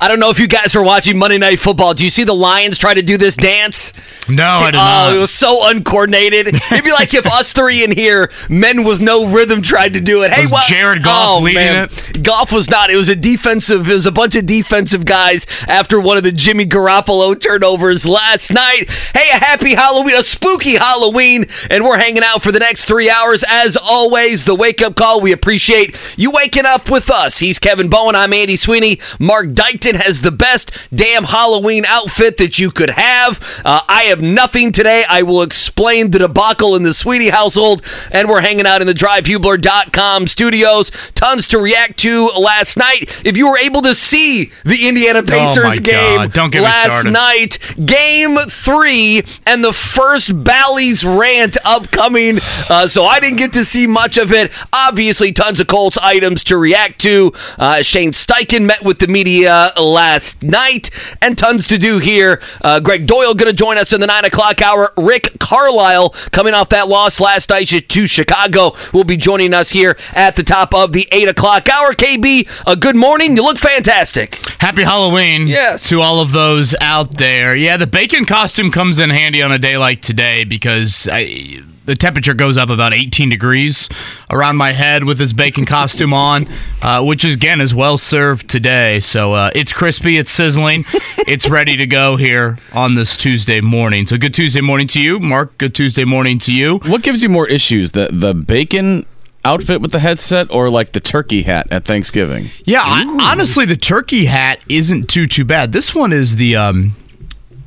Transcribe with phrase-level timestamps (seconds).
[0.00, 1.94] I don't know if you guys were watching Monday Night Football.
[1.94, 3.92] Do you see the Lions try to do this dance?
[4.28, 5.16] No, I did oh, not.
[5.16, 6.48] it was so uncoordinated.
[6.54, 10.22] It'd be like if us three in here, men with no rhythm, tried to do
[10.22, 10.32] it.
[10.32, 10.68] Hey, Was?
[10.68, 11.88] Jared Goff oh, leading man.
[11.90, 12.22] it?
[12.22, 12.90] Goff was not.
[12.90, 13.88] It was a defensive.
[13.88, 18.52] It was a bunch of defensive guys after one of the Jimmy Garoppolo turnovers last
[18.52, 18.90] night.
[19.14, 23.08] Hey, a happy Halloween, a spooky Halloween, and we're hanging out for the next three
[23.08, 23.44] hours.
[23.48, 25.20] As always, the wake up call.
[25.20, 27.38] We appreciate you waking up with us.
[27.38, 28.14] He's Kevin Bowen.
[28.14, 29.00] I'm Andy Sweeney.
[29.18, 33.40] Marc Dykton has the best damn Halloween outfit that you could have.
[33.64, 35.04] Uh, I have nothing today.
[35.08, 38.94] I will explain the debacle in the Sweeney household, and we're hanging out in the
[38.94, 40.90] drivehubler.com studios.
[41.14, 43.24] Tons to react to last night.
[43.24, 47.58] If you were able to see the Indiana Pacers Oh game Don't get last night,
[47.84, 52.38] game three, and the first Bally's rant upcoming.
[52.68, 54.52] Uh, so I didn't get to see much of it.
[54.72, 57.32] Obviously, tons of Colts items to react to.
[57.58, 60.90] Uh, Shane Steichen met with the media last night,
[61.22, 62.40] and tons to do here.
[62.62, 64.92] Uh, Gregg Doyel going to join us in the nine o'clock hour.
[64.96, 69.96] Rick Carlisle coming off that loss last night to Chicago will be joining us here
[70.14, 71.92] at the top of the eight o'clock hour.
[71.92, 73.36] KB, uh, good morning.
[73.36, 74.36] You look fantastic.
[74.60, 75.88] Happy Halloween Yes.
[75.88, 77.54] to all of those out there.
[77.54, 81.96] Yeah, the bacon costume comes in handy on a day like today because I, the
[81.96, 83.88] temperature goes up about 18 degrees
[84.28, 86.46] around my head with this bacon costume on,
[86.82, 89.00] uh, which again is well served today.
[89.00, 90.84] So uh, it's crispy, it's sizzling,
[91.26, 94.06] it's ready to go here on this Tuesday morning.
[94.06, 95.56] So good Tuesday morning to you, Marc.
[95.56, 96.76] Good Tuesday morning to you.
[96.80, 99.06] What gives you more issues, the the bacon
[99.46, 102.50] outfit with the headset or like the turkey hat at Thanksgiving?
[102.66, 105.72] Yeah, I, honestly, the turkey hat isn't too too bad.
[105.72, 106.96] This one is the um,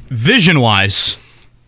[0.09, 1.17] vision wise.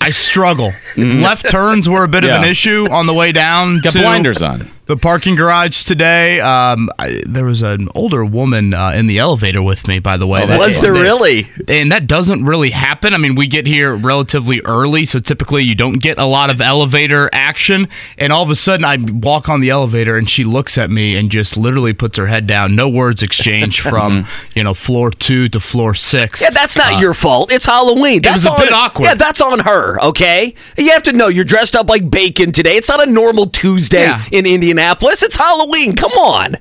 [0.04, 0.72] I struggle.
[0.98, 2.52] Left turns were a bit of an Mm-hmm.
[2.52, 3.80] Issue on the way down.
[3.80, 4.70] Got to blinders on.
[4.86, 6.42] The parking garage today.
[6.42, 10.28] Um, I, there was an older woman uh, in the elevator with me, by the
[10.28, 10.46] way.
[10.46, 11.48] That- Was there that- really?
[11.70, 13.14] and that doesn't really happen.
[13.14, 16.60] I mean, we get here relatively early, so typically you don't get a lot of
[16.60, 17.88] elevator action.
[18.18, 21.16] And all of a sudden, I walk on the elevator, and she looks at me
[21.16, 22.76] and just literally puts her head down.
[22.76, 26.42] No words exchanged from you know floor two to floor six.
[26.42, 27.54] Yeah, that's not your fault.
[27.54, 28.22] It's Halloween.
[28.22, 29.06] That's Uh, was a on, bit awkward.
[29.06, 30.02] Yeah, that's on her.
[30.04, 32.76] Okay, you have to know you're dressed up like bacon today.
[32.76, 34.22] It's not a normal Tuesday Yeah.
[34.34, 34.46] in
[34.78, 35.22] Indianapolis.
[35.24, 35.96] It's Halloween.
[35.96, 36.58] Come on.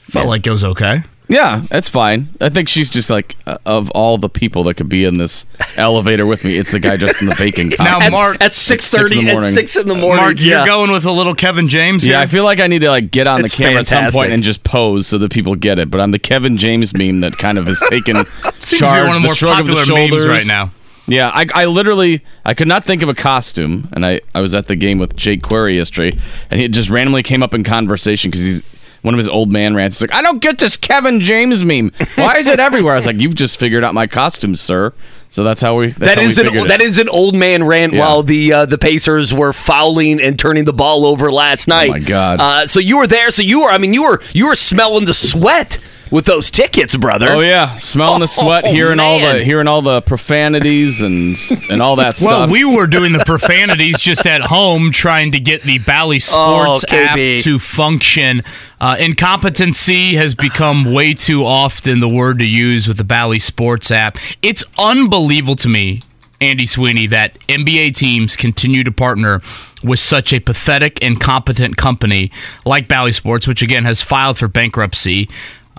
[0.00, 0.98] Felt like it was okay.
[1.26, 2.28] Yeah, that's fine.
[2.42, 5.46] I think she's just like uh, of all the people that could be in this
[5.78, 7.86] elevator with me, it's the guy just in the bacon costume.
[7.86, 9.50] Now, At, Marc- at six Six thirty, in the at morning.
[9.52, 10.22] six in the morning.
[10.22, 10.58] Marc, yeah.
[10.58, 12.12] you're going with a little Kevin James here.
[12.12, 14.12] yeah, I feel like I need to like get on It's the camera at some
[14.12, 15.90] point and just pose so that people get it.
[15.90, 18.16] But I'm the Kevin James meme that kind of has taken
[18.60, 18.92] Seems charge.
[18.98, 20.72] to be one of the more shrug of the popular memes right now.
[21.06, 24.54] Yeah, I, I literally I could not think of a costume, and I, I was
[24.54, 26.16] at the game with Jake Query yesterday,
[26.50, 28.62] and he just randomly came up in conversation because he's
[29.02, 30.00] one of his old man rants.
[30.00, 31.90] He's like, I don't get this Kevin James meme.
[32.14, 32.94] Why is it everywhere?
[32.94, 34.94] I was like, you've just figured out my costume, sir.
[35.28, 35.88] So that's how we.
[35.88, 37.98] That's That is we an that is an old man rant Yeah.
[38.00, 41.88] while the uh, the Pacers were fouling and turning the ball over last night.
[41.88, 42.40] Oh my God.
[42.40, 43.30] Uh, so you were there.
[43.30, 43.68] So you were.
[43.68, 45.78] I mean, you were you were smelling the sweat
[46.10, 47.28] with those tickets, brother.
[47.30, 51.36] Oh yeah, smelling the sweat, Oh, hearing all the hearing all the profanities and
[51.70, 52.40] and all that Well, stuff.
[52.40, 56.84] Well, we were doing the profanities just at home, trying to get the Bally Sports
[56.90, 58.42] Oh, app to function.
[58.80, 63.90] Uh, incompetency has become way too often the word to use with the Bally Sports
[63.90, 64.18] app.
[64.42, 66.02] It's unbelievable to me,
[66.40, 69.40] Andy Sweeney, that NBA teams continue to partner
[69.82, 72.30] with such a pathetic, incompetent company
[72.64, 75.28] like Bally Sports, which again has filed for bankruptcy.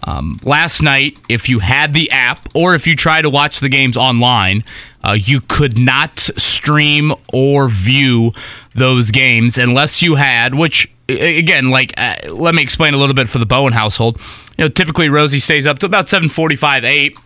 [0.03, 3.69] Um, last night, if you had the app or if you try to watch the
[3.69, 4.63] games online,
[5.03, 8.31] uh, you could not stream or view
[8.73, 13.29] those games unless you had, which again, like uh, let me explain a little bit
[13.29, 14.19] for the Bowen household.
[14.57, 17.17] You know, typically Rosie stays up to about seven forty-five, eight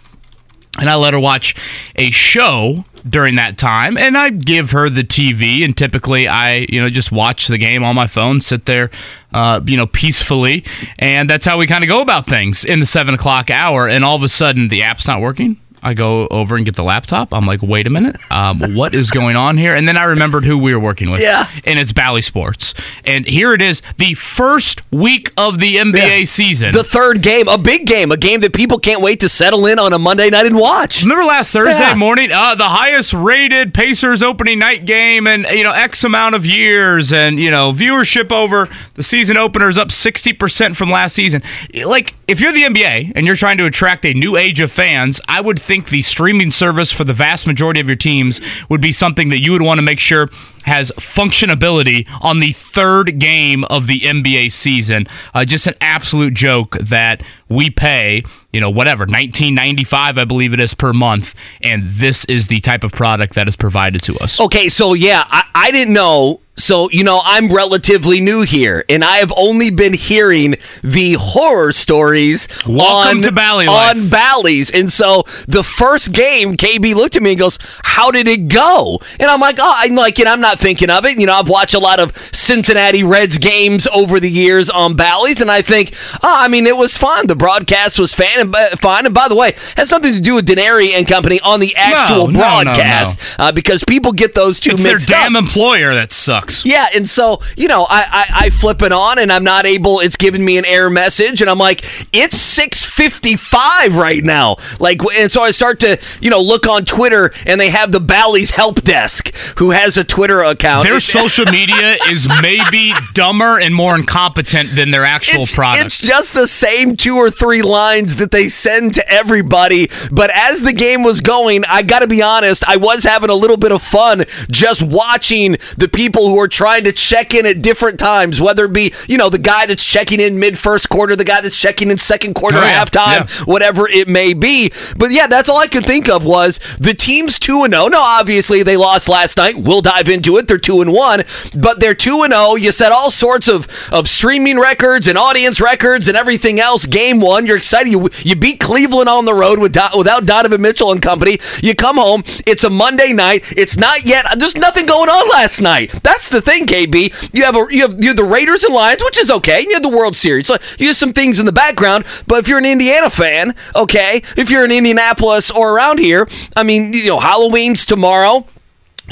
[0.80, 1.56] and I let her watch
[1.96, 6.82] a show during that time and I give her the TV and typically I you
[6.82, 8.90] know just watch the game on my phone sit there
[9.34, 10.64] uh, you know peacefully
[10.98, 14.04] and that's how we kind of go about things in the seven o'clock hour and
[14.04, 17.34] all of a sudden the app's not working I go over and get the laptop.
[17.34, 19.76] I'm like, wait a minute, um, what is going on here?
[19.76, 21.20] And then I remembered who we were working with.
[21.22, 21.48] Yeah.
[21.66, 22.74] and it's Bally Sports.
[23.06, 26.26] And here it is, the first week of the NBA Yeah.
[26.26, 26.72] season.
[26.74, 29.80] The third game, a big game, a game that people can't wait to settle in
[29.80, 31.04] on a Monday night and watch.
[31.04, 31.96] Remember last Thursday Yeah.
[31.96, 36.46] morning, uh, the highest rated Pacers opening night game, and you know X amount of
[36.46, 41.16] years, and you know viewership over the season opener is up sixty percent from last
[41.16, 41.42] season.
[41.86, 45.20] Like if you're the NBA and you're trying to attract a new age of fans,
[45.28, 48.92] I would think the streaming service for the vast majority of your teams would be
[48.92, 50.28] something that you would want to make sure
[50.64, 55.06] has functionability on the third game of the NBA season.
[55.32, 60.60] Uh, just an absolute joke that we pay, you know, whatever, 1995 I believe it
[60.60, 64.40] is per month, and this is the type of product that is provided to us.
[64.40, 66.42] Okay, so yeah, I, I didn't know.
[66.60, 71.72] So, you know, I'm relatively new here, and I have only been hearing the horror
[71.72, 73.96] stories Welcome on, to Bally Life.
[73.96, 74.70] on Bally's.
[74.70, 79.00] And so the first game, KB looked at me and goes, How did it go?
[79.22, 81.18] And I'm like, Oh, I'm like, and I'm not thinking of it.
[81.18, 85.40] You know, I've watched a lot of Cincinnati Reds games over the years on Bally's,
[85.40, 87.28] and I think, oh, I mean, it was fun.
[87.28, 89.06] The broadcast was fan and, uh, fine.
[89.06, 92.28] And by the way, has nothing to do with Denari and company on the actual
[92.28, 92.64] no, no, no.
[92.64, 95.24] broadcast Uh, because people get those two It's their mixed up.
[95.24, 96.49] damn employer that sucks.
[96.66, 100.00] Yeah, and so you know, I, I I flip it on, and I'm not able.
[100.00, 104.58] It's giving me an error message, and I'm like, it's six fifty five right now.
[104.80, 108.00] Like, and so I start to you know look on Twitter, and they have the
[108.00, 110.88] Bally's help desk, who has a Twitter account.
[110.88, 115.86] Their social media is maybe dumber and more incompetent than their actual it's, product.
[115.86, 119.90] it's just the same two or three lines that they send to everybody.
[120.12, 123.36] But as the game was going, I got to be honest, I was having a
[123.36, 127.62] little bit of fun just watching the people who are trying to check in at
[127.62, 131.16] different times, whether it be, you know, the guy that's checking in mid first quarter,
[131.16, 132.84] the guy that's checking in second quarter, Oh, yeah.
[132.84, 133.44] halftime, Yeah.
[133.46, 134.72] whatever it may be.
[134.98, 137.88] But yeah, that's all I could think of was the team's 2 and 0.
[137.88, 139.58] Now, obviously, they lost last night.
[139.58, 140.48] We'll dive into it.
[140.48, 141.24] They're 2 and 1,
[141.58, 142.56] but they're 2 and 0.
[142.56, 146.86] You set all sorts of, of streaming records and audience records and everything else.
[146.86, 147.90] Game 1, you're excited.
[147.92, 151.40] You, you beat Cleveland on the road with without Donovan Mitchell and company.
[151.62, 152.24] You come home.
[152.46, 153.44] It's a Monday night.
[153.56, 154.26] It's not yet.
[154.38, 155.92] There's nothing going on last night.
[156.04, 157.34] That's the thing, KB.
[157.34, 159.62] You have a you have you have the Raiders and Lions, which is okay.
[159.62, 160.48] You have the World Series.
[160.48, 162.06] So you have some things in the background.
[162.28, 166.64] But if you're an Indiana fan, okay, if you're in Indianapolis or around here, I
[166.64, 168.46] mean, you know, Halloween's tomorrow.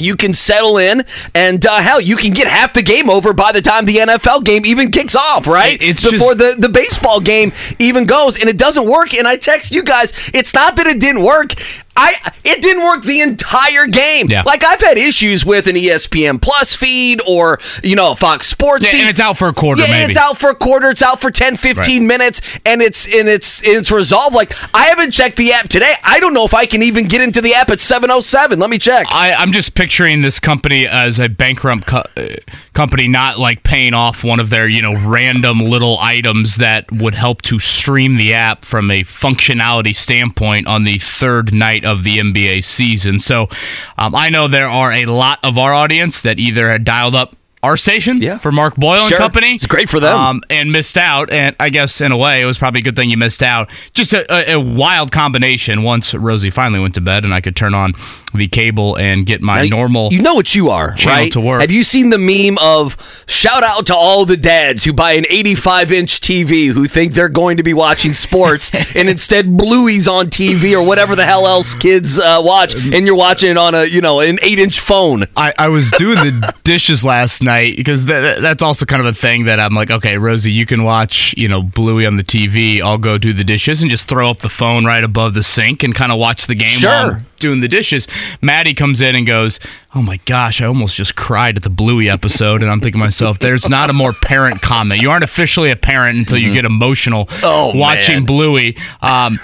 [0.00, 1.04] You can settle in,
[1.34, 4.44] and uh, hell, you can get half the game over by the time the NFL
[4.44, 5.76] game even kicks off, right?
[5.82, 7.50] It's before just- the the baseball game
[7.80, 9.12] even goes, and it doesn't work.
[9.12, 11.54] And I text you guys, it's not that it didn't work.
[11.98, 12.14] I
[12.44, 14.28] it didn't work the entire game.
[14.28, 14.42] Yeah.
[14.42, 18.92] Like I've had issues with an ESPN Plus feed or you know Fox Sports Yeah,
[18.92, 19.00] feed.
[19.00, 20.88] and it's out for a quarter, Yeah, it's out for a quarter.
[20.90, 24.34] It's out for 10, 15 minutes, and it's and it's and it's resolved.
[24.34, 25.92] Like I haven't checked the app today.
[26.04, 28.58] I don't know if I can even get into the app at seven oh seven.
[28.60, 29.06] Let me check.
[29.10, 32.28] I, I'm just picturing this company as a bankrupt co- uh,
[32.74, 37.14] company, not like paying off one of their, you know, random little items that would
[37.14, 42.18] help to stream the app from a functionality standpoint on the third night of the
[42.18, 43.18] NBA season.
[43.18, 43.48] So
[43.96, 47.34] um, I know there are a lot of our audience that either had dialed up
[47.62, 48.38] our station Yeah.
[48.38, 49.54] for Mark Boyle and company.
[49.54, 50.16] It's great for them.
[50.18, 51.32] Um, and missed out.
[51.32, 53.70] And I guess in a way, it was probably a good thing you missed out.
[53.94, 57.56] Just a, a, a wild combination once Rosie finally went to bed and I could
[57.56, 57.94] turn on
[58.34, 60.12] the cable and get my Now, normal.
[60.12, 61.32] You know what you are, channel right?
[61.32, 61.60] to work.
[61.62, 62.96] Have you seen the meme of
[63.26, 67.28] shout out to all the dads who buy an 85 inch TV who think they're
[67.28, 71.74] going to be watching sports and instead Bluey's on TV or whatever the hell else
[71.74, 75.24] kids uh, watch, and you're watching it on a you know an eight inch phone.
[75.36, 79.12] I, I was doing the dishes last night because that, that's also kind of a
[79.12, 82.80] thing that I'm like, okay, Rosie, you can watch, you know, Bluey on the TV.
[82.80, 85.82] I'll go do the dishes and just throw up the phone right above the sink
[85.82, 88.08] and kind of watch the game while I'm doing the dishes.
[88.42, 89.60] Maddie comes in and goes,
[89.94, 92.62] oh my gosh, I almost just cried at the Bluey episode.
[92.62, 95.00] And I'm thinking to myself, there's not a more parent comment.
[95.00, 97.40] You aren't officially a parent until you get emotional Mm-hmm.
[97.44, 98.24] Oh, watching man.
[98.26, 98.76] Bluey.
[99.00, 99.38] Um,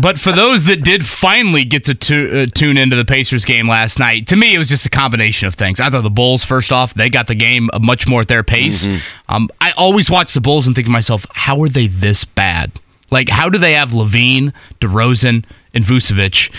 [0.00, 3.68] but for those that did finally get to tu- uh, tune into the Pacers game
[3.68, 5.80] last night, to me it was just a combination of things.
[5.80, 8.42] I thought the Bulls, first off, they got the game uh, much more at their
[8.42, 8.86] pace.
[9.28, 12.72] Um, I always watch the Bulls and think to myself, how are they this bad?
[13.10, 16.50] Like, how do they have LaVine, DeRozan, and Vucevic,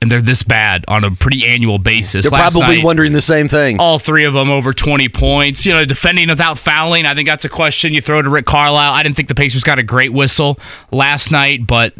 [0.00, 2.24] and they're this bad on a pretty annual basis?
[2.28, 3.78] They're Last probably night- wondering the same thing.
[3.78, 5.66] all three of them over 20 points.
[5.66, 8.92] You know, defending without fouling, I think that's a question you throw to Rick Carlisle.
[8.92, 10.58] I didn't think the Pacers got a great whistle
[10.90, 11.92] last night, but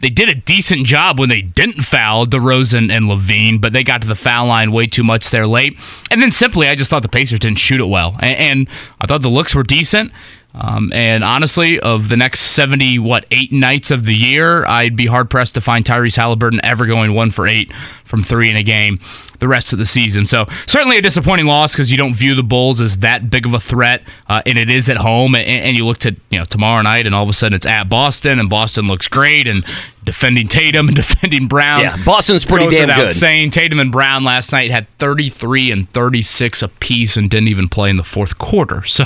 [0.00, 4.02] they did a decent job when they didn't foul DeRozan and LaVine, but they got
[4.02, 5.78] to the foul line way too much there late.
[6.10, 8.16] And then simply, I just thought the Pacers didn't shoot it well.
[8.20, 8.68] And, and
[9.00, 10.12] I thought the looks were decent.
[10.54, 15.06] Um, and honestly, of the next 70, what, eight nights of the year, I'd be
[15.06, 17.72] hard pressed to find Tyrese Halliburton ever going one for eight
[18.04, 19.00] from three in a game
[19.40, 20.26] the rest of the season.
[20.26, 23.54] So certainly a disappointing loss because you don't view the Bulls as that big of
[23.54, 25.34] a threat, uh, and it is at home.
[25.34, 27.66] And, and you look to you know tomorrow night, and all of a sudden it's
[27.66, 29.64] at Boston, and Boston looks great, and
[30.10, 31.82] defending Tatum and defending Brown.
[31.82, 33.12] Yeah, Boston's pretty goes damn without good.
[33.12, 37.90] Saying Tatum and Brown last night had 33 and 36 apiece and didn't even play
[37.90, 38.82] in the fourth quarter.
[38.90, 39.04] So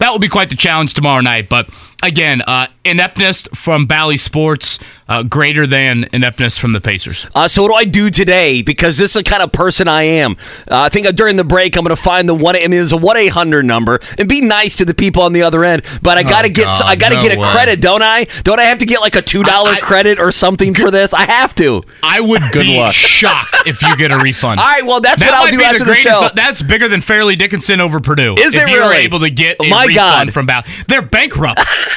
[0.00, 1.48] that will be quite the challenge tomorrow night.
[1.48, 1.70] But
[2.02, 4.78] again, uh, ineptness from Bally Sports
[5.08, 7.26] uh, greater than ineptness from the Pacers.
[7.34, 8.62] Uh, so what do I do today?
[8.62, 10.36] Because this is the kind of person I am.
[10.70, 12.54] Uh, I think during the break I'm going to find the one.
[12.56, 15.32] I mean, there's a one eight hundred number and be nice to the people on
[15.32, 15.82] the other end.
[16.02, 16.64] But I got to get.
[16.66, 17.46] God, I got to no get a way.
[17.50, 18.26] credit, don't I?
[18.44, 21.12] Don't I have to get like a two dollar credit or something for this?
[21.12, 21.82] I have to.
[22.02, 22.92] I would Good be luck.
[22.92, 24.60] shocked if you get a refund.
[24.60, 26.28] All right, well that's that what I'll do after the, greatest- show.
[26.34, 28.34] That's bigger than Fairleigh Dickinson over Purdue.
[28.38, 28.98] Is if it really?
[28.98, 30.32] able to get a My refund God.
[30.32, 31.60] from Bally, they're bankrupt.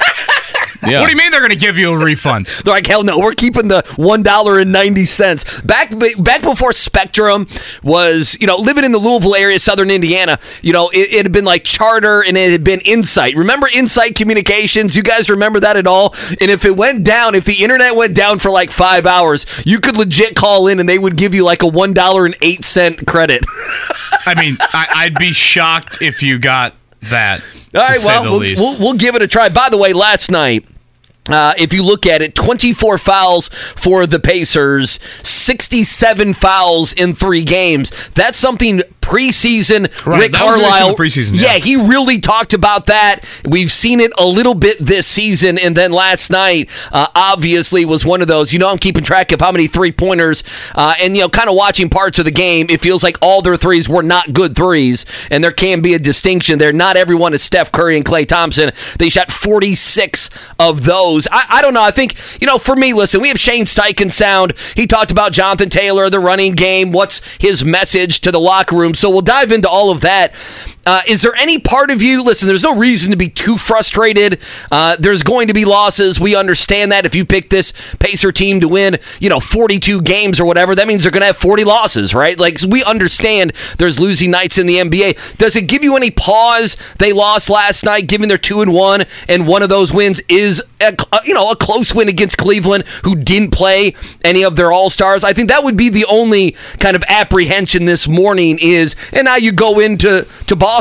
[0.85, 1.00] Yeah.
[1.00, 2.45] What do you mean they're going to give you a refund?
[2.65, 5.62] They're like, hell no, we're keeping the one dollar and ninety cents.
[5.62, 7.47] Back back before Spectrum
[7.83, 10.38] was, you know, living in the Louisville area, Southern Indiana.
[10.62, 13.35] You know, it, it had been like Charter and it had been Insight.
[13.35, 14.95] Remember Insight Communications?
[14.95, 16.13] You guys remember that at all?
[16.41, 19.79] And if it went down, if the internet went down for like five hours, you
[19.79, 22.63] could legit call in and they would give you like a one dollar and eight
[22.65, 23.45] cent credit.
[24.25, 26.75] I mean, I, I'd be shocked if you got
[27.10, 27.41] that.
[27.75, 28.62] All right, well, the we'll, least.
[28.62, 29.50] we'll, we'll give it a try.
[29.50, 30.65] By the way, last night,
[31.29, 37.43] uh, if you look at it, 24 fouls for the Pacers, 67 fouls in three
[37.43, 38.10] games.
[38.10, 40.05] That's something preseason.
[40.05, 41.60] Right, Rick that was an issue in Carlisle, preseason, yeah, yeah.
[41.60, 43.22] he really talked about that.
[43.45, 48.05] We've seen it a little bit this season, and then last night, uh, obviously, was
[48.05, 48.53] one of those.
[48.53, 50.43] You know, I'm keeping track of how many three pointers,
[50.75, 52.67] uh, and you know, kind of watching parts of the game.
[52.69, 56.00] It feels like all their threes were not good threes, and there can be a
[56.00, 56.74] distinction there.
[56.74, 58.72] Not everyone is Steph Curry and Klay Thompson.
[59.00, 60.29] They shot 46
[60.60, 61.27] of those.
[61.31, 61.83] I, I don't know.
[61.83, 64.53] I think you know, for me, listen, we have Shane Steichen sound.
[64.75, 66.91] He talked about Jonathan Taylor, the running game.
[66.91, 68.92] What's his message to the locker room?
[68.93, 70.35] So we'll dive into all of that.
[70.85, 72.21] Uh, is there any part of you?
[72.21, 74.39] Listen, there's no reason to be too frustrated.
[74.71, 76.19] Uh, there's going to be losses.
[76.19, 77.05] We understand that.
[77.05, 80.87] If you pick this Pacer team to win, you know, 42 games or whatever, that
[80.87, 82.37] means they're going to have 40 losses, right?
[82.37, 85.37] Like we understand there's losing nights in the NBA.
[85.37, 86.75] Does it give you any pause?
[86.99, 90.61] They lost last night, given they're two and one, and one of those wins is
[90.81, 94.89] a- you know a close win against Cleveland, who didn't play any of their All
[94.89, 95.23] Stars.
[95.23, 99.35] I think that would be the only kind of apprehension this morning is, and now
[99.37, 100.72] you go into to Boston,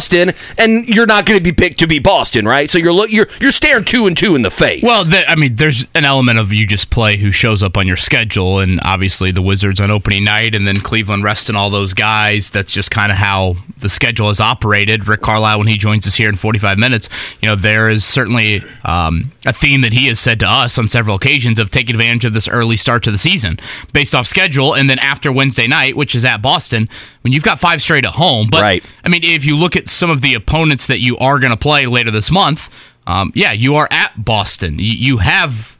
[0.59, 2.69] and you're not going to be picked to be Boston, right?
[2.71, 4.83] So you're you're you're staring two and two in the face.
[4.83, 7.87] Well, the, I mean, there's an element of you just play who shows up on
[7.87, 11.95] your schedule, and obviously the Wizards on opening night, and then Cleveland resting all those
[11.95, 12.51] guys.
[12.51, 15.09] That's just kind of how the schedule is operated.
[15.09, 17.09] Rick Carlisle, when he joins us here in 45 minutes,
[17.41, 20.89] you know, there is certainly um, a theme that he has said to us on
[20.89, 23.59] several occasions of taking advantage of this early start to the season
[23.93, 26.89] based off schedule, and then after Wednesday night, which is at Boston,
[27.23, 28.49] when you've got five straight at home.
[28.51, 28.85] But Right.
[29.05, 31.57] I mean, if you look at some of the opponents that you are going to
[31.57, 32.69] play later this month,
[33.07, 34.79] um, yeah, you are at Boston.
[34.79, 35.77] You, you have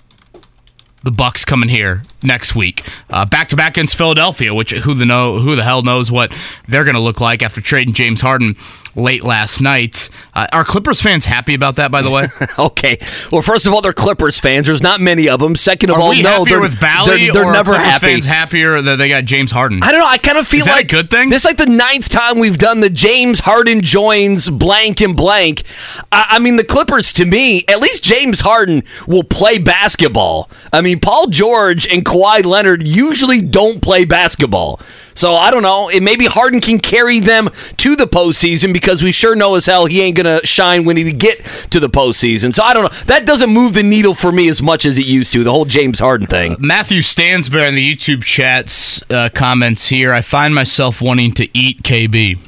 [1.03, 5.41] the Bucks coming here next week, back to back against Philadelphia, which who the know
[5.41, 6.33] who the hell knows what
[6.69, 8.57] they're going to look like after trading James Harden
[8.95, 10.11] late last night.
[10.35, 11.91] Uh, are Clippers fans happy about that?
[11.91, 12.99] By the way, okay.
[13.31, 14.67] Well, first of all, they're Clippers fans.
[14.67, 15.57] There's not many of them.
[15.57, 18.07] Second of are all, no, they're with Valley, They're, they're never Clippers happy.
[18.07, 19.83] fans happier that they got James Harden?
[19.83, 20.07] I don't know.
[20.07, 21.29] I kind of feel Is that a like good thing?
[21.29, 25.63] This is like the ninth time we've done the James Harden joins blank and blank.
[26.11, 30.51] I, I mean, the Clippers to me, at least James Harden will play basketball.
[30.73, 34.81] I mean, Paul George and Kawhi Leonard usually don't play basketball.
[35.15, 35.89] So I don't know.
[35.89, 39.87] It maybe Harden can carry them to the postseason because we sure know as hell
[39.87, 41.41] he ain't gonna shine when he get
[41.71, 42.55] to the postseason.
[42.55, 42.99] So I don't know.
[43.07, 45.45] That doesn't move the needle for me as much as it used to.
[45.45, 46.57] The whole James Harden thing.
[46.59, 50.13] Matthew Stansberry in the YouTube chats uh, comments here.
[50.13, 52.39] I find myself wanting to eat KB.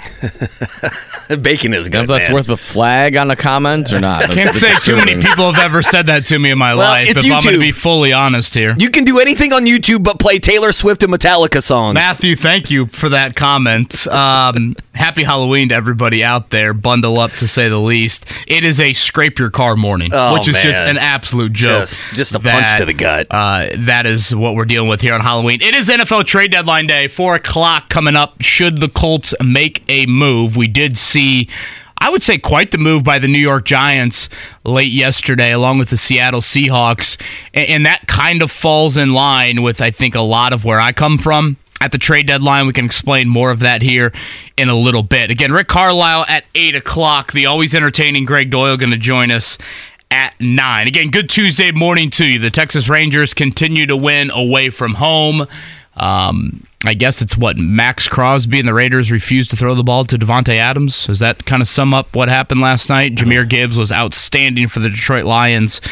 [1.42, 2.02] Bacon is good.
[2.02, 2.34] If that's man.
[2.34, 4.24] worth a flag on a comment or not.
[4.30, 6.88] I can't say too many people have ever said that to me in my Well,
[6.90, 7.08] life.
[7.08, 8.74] it's If I'm going to be fully honest here.
[8.76, 11.94] You can do anything on YouTube but play Taylor Swift and Metallica songs.
[11.94, 14.06] Matthew, thank you for that comment.
[14.08, 16.74] Um, happy Halloween to everybody out there.
[16.74, 18.26] Bundle up to say the least.
[18.48, 21.82] It is a scrape your car morning, Oh, which is just an absolute joke.
[21.88, 23.26] Just- just a punch to the gut.
[23.30, 25.60] Uh, that is what we're dealing with here on Halloween.
[25.62, 27.06] It is NFL trade deadline day.
[27.08, 28.42] Four o'clock coming up.
[28.42, 30.56] Should the Colts make a move?
[30.56, 31.48] We did see.
[31.98, 34.28] I would say quite the move by the New York Giants
[34.64, 37.20] late yesterday, along with the Seattle Seahawks.
[37.52, 40.92] And, that kind of falls in line with, I think, a lot of where I
[40.92, 41.58] come from.
[41.82, 42.66] at the trade deadline.
[42.66, 44.12] We can explain more of that here
[44.56, 45.30] in a little bit.
[45.30, 47.32] Again, Rick Carlisle at 8 o'clock.
[47.32, 49.56] The always entertaining Gregg Doyel going to join us
[50.10, 50.88] at 9.
[50.88, 52.38] Again, good Tuesday morning to you.
[52.38, 55.46] The Texas Rangers continue to win away from home.
[56.00, 60.06] Um, I guess it's what Maxx Crosby and the Raiders refused to throw the ball
[60.06, 61.06] to Davante Adams.
[61.06, 63.14] Does that kind of sum up what happened last night?
[63.14, 65.82] Jahmyr Gibbs was outstanding for the Detroit Lions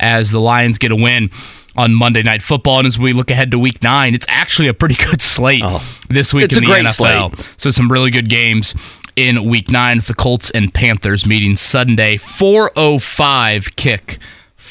[0.00, 1.30] as the Lions get a win
[1.76, 2.78] on Monday Night Football.
[2.78, 5.62] And as we look ahead to Week Nine, it's actually a pretty good slate
[6.08, 7.36] this week in the NFL.
[7.36, 7.52] slate.
[7.58, 8.74] So some really good games
[9.16, 10.00] in Week Nine.
[10.00, 14.18] The Colts and Panthers meeting Sunday, 4:05 kick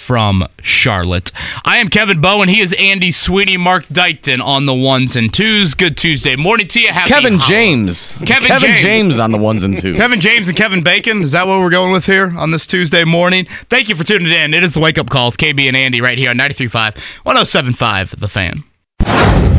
[0.07, 1.33] from Charlotte.
[1.65, 2.47] I am Kevin Bowen.
[2.47, 5.73] He is Andy Sweeney, Marc Dykton on the ones and twos.
[5.73, 6.93] Good Tuesday morning to you.
[6.93, 8.13] Happy Kevin hol- James.
[8.25, 8.81] Kevin Kevin James.
[8.81, 9.97] James on the ones and twos.
[9.97, 11.23] Kevin James and Kevin Bacon.
[11.23, 13.47] Is that what we're going with here on this Tuesday morning?
[13.69, 14.53] Thank you for tuning in.
[14.53, 16.95] It is the wake up call with KB and Andy right here on 93.5,
[17.25, 19.56] 107.5, The Fan.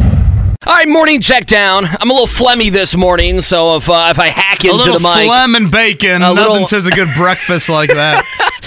[0.67, 1.85] All right, morning check down.
[1.87, 4.95] I'm a little phlegmy this morning, so if uh, if I hack A into little
[4.95, 6.17] the mic, phlegm and bacon.
[6.17, 8.25] A Nothing little- says a good breakfast like that.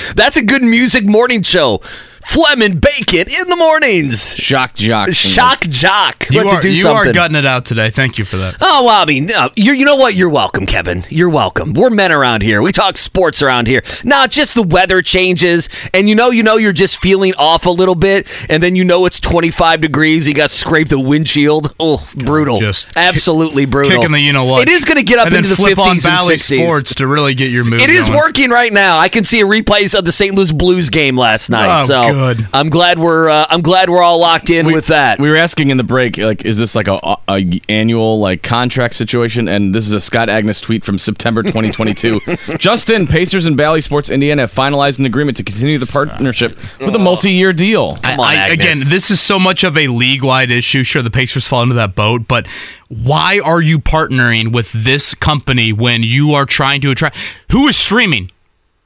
[0.15, 1.81] that's a good music morning show.
[2.25, 4.35] Phlegm and bacon in the mornings.
[4.35, 5.09] Shock jock.
[5.09, 6.27] Shock jock.
[6.29, 7.09] You Let's are, do you something.
[7.09, 7.89] are gutting it out today.
[7.89, 8.55] Thank you for that.
[8.61, 10.13] Oh well, I mean, uh, you you know what?
[10.15, 11.03] You're welcome, Kevin.
[11.09, 11.73] You're welcome.
[11.73, 12.61] We're men around here.
[12.61, 13.81] We talk sports around here.
[14.03, 17.69] Not just the weather changes, and you know, you know, you're just feeling off a
[17.69, 20.27] little bit, and then you know it's 25 degrees.
[20.27, 21.73] You got scraped the windshield.
[21.79, 22.59] Oh, brutal.
[22.59, 23.91] just absolutely brutal.
[23.97, 24.61] Kicking the you know what.
[24.67, 26.63] It is going to get up and into then the flip 50s on and 60s.
[26.63, 28.17] Sports to really get your mood It is going.
[28.19, 28.97] working right now.
[28.99, 30.35] I can see a replays of the St.
[30.35, 31.81] Louis Blues game last night.
[31.81, 32.20] Oh, so good.
[32.53, 35.19] I'm glad we're uh, I'm glad we're all locked in with that.
[35.19, 38.95] We were asking in the break, like, is this like a, a annual like contract
[38.95, 39.47] situation?
[39.47, 42.21] And this is a Scott Agness tweet from September 2022.
[42.57, 46.95] Justin, Pacers and Bally Sports Indiana have finalized an agreement to continue the partnership with
[46.95, 47.97] a multi-year deal.
[47.97, 48.53] Come on, I, Agness.
[48.53, 50.83] again, this is so much of a league-wide issue.
[50.83, 52.47] Sure, the Pacers fall into that boat, but
[52.87, 57.17] why are you partnering with this company when you are trying to attract
[57.51, 58.29] who is streaming?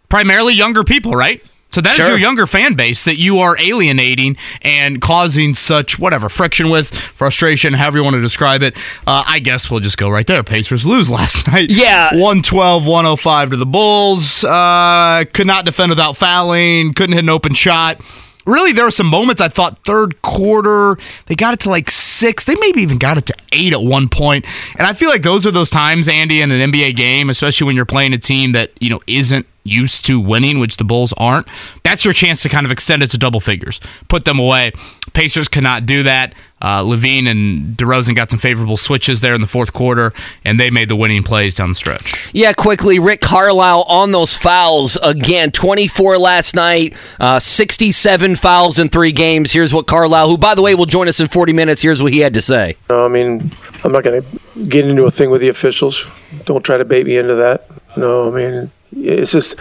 [0.09, 1.43] Primarily younger people, right?
[1.75, 2.07] So that is Sure.
[2.11, 7.73] your younger fan base that you are alienating and causing such whatever friction with, frustration,
[7.73, 8.77] however you want to describe it.
[9.05, 10.41] Uh, I guess we'll just go right there.
[10.41, 11.69] Pacers lose last night.
[11.69, 12.11] Yeah.
[12.13, 14.45] 112 105 to the Bulls.
[14.45, 17.99] Uh, could not defend without fouling, couldn't hit an open shot.
[18.45, 22.45] Really, there were some moments I thought third quarter, they got it to like six.
[22.45, 24.45] They maybe even got it to eight at one point.
[24.77, 27.75] And I feel like those are those times, Andy, in an NBA game, especially when
[27.75, 31.47] you're playing a team that, you know, isn't used to winning, which the Bulls aren't.
[31.83, 34.71] That's your chance to kind of extend it to double figures, put them away.
[35.13, 36.33] Pacers cannot do that.
[36.61, 40.13] Uh, LaVine and DeRozan got some favorable switches there in the fourth quarter,
[40.45, 42.33] and they made the winning plays down the stretch.
[42.33, 45.51] Yeah, quickly, Rick Carlisle on those fouls again.
[45.51, 49.51] Twenty-four last night, uh, sixty-seven fouls in three games.
[49.51, 52.13] Here's what Carlisle, who by the way will join us in forty minutes, here's what
[52.13, 52.77] he had to say.
[52.89, 53.51] No, I mean,
[53.83, 56.05] I'm not going to get into a thing with the officials.
[56.45, 57.67] Don't try to bait me into that.
[57.97, 59.55] No, I mean, it's just,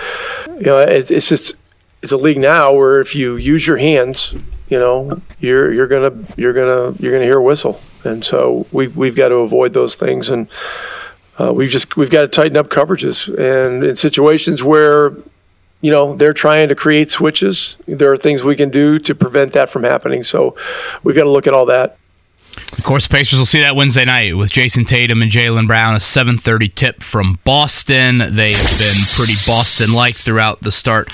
[0.46, 1.54] you know, it's, it's just,
[2.02, 4.34] it's a league now where if you use your hands,
[4.68, 8.88] you know, you're you're gonna you're gonna you're gonna hear a whistle, and so we
[8.88, 10.48] we've got to avoid those things, and
[11.38, 15.14] uh, we've just we've got to tighten up coverages, and in situations where
[15.80, 19.52] you know they're trying to create switches, there are things we can do to prevent
[19.52, 20.24] that from happening.
[20.24, 20.56] So
[21.02, 21.98] we've got to look at all that.
[22.78, 25.94] Of course, the Pacers will see that Wednesday night with Jayson Tatum and Jaylen Brown.
[25.94, 28.18] A 7:30 tip from Boston.
[28.18, 31.08] They have been pretty Boston-like throughout the start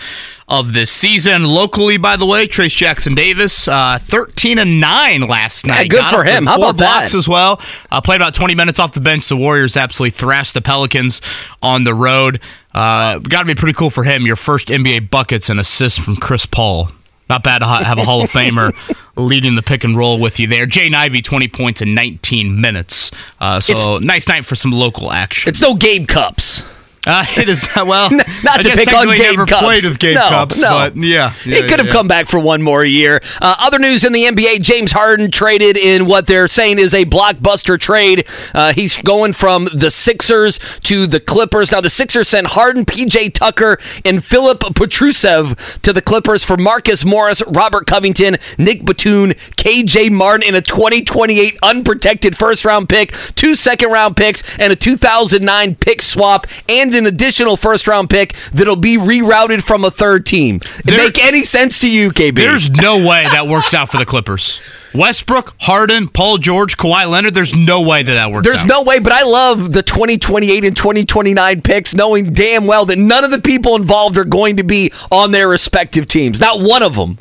[0.49, 1.45] of this season.
[1.45, 5.89] Locally, by the way, Trayce Jackson-Davis, uh, 13 and nine last night.
[5.91, 6.45] good Got for him.
[6.47, 6.99] How about that?
[7.01, 7.61] blocks as well.
[7.91, 9.29] Uh, played about 20 minutes off the bench.
[9.29, 11.21] The Warriors absolutely thrashed the Pelicans
[11.63, 12.41] on the road.
[12.75, 14.27] Uh, Got to be pretty cool for him.
[14.27, 16.91] Your first NBA buckets and assists from Chris Paul.
[17.31, 18.75] Not bad to ha- have a Hall of Famer
[19.17, 20.67] leading the pick and roll with you there.
[20.67, 23.11] Jay Ivey, 20 points in 19 minutes.
[23.41, 25.49] Uh, so It's- nice night for some local action.
[25.49, 26.65] It's no Gabe Cupps.
[27.11, 28.09] Uh, it is well.
[28.45, 29.63] Not to pick on Gabe never Cupps.
[29.63, 30.69] played with Gabe No, Cupps, no.
[30.69, 31.93] but yeah, he yeah, could have yeah.
[31.93, 33.21] come back for one more year.
[33.43, 37.05] Uh, other news in the NBA: James Harden traded in what they're saying is a
[37.05, 38.27] blockbuster trade.
[38.55, 41.73] Uh, he's going from the Sixers to the Clippers.
[41.73, 47.05] Now, the Sixers sent Harden, PJ Tucker, and Filip Petrusev to the Clippers for Marcus
[47.05, 53.57] Morris, Robert Covington, Nick Batum, KJ Martin, and a 2028 unprotected first round pick, two
[53.57, 58.77] second round picks, and a 2009 pick swap, and an additional first round pick that'll
[58.77, 60.61] be rerouted from a third team.
[60.85, 62.37] There- Make any sense to you, KB?
[62.37, 64.61] There's no way that works out for the Clippers.
[64.95, 67.33] Westbrook, Harden, Paul George, Kawhi Leonard.
[67.35, 68.39] There's no way that that works.
[68.47, 68.51] Out.
[68.51, 68.69] There's out.
[68.69, 73.25] no way, but I love the 2028 and 2029 picks, knowing damn well that none
[73.25, 76.41] of the people involved are going to be on their respective teams.
[76.41, 77.19] Not one of them.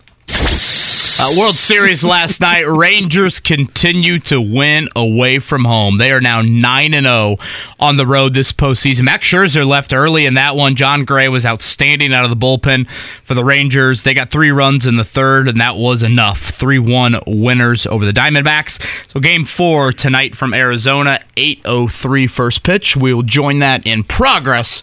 [1.21, 2.65] Uh, World Series last night.
[2.65, 5.97] Rangers continue to win away from home.
[5.97, 7.36] They are now 9 and 0
[7.77, 9.01] on the road this postseason.
[9.03, 10.75] Max Scherzer left early in that one.
[10.75, 14.03] Jon Gray was outstanding out of the bullpen for the Rangers.
[14.03, 16.39] They got three runs in the third, and that was enough.
[16.39, 19.12] 3 1 winners over the Diamondbacks.
[19.12, 22.95] So game four tonight from Arizona, 8.03 first pitch.
[22.95, 24.82] We will join that in progress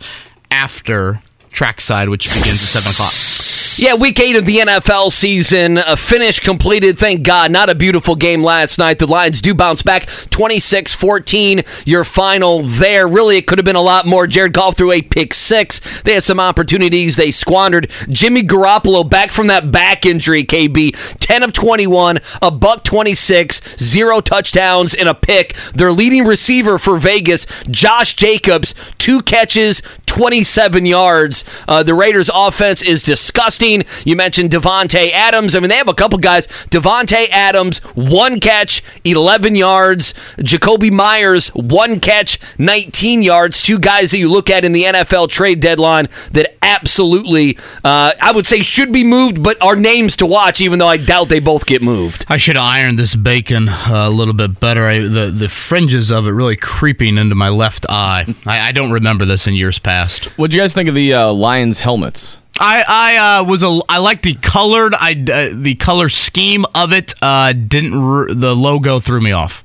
[0.51, 3.46] after trackside, which begins at 7 o'clock.
[3.79, 6.99] Yeah, week eight of the NFL season, a finish completed.
[6.99, 7.51] Thank God.
[7.51, 8.99] Not a beautiful game last night.
[8.99, 11.63] The Lions do bounce back 26 14.
[11.85, 13.07] Your final there.
[13.07, 14.27] Really, it could have been a lot more.
[14.27, 15.81] Jared Goff threw a pick six.
[16.05, 17.91] They had some opportunities they squandered.
[18.09, 20.95] Jimmy Garoppolo back from that back injury, KB.
[21.19, 25.55] 10 of 21, a buck 26, zero touchdowns, and a pick.
[25.75, 29.83] Their leading receiver for Vegas, Josh Jacobs, two catches,
[30.17, 31.45] 27 yards.
[31.69, 33.83] Uh, the Raiders' offense is disgusting.
[34.07, 35.55] You mentioned Davante Adams.
[35.55, 36.47] I mean, they have a couple guys.
[36.71, 40.15] Davante Adams, one catch, 11 yards.
[40.39, 43.61] Jakobi Meyers, one catch, 19 yards.
[43.61, 48.33] Two guys that you look at in the NFL trade deadline that absolutely, uh, I
[48.33, 51.41] would say, should be moved, but are names to watch, even though I doubt they
[51.41, 52.25] both get moved.
[52.29, 54.87] I should iron this bacon a little bit better.
[54.87, 58.25] I, the the fringes of it really creeping into my left eye.
[58.47, 60.06] I, I don't remember this in years past.
[60.37, 62.39] What'd you guys think of the uh, Lions helmets?
[62.59, 66.93] I I uh, was a I like the colored I uh, the color scheme of
[66.93, 67.15] it.
[67.21, 69.63] Uh, didn't r- the logo threw me off.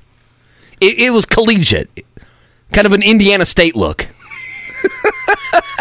[0.82, 2.06] It, it was collegiate,
[2.74, 4.08] kind of an Indiana State look.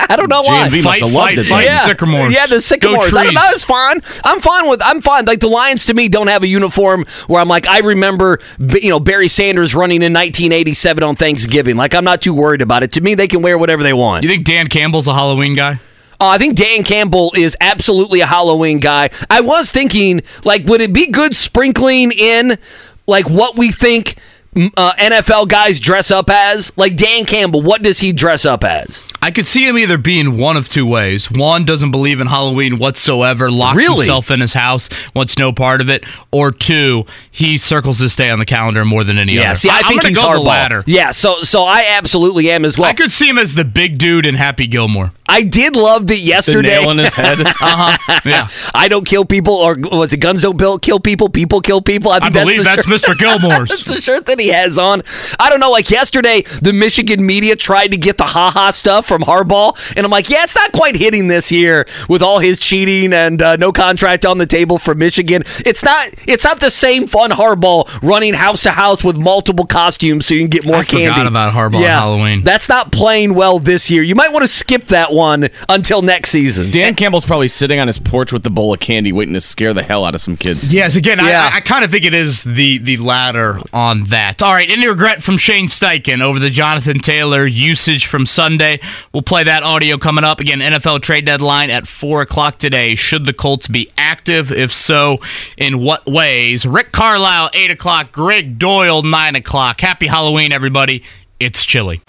[0.09, 0.69] I don't know why.
[0.69, 1.47] JMV must Fight, have loved fight, it.
[1.47, 1.65] fight.
[1.65, 2.35] Yeah, Sycamores.
[2.35, 3.15] Yeah, the sycamores.
[3.15, 3.41] I don't know.
[3.51, 4.01] It's fine.
[4.25, 4.81] I'm fine with.
[4.85, 5.25] I'm fine.
[5.25, 8.91] Like the Lions to me don't have a uniform where I'm like I remember, you
[8.91, 11.77] know, Barry Sanders running in 1987 on Thanksgiving.
[11.77, 12.93] Like I'm not too worried about it.
[12.93, 14.25] To me, they can wear whatever they want.
[14.25, 15.75] You think Dan Campbell's a Halloween guy?
[16.21, 19.09] Uh, I think Dan Campbell is absolutely a Halloween guy.
[19.31, 22.59] I was thinking, like, would it be good sprinkling in,
[23.07, 24.17] like, what we think
[24.57, 26.73] uh, NFL guys dress up as?
[26.77, 29.05] Like, Dan Campbell, what does he dress up as?
[29.23, 31.31] I could see him either being one of two ways.
[31.31, 33.97] One doesn't believe in Halloween whatsoever, locks Really?
[33.99, 36.05] himself in his house, wants no part of it.
[36.33, 39.55] Or two, he circles this day on the calendar more than any Yeah, other.
[39.57, 40.35] see, I, I'm think gonna he's go hardball.
[40.35, 40.85] the latter.
[40.87, 42.89] Yeah, so so I absolutely am as well.
[42.89, 45.13] I could see him as the big dude in Happy Gilmore.
[45.29, 46.69] I did love that The yesterday.
[46.81, 47.39] nail in his head.
[47.63, 48.21] Uh-huh.
[48.25, 48.49] Yeah.
[48.75, 52.11] I don't kill people, or was it guns don't build, kill people, people kill people?
[52.11, 53.19] I think believe the that's shirt- Mr.
[53.19, 53.69] Gilmore's.
[53.69, 55.03] That's the shirt that he has on.
[55.39, 55.71] I don't know.
[55.71, 60.11] Like yesterday, the Michigan media tried to get the haha stuff from Harbaugh, and I'm
[60.11, 63.73] like, yeah, it's not quite hitting this year with all his cheating and uh, no
[63.73, 65.43] contract on the table for Michigan.
[65.65, 66.09] It's not.
[66.27, 70.41] It's not the same fun Harbaugh running house to house with multiple costumes so you
[70.41, 71.09] can get more I candy.
[71.09, 72.43] forgot about Harbaugh on Halloween.
[72.43, 74.03] That's not playing well this year.
[74.03, 76.71] You might want to skip that one until next season.
[76.71, 79.75] Dan Campbell's probably sitting on his porch with the bowl of candy, waiting to scare
[79.75, 80.73] the hell out of some kids.
[80.73, 81.51] Yes, again, Yeah.
[81.53, 84.30] I, I kind of think it is the the latter on that.
[84.43, 88.79] All right, any regret from Shane Steichen over the Jonathan Taylor usage from Sunday?
[89.13, 90.41] We'll play that audio coming up.
[90.41, 92.95] Again, NFL trade deadline at 4 o'clock today.
[92.95, 94.51] Should the Colts be active?
[94.51, 95.19] If so,
[95.59, 96.65] in what ways?
[96.65, 98.13] Rick Carlisle, 8 o'clock.
[98.13, 99.81] Gregg Doyel, 9 o'clock.
[99.81, 101.05] Happy Halloween, everybody.
[101.39, 102.01] It's chilly.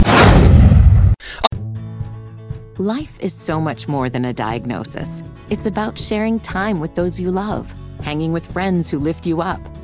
[2.78, 5.24] Life is so much more than a diagnosis.
[5.50, 9.60] It's about sharing time with those you love, hanging with friends who lift you up,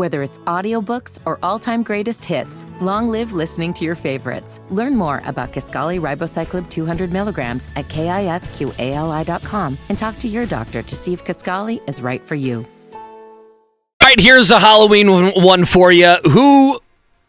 [0.00, 4.62] Whether it's audiobooks or all-time greatest hits, long live listening to your favorites.
[4.70, 10.96] Learn more about Kisqali Ribociclib 200 milligrams at kisqali.com and talk to your doctor to
[10.96, 12.64] see if Kisqali is right for you.
[12.94, 16.16] All right, here's a Halloween one- one for you.
[16.32, 16.78] Who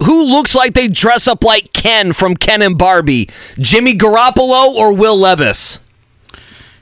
[0.02, 3.30] who looks like they dress up like Ken from Ken and Barbie?
[3.60, 5.80] Jimmy Garoppolo or Will Levis?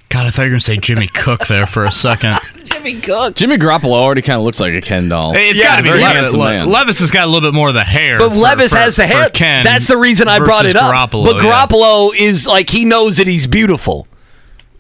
[0.10, 2.38] God, I thought you were going to say Jimmy Cook there for a second.
[2.84, 3.36] Jimmy Cook.
[3.36, 5.34] Jimmy Garoppolo already kind of looks like a Ken doll.
[5.36, 6.22] It's Yeah, got to be very Levis.
[6.22, 6.70] handsome man.
[6.70, 8.20] Levis has got a little bit more of the hair.
[8.20, 9.30] But for- Levis for- has the hair.
[9.30, 10.94] Ken That's the reason I brought it up.
[10.94, 11.66] Garoppolo, but yeah.
[11.68, 14.08] Garoppolo is like he knows that he's beautiful,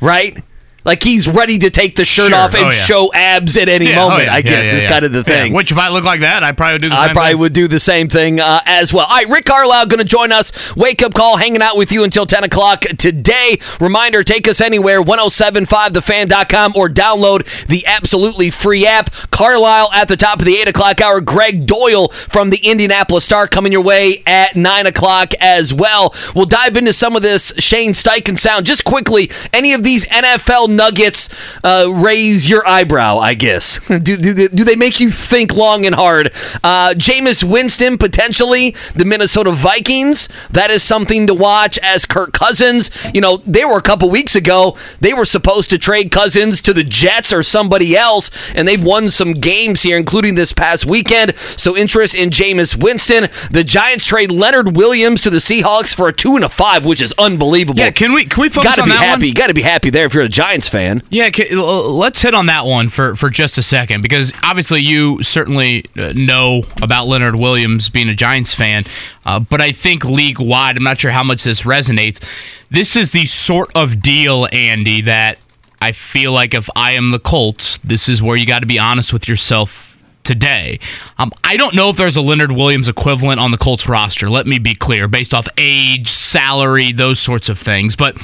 [0.01, 0.41] right?
[0.85, 2.37] Like he's ready to take the shirt Sure.
[2.37, 2.71] off and Oh, yeah.
[2.71, 4.25] show abs at any Yeah, oh, moment.
[4.27, 5.53] yeah, I guess is kind of the thing.
[5.53, 7.39] Which, if I look like that, I probably would do the same I probably thing.
[7.39, 9.05] would do the same thing uh, as well.
[9.05, 10.75] All right, Rick Carlisle going to join us.
[10.75, 13.57] Wake up call, hanging out with you until 10 o'clock today.
[13.79, 19.09] Reminder take us anywhere, 1075thefan.com, or download the absolutely free app.
[19.31, 21.21] Carlisle at the top of the 8 o'clock hour.
[21.21, 26.13] Gregg Doyel from the Indianapolis Star coming your way at 9 o'clock as well.
[26.35, 28.65] We'll dive into some of this Shane Steichen sound.
[28.65, 31.29] Just quickly, any of these NFL nuggets
[31.63, 33.86] uh, raise your eyebrow, I guess?
[33.88, 36.27] do, do, do they make you think long and hard?
[36.63, 40.29] Uh, Jameis Winston, potentially, the Minnesota Vikings.
[40.49, 42.91] That is something to watch as Kirk Cousins.
[43.13, 46.73] You know, they were a couple weeks ago, they were supposed to trade Cousins to
[46.73, 51.36] the Jets or somebody else, and they've won some games here, including this past weekend.
[51.38, 53.29] So, interest in Jameis Winston.
[53.51, 57.01] The Giants trade Leonard Williams to the Seahawks for a two and a five, which
[57.01, 57.79] is unbelievable.
[57.79, 59.27] Yeah, can we can we focus Got to on be that happy.
[59.27, 59.34] one?
[59.34, 61.02] Got to be happy there if you're a Giants fan.
[61.10, 65.86] Yeah, let's hit on that one for, for just a second because obviously you certainly
[65.95, 68.84] uh, know about Leonard Williams being a Giants fan,
[69.26, 72.24] uh, but I think league wide, I'm not sure how much this resonates.
[72.69, 75.38] This is the sort of deal, Andy, that
[75.82, 78.80] I feel like if I am the Colts, this is where you got to be
[78.80, 80.80] honest with yourself today.
[81.17, 84.30] Um, I don't know if there's a Leonard Williams equivalent on the Colts roster.
[84.30, 88.15] Let me be clear, based off age, salary, those sorts of things, but.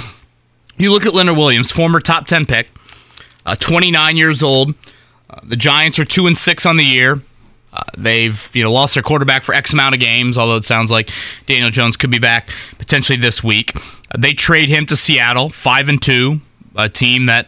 [0.78, 2.70] You look at Leonard Williams, former top 10 pick,
[3.46, 4.76] uh, 29 years old.
[5.30, 7.22] Uh, the Giants are 2 and 6 on the year.
[7.72, 10.92] Uh, they've you know lost their quarterback for X amount of games, although it sounds
[10.92, 11.10] like
[11.46, 13.76] Daniel Jones could be back potentially this week.
[13.76, 16.40] Uh, they trade him to Seattle, 5 and 2,
[16.78, 17.48] a team that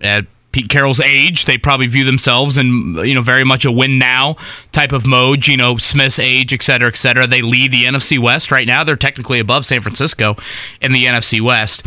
[0.00, 3.98] at Pete Carroll's age, they probably view themselves in you know very much a win
[3.98, 4.36] now
[4.72, 5.40] type of mode.
[5.40, 7.26] Geno Smith's age, et cetera, et cetera.
[7.26, 8.82] They lead the NFC West right now.
[8.82, 10.36] They're technically above San Francisco
[10.80, 11.84] in the NFC West.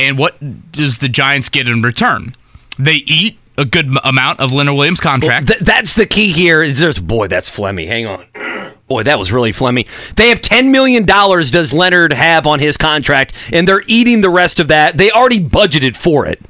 [0.00, 2.34] And what does the Giants get in return?
[2.78, 5.48] They eat a good amount of Leonard Williams' contract.
[5.48, 6.62] Th- that's the key here.
[6.62, 7.86] Is there's boy, that's Flemmy.
[7.86, 8.24] Hang on.
[8.88, 9.86] Boy, that was really Flemmy.
[10.14, 11.50] They have ten million dollars.
[11.50, 14.96] Does Leonard have on his contract, and they're eating the rest of that.
[14.96, 16.40] They already budgeted for it.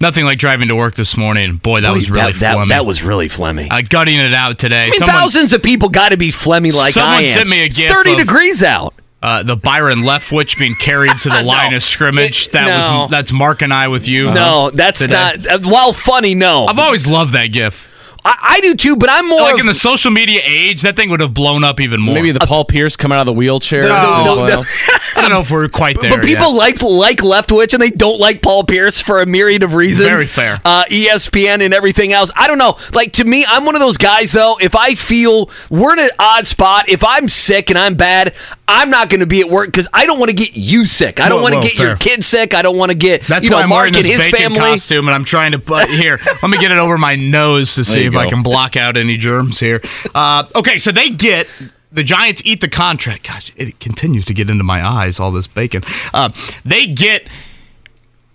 [0.00, 1.56] Nothing like driving to work this morning.
[1.58, 3.70] Boy, that Boy, was really that, that, that was really flemmy.
[3.70, 4.86] uh, gutting it out today.
[4.86, 7.26] I mean, Someone- thousands of people got to be flemmy like Someone I am.
[7.28, 8.92] sent me a It's Thirty of- degrees out.
[9.20, 12.46] Uh, the Byron Leftwich being carried to the line of scrimmage.
[12.46, 13.00] It- that no.
[13.02, 14.32] was that's Marc and I with you.
[14.32, 15.12] No, that's today.
[15.12, 15.46] not.
[15.46, 16.66] Uh, while funny, no.
[16.66, 17.87] I've always loved that gif.
[18.28, 20.96] I, I do too, but I'm more Like of- in the social media age, that
[20.96, 22.14] thing would have blown up even more.
[22.14, 23.84] Maybe the Paul Pierce coming out of the wheelchair.
[23.84, 24.64] No, no, no.
[25.16, 26.10] I don't know if we're quite there.
[26.14, 26.82] But people yet.
[26.82, 30.08] like like Leftwich and they don't like Paul Pierce for a myriad of reasons.
[30.10, 30.60] Very fair.
[30.64, 32.30] Uh, ESPN and everything else.
[32.36, 32.76] I don't know.
[32.92, 34.58] Like to me, I'm one of those guys though.
[34.60, 38.34] If I feel we're in an odd spot, if I'm sick and I'm bad,
[38.68, 41.20] I'm not going to be at work because I don't want to get you sick.
[41.20, 41.96] I don't want to whoa, get your fair.
[41.96, 42.52] kid sick.
[42.52, 44.32] I don't want to get That's you know why I'm Marc wearing and this his
[44.32, 44.58] bacon family.
[44.58, 46.18] costume, and I'm trying to uh, here.
[46.42, 48.96] Let me get it over my nose to see you if I can block out
[48.96, 49.80] any germs here.
[50.14, 51.48] Uh, okay, so they get
[51.92, 53.26] the Giants eat the contract.
[53.26, 55.18] Gosh, it continues to get into my eyes.
[55.18, 55.82] All this bacon.
[56.12, 56.30] Uh,
[56.64, 57.28] they get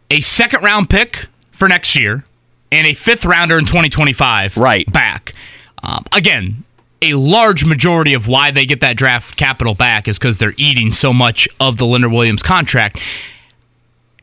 [0.10, 2.26] a second round pick for next year
[2.72, 4.58] and a fifth rounder in 2025.
[4.58, 4.92] Right.
[4.92, 5.34] back.
[5.82, 6.64] Um, again.
[7.06, 10.94] A large majority of why they get that draft capital back is because they're eating
[10.94, 12.98] so much of the Leonard Williams contract.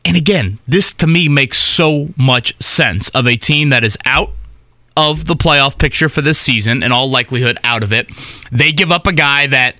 [0.03, 4.31] And again, this to me makes so much sense of a team that is out
[4.95, 8.09] of the playoff picture for this season, in all likelihood, out of it.
[8.51, 9.75] They give up a guy that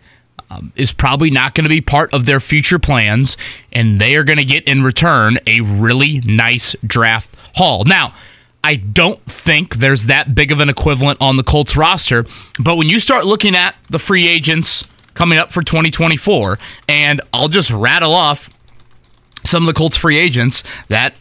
[0.50, 3.38] um, is probably not going to be part of their future plans,
[3.71, 7.84] and they are going to get in return a really nice draft haul.
[7.86, 8.13] Now,
[8.63, 12.26] I don't think there's that big of an equivalent on the Colts roster,
[12.60, 17.47] but when you start looking at the free agents coming up for 2024, and I'll
[17.47, 18.50] just rattle off
[19.45, 21.15] some of the Colts free agents that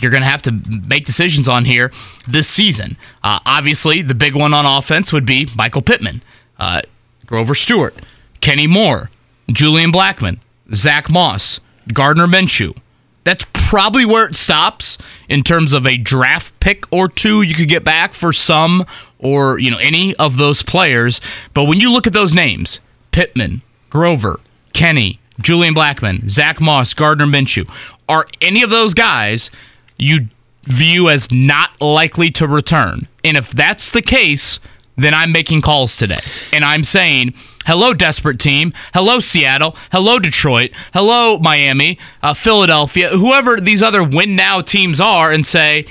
[0.00, 0.52] you're going to have to
[0.86, 1.92] make decisions on here
[2.28, 2.96] this season.
[3.22, 6.22] Uh, obviously, the big one on offense would be Michael Pittman,
[6.58, 6.82] uh,
[7.26, 7.94] Grover Stewart,
[8.40, 9.10] Kenny Moore,
[9.50, 10.38] Julian Blackmon,
[10.74, 11.60] Zach Moss,
[11.92, 12.76] Gardner Minshew.
[13.24, 17.68] That's probably where it stops in terms of a draft pick or two you could
[17.68, 18.86] get back for some
[19.18, 21.20] or you know any of those players.
[21.52, 22.80] But when you look at those names,
[23.10, 24.38] Pittman, Grover,
[24.72, 27.68] Kenny, Julian Blackmon, Zach Moss, Gardner Minshew,
[28.08, 29.50] are any of those guys
[29.98, 30.28] you
[30.64, 33.08] view as not likely to return?
[33.24, 34.60] And if that's the case,
[34.96, 36.20] then I'm making calls today.
[36.52, 37.34] And I'm saying,
[37.66, 38.72] hello, desperate team.
[38.94, 39.76] Hello, Seattle.
[39.92, 40.70] Hello, Detroit.
[40.94, 45.84] Hello, Miami, uh, Philadelphia, whoever these other win now teams are, and say,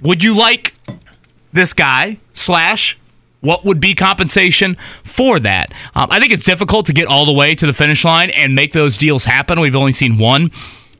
[0.00, 0.74] would you like
[1.52, 2.96] this guy slash
[3.40, 5.72] what would be compensation for that?
[5.94, 8.54] Um, I think it's difficult to get all the way to the finish line and
[8.54, 9.60] make those deals happen.
[9.60, 10.50] We've only seen one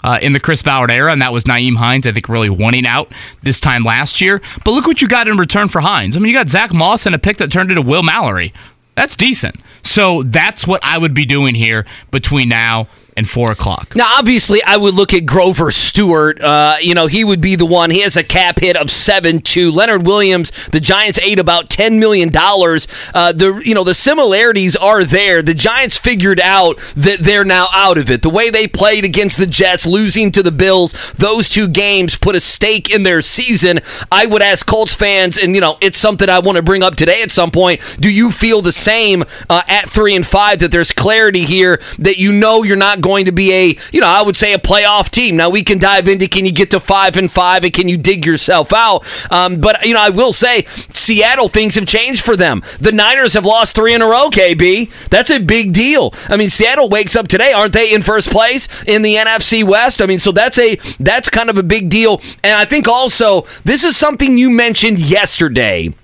[0.02, 2.86] uh, in the Chris Ballard era, and that was Nyheim Hines, I think, really winning
[2.86, 4.40] out this time last year.
[4.64, 6.16] But look what you got in return for Hines.
[6.16, 8.52] I mean, you got Zach Moss and a pick that turned into Will Mallory.
[8.96, 9.56] That's decent.
[9.82, 12.86] So that's what I would be doing here between now
[13.20, 13.94] and four o'clock.
[13.94, 16.40] Now, obviously, I would look at Grover Stewart.
[16.40, 17.90] Uh, you know, he would be the one.
[17.90, 19.70] He has a cap hit of seven two.
[19.70, 22.88] Leonard Williams, the Giants ate about ten million dollars.
[23.14, 25.42] Uh, the you know the similarities are there.
[25.42, 28.22] The Giants figured out that they're now out of it.
[28.22, 32.34] The way they played against the Jets, losing to the Bills, those two games put
[32.34, 33.80] a stake in their season.
[34.10, 36.96] I would ask Colts fans, and you know, it's something I want to bring up
[36.96, 37.82] today at some point.
[38.00, 42.16] Do you feel the same uh, at three and five that there's clarity here that
[42.16, 45.10] you know you're not going to be a, you know, I would say a playoff
[45.10, 45.36] team.
[45.36, 47.96] Now we can dive into can you get to five and five and can you
[47.96, 49.04] dig yourself out?
[49.32, 52.62] Um, but you know, I will say Seattle things have changed for them.
[52.78, 54.30] The Niners have lost three in a row.
[54.30, 56.14] KB, that's a big deal.
[56.28, 60.00] I mean, Seattle wakes up today, aren't they in first place in the NFC West?
[60.00, 62.20] I mean, so that's a that's kind of a big deal.
[62.42, 65.94] And I think also this is something you mentioned yesterday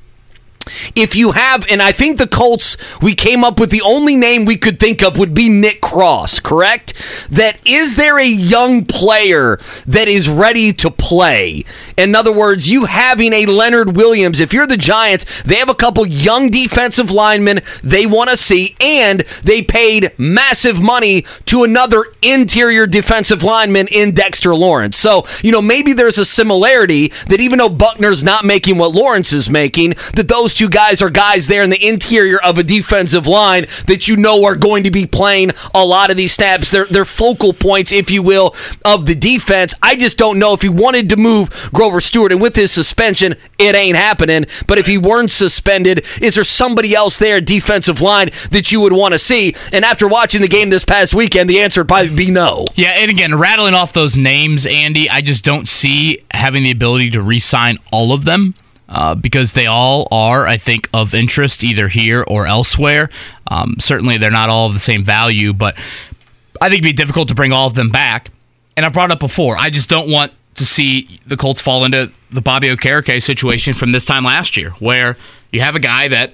[0.94, 4.44] if you have, and I think the Colts, we came up with the only name
[4.44, 6.94] we could think of would be Nick Cross, correct?
[7.30, 11.64] That is there a young player that is ready to play?
[11.96, 15.74] In other words, you having a Leonard Williams, if you're the Giants, they have a
[15.74, 22.06] couple young defensive linemen they want to see, and they paid massive money to another
[22.22, 24.96] interior defensive lineman in Dexter Lawrence.
[24.96, 29.32] So, you know, maybe there's a similarity that even though Buckner's not making what Lawrence
[29.32, 33.26] is making, that those two guys are guys there in the interior of a defensive
[33.26, 36.70] line that you know are going to be playing a lot of these snaps.
[36.70, 39.74] They're, they're focal points, if you will, of the defense.
[39.82, 43.34] I just don't know if he wanted to move Grover Stewart, and with his suspension,
[43.58, 44.46] it ain't happening.
[44.66, 48.94] But if he weren't suspended, is there somebody else there, defensive line, that you would
[48.94, 49.54] want to see?
[49.72, 52.66] And after watching the game this past weekend, the answer would probably be no.
[52.74, 57.10] Yeah, and again, rattling off those names, Andy, I just don't see having the ability
[57.10, 58.54] to re sign all of them
[58.88, 63.10] uh, because they all are, I think, of interest either here or elsewhere.
[63.48, 65.76] Um, certainly, they're not all of the same value, but
[66.60, 68.30] I think it'd be difficult to bring all of them back.
[68.76, 72.12] And I brought up before, I just don't want to see the Colts fall into
[72.30, 75.16] the Bobby Okereke situation from this time last year, where
[75.52, 76.32] you have a guy that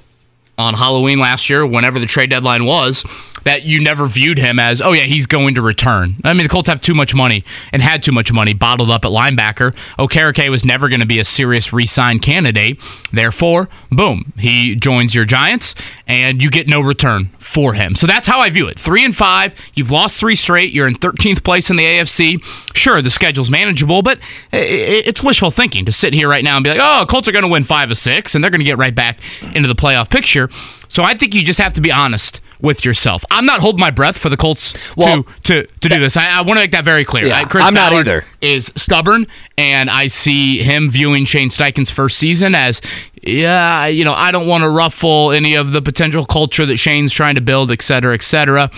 [0.63, 3.05] on Halloween last year, whenever the trade deadline was,
[3.45, 6.17] that you never viewed him as, oh yeah, he's going to return.
[6.25, 9.05] I mean, the Colts have too much money and had too much money bottled up
[9.05, 9.75] at linebacker.
[9.99, 12.81] Okereke was never going to be a serious re-sign candidate.
[13.13, 15.75] Therefore, boom, he joins your Giants,
[16.07, 17.95] and you get no return for him.
[17.95, 18.79] So that's how I view it.
[18.79, 20.73] Three and five, you've lost three straight.
[20.73, 22.43] You're in 13th place in the AFC.
[22.77, 24.19] Sure, the schedule's manageable, but
[24.53, 27.45] it's wishful thinking to sit here right now and be like, oh, Colts are going
[27.45, 29.19] to win five of six, and they're going to get right back
[29.55, 30.49] into the playoff picture.
[30.89, 33.25] So I think you just have to be honest with yourself.
[33.31, 36.17] I'm not holding my breath for the Colts well, to to, to do this.
[36.17, 37.27] I, I want to make that very clear.
[37.27, 38.25] Yeah, I, Chris I'm Ballard not either.
[38.41, 39.27] Is stubborn,
[39.59, 42.81] and I see him viewing Shane Steichen's first season as,
[43.23, 47.13] yeah, you know, I don't want to ruffle any of the potential culture that Shane's
[47.13, 48.71] trying to build, et cetera, et cetera.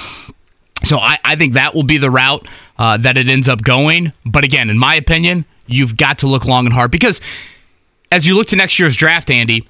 [0.85, 2.47] So I, I think that will be the route
[2.79, 4.13] uh, that it ends up going.
[4.25, 7.21] But again, in my opinion, you've got to look long and hard because
[8.11, 9.67] as you look to next year's draft, Andy,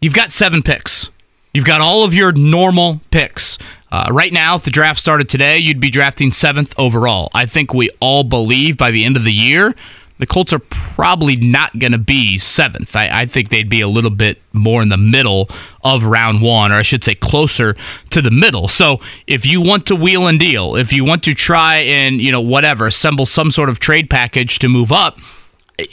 [0.00, 1.10] you've got seven picks.
[1.52, 3.58] You've got all of your normal picks.
[3.90, 7.28] Uh, right now, if the draft started today, you'd be drafting seventh overall.
[7.34, 9.74] I think we all believe by the end of the year,
[10.18, 12.94] the Colts are probably not going to be seventh.
[12.96, 15.48] I, I, think they'd be a little bit more in the middle
[15.82, 17.74] of round one, or I should say closer
[18.10, 18.68] to the middle.
[18.68, 22.30] So if you want to wheel and deal, if you want to try and, you
[22.30, 25.18] know, whatever, assemble some sort of trade package to move up,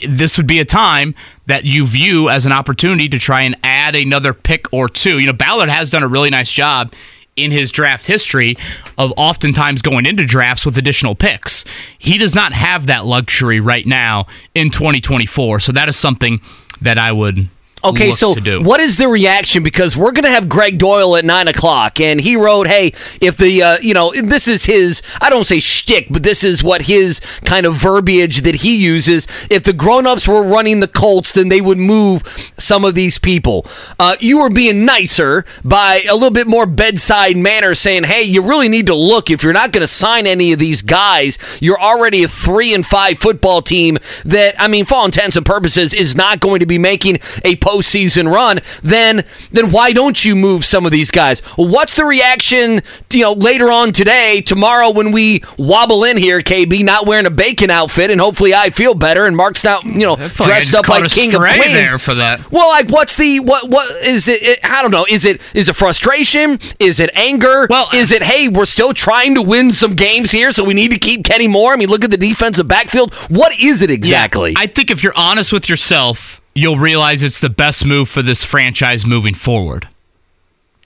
[0.08, 1.14] this would be a time
[1.46, 5.18] that you view as an opportunity to try and add another pick or two.
[5.18, 6.92] You know, Ballard has done a really nice job
[7.36, 8.56] in his draft history
[8.98, 11.64] of oftentimes going into drafts with additional picks.
[11.98, 15.60] He does not have that luxury right now in 2024.
[15.60, 16.40] So that is something
[16.80, 17.48] that I would
[17.82, 19.62] Okay, so what is the reaction?
[19.62, 23.38] Because we're going to have Gregg Doyel at nine o'clock, and he wrote, "Hey, if
[23.38, 26.82] the uh, you know this is his I don't say shtick, but this is what
[26.82, 29.26] his kind of verbiage that he uses.
[29.48, 32.22] If the grown-ups were running the Colts, then they would move
[32.58, 33.66] some of these people.
[33.98, 38.42] Uh, you were being nicer by a little bit more bedside manner, saying, "Hey, you
[38.42, 39.30] really need to look.
[39.30, 42.84] If you're not going to sign any of these guys, you're already a three and
[42.84, 46.66] five football team that I mean, for all intents and purposes, is not going to
[46.66, 51.40] be making a." postseason run, then then why don't you move some of these guys?
[51.56, 56.84] What's the reaction, you know, later on today, tomorrow when we wobble in here, KB,
[56.84, 60.14] not wearing a bacon outfit, and hopefully I feel better, and Marc's not, you know,
[60.14, 62.50] like dressed up like King of Queens there for that.
[62.50, 63.70] Well, like, what's the what?
[63.70, 64.58] What is it, it?
[64.64, 65.06] I don't know.
[65.08, 66.58] Is it is it frustration?
[66.78, 67.66] Is it anger?
[67.68, 70.90] Well, is it hey, we're still trying to win some games here, so we need
[70.90, 71.72] to keep Kenny Moore?
[71.72, 73.14] I mean, look at the defensive backfield.
[73.28, 74.54] What is it exactly?
[74.56, 78.44] I think if you're honest with yourself, you'll realize it's the best move for this
[78.44, 79.88] franchise moving forward.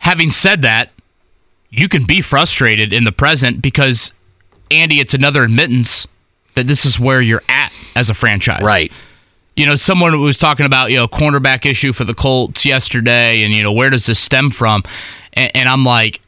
[0.00, 0.90] Having said that,
[1.70, 4.12] you can be frustrated in the present because,
[4.70, 6.06] Andy, it's another admittance
[6.54, 8.62] that this is where you're at as a franchise.
[8.62, 8.92] right.
[9.56, 13.54] You know, someone was talking about, you know, cornerback issue for the Colts yesterday, and,
[13.54, 14.82] you know, where does this stem from?
[15.32, 16.20] And, and I'm like,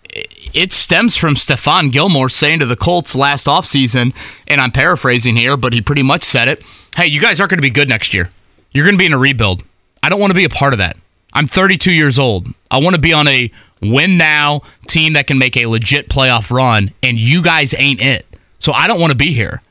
[0.54, 4.14] it stems from Stephon Gilmore saying to the Colts last offseason,
[4.46, 6.62] and I'm paraphrasing here, but he pretty much said it
[6.96, 8.30] hey, you guys aren't going to be good next year.
[8.76, 9.62] You're going to be in a rebuild.
[10.02, 10.98] I don't want to be a part of that.
[11.32, 12.46] I'm 32 years old.
[12.70, 13.50] I want to be on a
[13.80, 18.26] win now team that can make a legit playoff run, and you guys ain't it.
[18.58, 19.62] So I don't want to be here.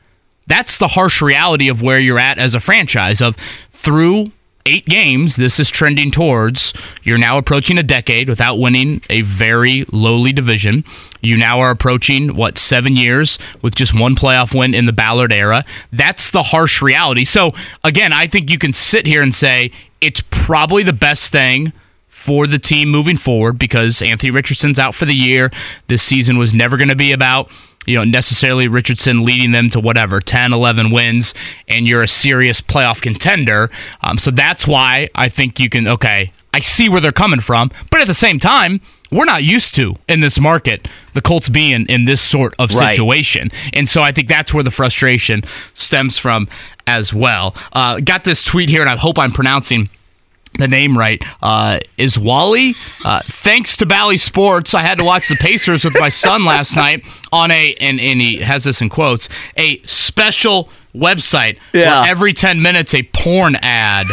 [0.48, 3.36] That's the harsh reality of where you're at as a franchise of
[3.70, 4.32] through
[4.66, 9.84] eight games, this is trending towards you're now approaching a decade without winning a very
[9.92, 10.84] lowly division.
[11.22, 15.32] You now are approaching, what, seven years with just one playoff win in the Ballard
[15.32, 15.64] era.
[15.92, 17.24] That's the harsh reality.
[17.24, 17.52] So,
[17.84, 21.72] again, I think you can sit here and say it's probably the best thing
[22.08, 25.50] for the team moving forward because Anthony Richardson's out for the year.
[25.86, 27.50] This season was never going to be about
[27.86, 31.34] you know necessarily Richardson leading them to whatever 10 11 wins
[31.68, 33.70] and you're a serious playoff contender.
[34.02, 37.70] Um, so that's why I think you can okay I see where they're coming from
[37.90, 38.80] but at the same time
[39.12, 42.94] we're not used to in this market the Colts being in this sort of Right.
[42.94, 43.50] situation.
[43.72, 45.42] And so I think that's where the frustration
[45.74, 46.48] stems from
[46.86, 47.54] as well.
[47.72, 49.88] Uh, got this tweet here and I hope I'm pronouncing
[50.58, 52.74] the name right uh, is Wally.
[53.04, 56.76] Uh, thanks to Bally Sports, I had to watch the Pacers with my son last
[56.76, 62.00] night on a and, and he has this in quotes a special website Yeah.
[62.02, 64.06] where every ten minutes a porn ad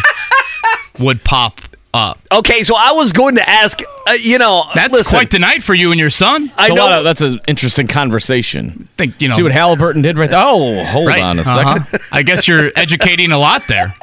[0.99, 1.61] would pop
[1.93, 2.19] up.
[2.31, 5.61] Okay, so I was going to ask, uh, you know, That's listen, quite the night
[5.61, 6.51] for you and your son.
[6.57, 6.85] I So know.
[6.87, 8.87] what, that's an interesting conversation.
[8.97, 9.35] think you know.
[9.35, 10.39] See what Halliburton did right there.
[10.41, 11.21] Oh, hold right?
[11.21, 11.97] on a 2nd Uh-huh.
[12.11, 13.93] I guess you're educating a lot there.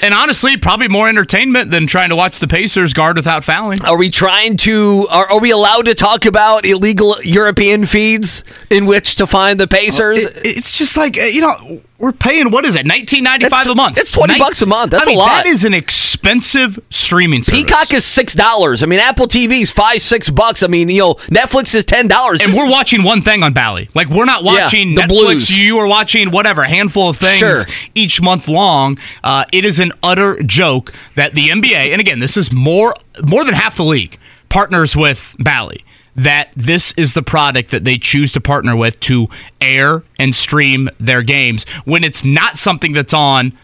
[0.00, 3.84] And honestly, probably more entertainment than trying to watch the Pacers guard without fouling.
[3.84, 5.06] Are we trying to?
[5.10, 9.66] Are, are we allowed to talk about illegal European feeds in which to find the
[9.66, 10.24] Pacers?
[10.26, 13.74] It- it's just like uh, you know we're paying what is it 19.95 That's- a
[13.74, 14.92] month it's 20 bucks a month.
[14.92, 15.28] That's I mean, a lot.
[15.44, 18.82] that is an expensive streaming service Peacock is six dollars.
[18.82, 20.62] I mean, Apple TV is five, six bucks.
[20.62, 22.40] I mean, you know, Netflix is ten dollars.
[22.42, 23.88] and we're watching one thing on Bally.
[23.94, 25.08] Like we're not Yeah, watching the Netflix.
[25.08, 25.58] Blues.
[25.58, 27.62] You are watching whatever a handful of things Sure.
[27.94, 28.98] each month long.
[29.24, 32.94] Uh, it is an utter joke that the NBA, and again, this is more
[33.24, 34.18] more than half the league
[34.48, 35.84] partners with Bally.
[36.18, 39.28] That this is the product that they choose to partner with to
[39.60, 43.56] air and stream their games when it's not something that's on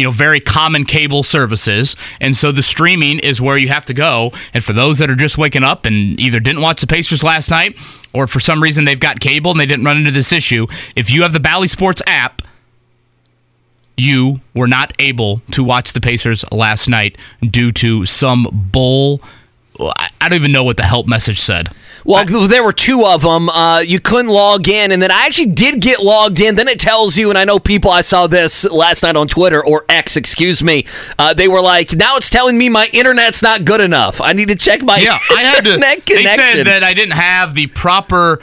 [0.00, 1.94] you know, very common cable services.
[2.22, 4.32] And so the streaming is where you have to go.
[4.54, 7.50] And for those that are just waking up and either didn't watch the Pacers last
[7.50, 7.76] night
[8.14, 11.10] or for some reason they've got cable and they didn't run into this issue, if
[11.10, 12.40] you have the Bally Sports app,
[13.96, 19.20] you were not able to watch the Pacers last night due to some bull.
[19.78, 21.68] I don't even know what the help message said.
[22.04, 23.48] Well, there were two of them.
[23.48, 26.56] Uh, you couldn't log in, and then I actually did get logged in.
[26.56, 27.90] Then it tells you, and I know people.
[27.90, 30.86] I saw this last night on Twitter or X, excuse me.
[31.18, 34.20] Uh, they were like, "Now it's telling me my internet's not good enough.
[34.20, 35.76] I need to check my Yeah, I had to.
[36.06, 38.40] they said that I didn't have the proper.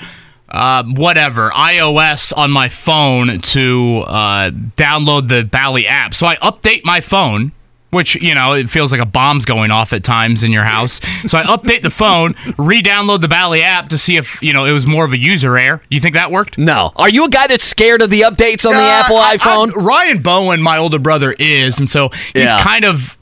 [0.49, 6.13] Uh, whatever iOS on my phone to uh, download the Bally app.
[6.13, 7.51] So I update my phone,
[7.97, 11.01] which you know it feels like a bomb's going off at times in your house.
[11.29, 14.71] So I update the phone, re-download the Bally app to see if you know it
[14.71, 15.81] was more of a user error.
[15.89, 16.57] You think that worked?
[16.57, 19.31] no, are you a guy that's scared of the updates on the Uh, Apple I-
[19.31, 19.73] I- iPhone?
[19.75, 22.61] Ryan Bowen, my older brother, is, and so he's Yeah.
[22.63, 23.17] kind of,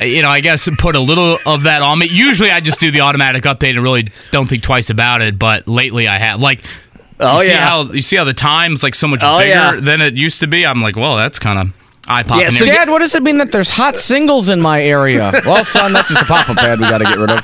[0.00, 2.08] you know, I guess put a little of that on me.
[2.10, 5.38] Usually, I just do the automatic update and really don't think twice about it.
[5.38, 6.60] But lately, I have like.
[7.20, 7.68] Oh, you see yeah.
[7.68, 9.76] how you see how the time's like so much Oh, bigger yeah.
[9.80, 10.66] than it used to be.
[10.66, 11.72] I'm like, well, that's kind of
[12.08, 12.42] eye popping.
[12.44, 15.32] Yeah, so Dad, what does it mean that there's hot singles in my area?
[15.46, 17.40] well, son, that's just a pop-up ad we got to get rid of.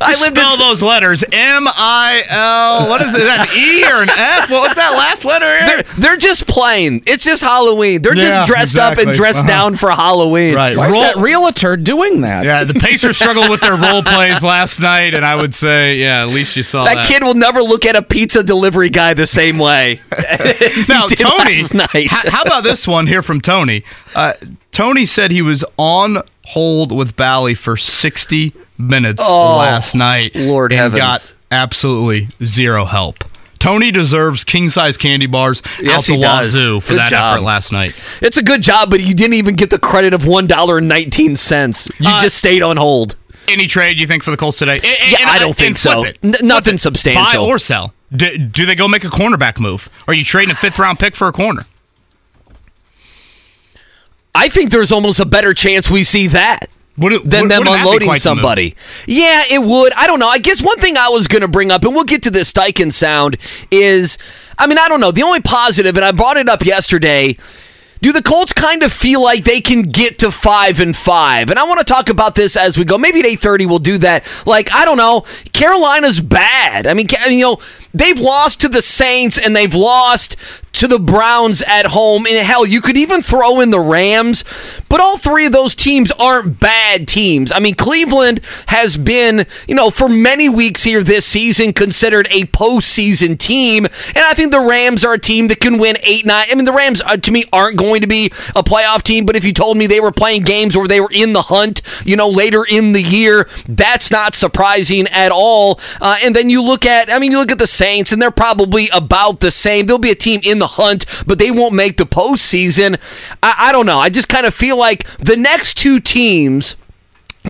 [0.00, 2.88] I lived all those letters M I L.
[2.88, 3.18] What is it?
[3.24, 4.50] that an E or an F?
[4.50, 5.44] What was that last letter?
[5.66, 7.02] They're, they're just plain.
[7.06, 8.02] It's just Halloween.
[8.02, 9.48] They're Yeah, just dressed up and dressed Uh-huh.
[9.48, 10.54] down for Halloween.
[10.54, 10.76] Right.
[10.76, 12.44] Why is that realtor doing that?
[12.44, 16.22] Yeah, the Pacers struggled with their role plays last night, and I would say, yeah,
[16.22, 16.94] at least you saw that.
[16.94, 20.00] That kid will never look at a pizza delivery guy the same way.
[20.88, 21.94] now, Tony, last night.
[21.94, 23.65] h- how about this one here from Tony?
[24.14, 24.32] Uh,
[24.72, 30.34] Tony said he was on hold with Bally for 60 minutes Oh, last night.
[30.34, 31.00] Lord and heavens.
[31.00, 33.18] got absolutely zero help.
[33.58, 36.54] Tony deserves king size candy bars Yes, out the does.
[36.54, 37.34] wazoo for Good that job.
[37.36, 37.94] effort last night.
[38.20, 40.86] It's a good job, but you didn't even get the credit of one dollar and
[40.88, 41.88] nineteen cents.
[41.98, 43.16] You Uh, just stayed on hold.
[43.48, 44.74] Any trade you think for the Colts today?
[44.74, 46.04] And- Yeah, and- I don't think so.
[46.22, 47.44] N- nothing substantial.
[47.44, 47.94] Buy or sell.
[48.14, 49.88] Do, do they go make a cornerback move?
[50.06, 51.64] Are you trading a fifth round pick for a corner?
[54.36, 56.68] I think there's almost a better chance we see that.
[56.98, 58.74] Would it, than would- them be unloading somebody.
[59.06, 59.92] Yeah, it would.
[59.94, 60.28] I don't know.
[60.28, 62.52] I guess one thing I was going to bring up, and we'll get to this
[62.52, 63.36] Steichen sound,
[63.70, 64.16] is
[64.58, 65.10] I mean, I don't know.
[65.12, 67.36] The only positive, and I brought it up yesterday.
[68.06, 71.50] Do the Colts kind of feel like they can get to five and five?
[71.50, 72.98] And I want to talk about this as we go.
[72.98, 74.24] Maybe at eight thirty we'll do that.
[74.46, 76.86] Like I don't know, Carolina's bad.
[76.86, 77.58] I mean, you know,
[77.92, 80.36] they've lost to the Saints and they've lost
[80.74, 82.26] to the Browns at home.
[82.26, 84.44] And hell, you could even throw in the Rams.
[84.88, 87.50] But all three of those teams aren't bad teams.
[87.50, 92.44] I mean, Cleveland has been, you know, for many weeks here this season considered a
[92.44, 93.86] postseason team.
[93.86, 96.46] And I think the Rams are a team that can win eight, nine.
[96.50, 99.26] I mean, the Rams uh, to me aren't going to be a playoff team.
[99.26, 101.82] But if you told me they were playing games where they were in the hunt,
[102.04, 105.80] you know, later in the year, that's not surprising at all.
[106.00, 108.30] Uh, and then you look at, I mean, you look at the Saints, and they're
[108.30, 109.86] probably about the same.
[109.86, 112.98] They'll be a team in the hunt, but they won't make the postseason.
[113.42, 113.98] I, I don't know.
[113.98, 116.76] I just kind of feel like the next two teams.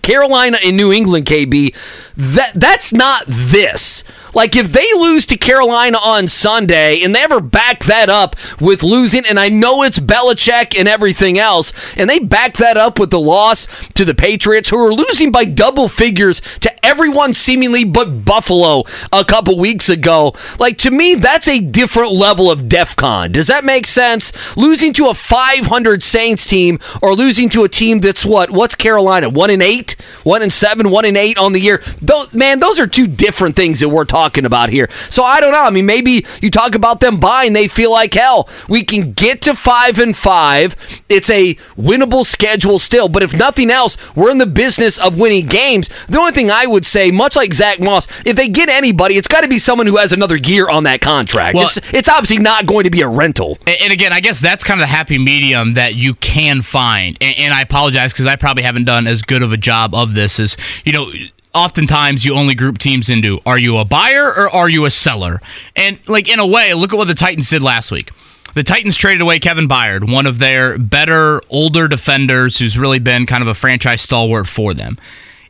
[0.03, 1.75] Carolina and New England, KB,
[2.17, 4.05] that that's not this.
[4.35, 8.83] Like if they lose to Carolina on Sunday and they ever back that up with
[8.83, 13.11] losing, and I know it's Belichick and everything else, and they back that up with
[13.11, 18.25] the loss to the Patriots, who are losing by double figures to everyone seemingly but
[18.25, 20.35] Buffalo a couple weeks ago.
[20.59, 23.33] Like to me, that's a different level of DEFCON.
[23.33, 24.33] Does that make sense?
[24.57, 28.51] Losing to a 500 Saints team or losing to a team that's what?
[28.51, 29.29] What's Carolina?
[29.29, 29.86] One in eight,
[30.24, 31.82] one and seven, one and eight on the year.
[32.01, 34.89] Those, man, those are two different things that we're talking about here.
[35.11, 35.62] So I don't know.
[35.64, 38.49] I mean, maybe you talk about them buying, they feel like hell.
[38.68, 40.76] We can get to five and five.
[41.09, 45.47] It's a winnable schedule still, but if nothing else, we're in the business of winning
[45.47, 45.89] games.
[46.09, 49.28] The only thing I would say, much like Zach Moss, if they get anybody, it's
[49.28, 51.55] got to be someone who has another year on that contract.
[51.55, 53.59] Well- it's, it's obviously not going to be a rental.
[53.66, 57.16] And, and again, I guess that's kind of the happy medium that you can find.
[57.20, 60.14] And, and I apologize because I probably haven't done as good of a job of
[60.14, 61.09] this is, you know,
[61.55, 65.41] oftentimes you only group teams into are you a buyer or are you a seller?
[65.74, 68.11] And like in a way, look at what the Titans did last week.
[68.55, 73.27] The Titans traded away Kevin Byard, one of their better, older defenders who's really been
[73.27, 74.97] kind of a franchise stalwart for them.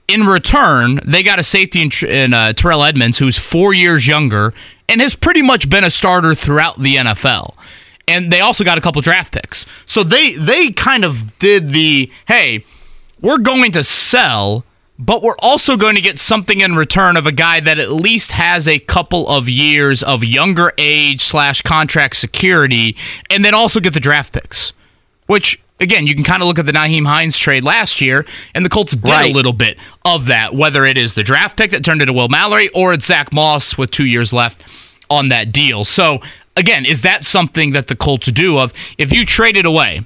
[0.08, 4.54] In return, they got a safety in, in uh, Terrell Edmunds, who's four years younger
[4.88, 7.54] and has pretty much been a starter throughout the NFL.
[8.08, 9.66] And they also got a couple draft picks.
[9.84, 12.64] So they they kind of did the hey,
[13.20, 14.64] we're going to sell,
[14.98, 18.32] but we're also going to get something in return of a guy that at least
[18.32, 22.96] has a couple of years of younger age slash contract security,
[23.30, 24.72] and then also get the draft picks.
[25.26, 28.64] Which again, you can kind of look at the Nyheim Hines trade last year, and
[28.64, 29.30] the Colts did Right.
[29.30, 32.28] a little bit of that, whether it is the draft pick that turned into Will
[32.28, 34.62] Mallory or it's Zach Moss with two years left
[35.10, 35.84] on that deal.
[35.84, 36.20] So
[36.56, 40.02] again, is that something that the Colts do of if you trade it away?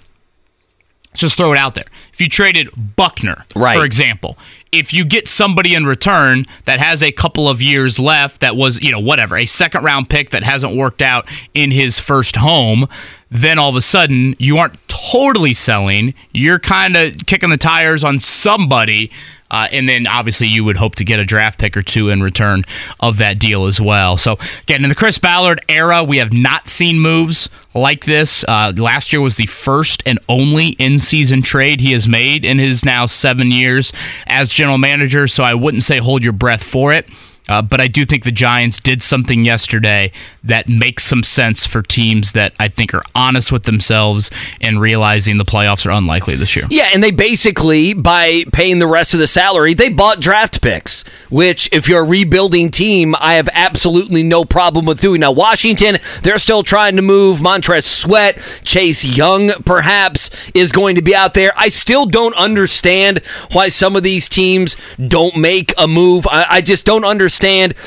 [1.12, 1.86] Let's just throw it out there.
[2.12, 3.76] If you traded Buckner, Right.
[3.76, 4.38] for example,
[4.70, 8.80] if you get somebody in return that has a couple of years left, that was,
[8.80, 12.86] you know, whatever, a second round pick that hasn't worked out in his first home,
[13.30, 16.14] then all of a sudden you aren't totally selling.
[16.32, 19.10] You're kind of kicking the tires on somebody.
[19.52, 22.22] Uh, and then obviously you would hope to get a draft pick or two in
[22.22, 22.64] return
[23.00, 24.16] of that deal as well.
[24.16, 28.44] So again, in the Chris Ballard era, we have not seen moves like this.
[28.46, 32.84] Uh, last year was the first and only in-season trade he has made in his
[32.84, 33.92] now seven years
[34.28, 35.26] as general manager.
[35.26, 37.08] So I wouldn't say hold your breath for it.
[37.51, 40.12] Uh, but I do think the Giants did something yesterday
[40.44, 44.30] that makes some sense for teams that I think are honest with themselves
[44.61, 46.66] and realizing the playoffs are unlikely this year.
[46.70, 51.03] Yeah, and they basically, by paying the rest of the salary, they bought draft picks,
[51.28, 55.20] which, if you're a rebuilding team, I have absolutely no problem with doing.
[55.20, 57.42] Now, Washington, they're still trying to move.
[57.42, 61.53] Montez Sweat, Chase Young, perhaps, is going to be out there.
[61.57, 63.20] I still don't understand
[63.53, 66.28] why some of these teams don't make a move.
[66.30, 67.39] I, I just don't understand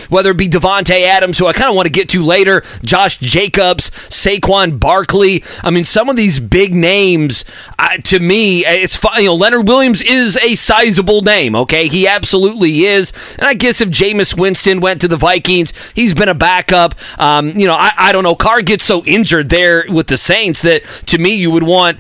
[0.10, 3.18] whether it be Davante Adams, who I kind of want to get to later, Josh
[3.18, 5.43] Jacobs, Saquon Barkley.
[5.64, 7.45] I mean, some of these big names,
[7.80, 9.22] uh, to me, it's fine.
[9.22, 11.88] You know, Leonard Williams is a sizable name, okay?
[11.88, 13.14] He absolutely is.
[13.38, 16.95] And I guess if Jameis Winston went to the Vikings, he's been a backup.
[17.20, 18.36] Um, you know, I, I don't know.
[18.36, 21.99] Carr gets so injured there with the Saints that to me, you would want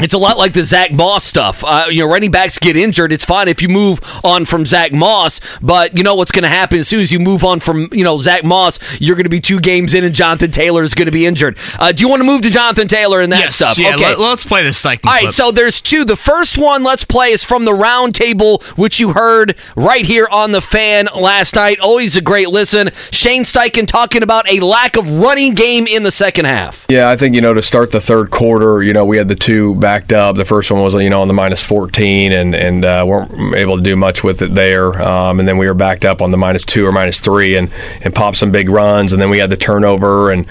[0.00, 1.62] It's a lot like the Zach Moss stuff.
[1.64, 3.12] Uh, you know, running backs get injured.
[3.12, 6.48] It's fine if you move on from Zach Moss, but you know what's going to
[6.48, 9.30] happen as soon as you move on from you know Zach Moss, you're going to
[9.30, 11.58] be two games in, and Jonathan Taylor is going to be injured.
[11.78, 13.78] Uh, do you want to move to Jonathan Taylor and that yes, stuff?
[13.78, 13.94] yeah.
[13.94, 14.16] okay.
[14.16, 15.08] Let, us play this second.
[15.08, 15.32] All right, clip.
[15.32, 16.04] so there's two.
[16.04, 20.28] The first one, let's play, is from the round table, which you heard right here
[20.30, 21.78] on the fan last night.
[21.80, 22.90] Always a great listen.
[23.10, 26.86] Shane Steichen talking about a lack of running game in the second half.
[26.88, 29.34] Yeah, I think you know to start the third quarter, you know we had the
[29.34, 30.36] two backed up.
[30.36, 33.76] The first one was you know on the minus 14, and and uh, weren't able
[33.76, 35.02] to do much with it there.
[35.02, 37.72] Um, and then we were backed up on the minus two or minus three, and
[38.02, 39.12] and popped some big runs.
[39.12, 40.46] And then we had the turnover and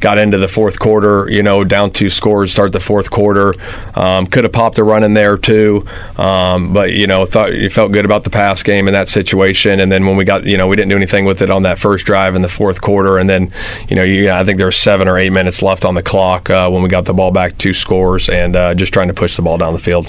[0.00, 1.28] got into the fourth quarter.
[1.28, 3.54] You know, down two scores, start the fourth quarter.
[3.94, 5.84] Um, could have popped a run in there too,
[6.16, 9.80] um, but you know thought you felt good about the pass game in that situation.
[9.80, 11.78] And then when we got you know we didn't do anything with it on that
[11.78, 13.52] first drive in the fourth quarter, and then
[13.88, 16.48] you know you, I think there was seven or eight minutes left on the clock
[16.48, 19.36] uh, when we got the ball back two scores, and uh, just trying to push
[19.36, 20.08] the ball down the field.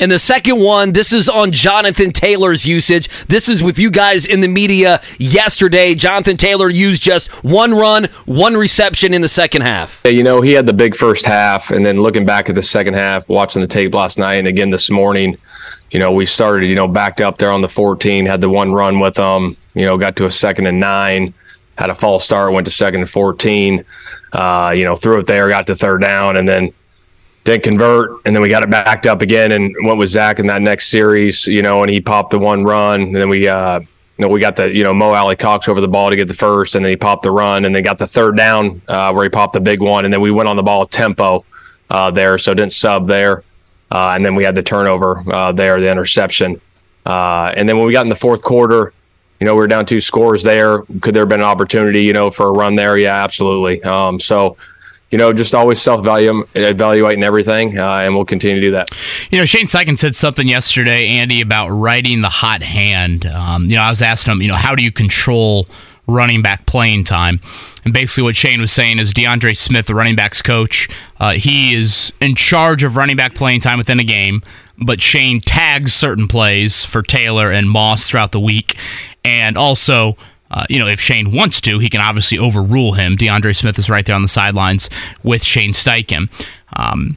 [0.00, 3.08] And the second one, this is on Jonathan Taylor's usage.
[3.26, 5.94] This is with you guys in the media yesterday.
[5.94, 10.00] Jonathan Taylor used just one run, one reception in the second half.
[10.04, 12.62] Yeah, you know, he had the big first half, and then looking back at the
[12.62, 15.36] second half, watching the tape last night and again this morning,
[15.90, 18.72] you know, we started, you know, backed up there on the 14, had the one
[18.72, 21.32] run with them, you know, got to a second and nine,
[21.78, 23.84] had a false start, went to second and 14,
[24.32, 26.72] uh, you know, threw it there, got to third down, and then
[27.44, 30.46] didn't convert, and then we got it backed up again and went with Zach in
[30.46, 33.80] that next series, you know, and he popped the one run, and then we, uh,
[33.80, 33.86] you
[34.18, 36.74] know, we got the, you know, Mo Alie-Cox over the ball to get the first,
[36.74, 39.28] and then he popped the run, and then got the third down uh, where he
[39.28, 41.44] popped the big one, and then we went on the ball tempo
[41.90, 43.44] uh, there, so didn't sub there,
[43.90, 46.58] uh, and then we had the turnover uh, there, the interception,
[47.04, 48.94] uh, and then when we got in the fourth quarter,
[49.40, 50.82] you know, we were down two scores there.
[51.02, 52.96] Could there have been an opportunity, you know, for a run there?
[52.96, 53.82] Yeah, absolutely.
[53.82, 54.56] Um, so
[55.14, 58.90] you know, just always self evaluating everything, uh, and we'll continue to do that.
[59.30, 63.24] You know, Shane Steichen said something yesterday, Andy, about riding the hot hand.
[63.24, 65.68] Um, you know, I was asking him, you know, how do you control
[66.08, 67.38] running back playing time?
[67.84, 70.88] And basically, what Shane was saying is DeAndre Smith, the running backs coach,
[71.20, 74.42] uh, he is in charge of running back playing time within a game.
[74.78, 78.76] But Shane tags certain plays for Taylor and Moss throughout the week,
[79.24, 80.16] and also
[80.50, 83.16] uh, you know, if Shane wants to, he can obviously overrule him.
[83.16, 84.88] DeAndre Smith is right there on the sidelines
[85.22, 86.28] with Shane Steichen.
[86.74, 87.16] Um,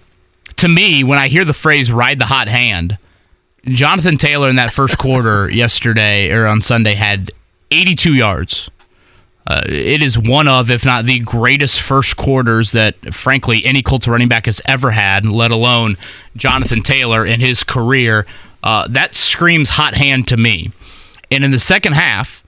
[0.56, 2.98] to me, when I hear the phrase "ride the hot hand,"
[3.66, 7.32] Jonathan Taylor in that first quarter yesterday or on Sunday had
[7.72, 8.70] 82 yards.
[9.46, 14.06] Uh, it is one of, if not the greatest first quarters that, frankly, any Colts
[14.06, 15.96] running back has ever had, let alone
[16.36, 18.26] Jonathan Taylor in his career.
[18.62, 20.72] Uh, that screams hot hand to me.
[21.32, 22.44] And in the second half,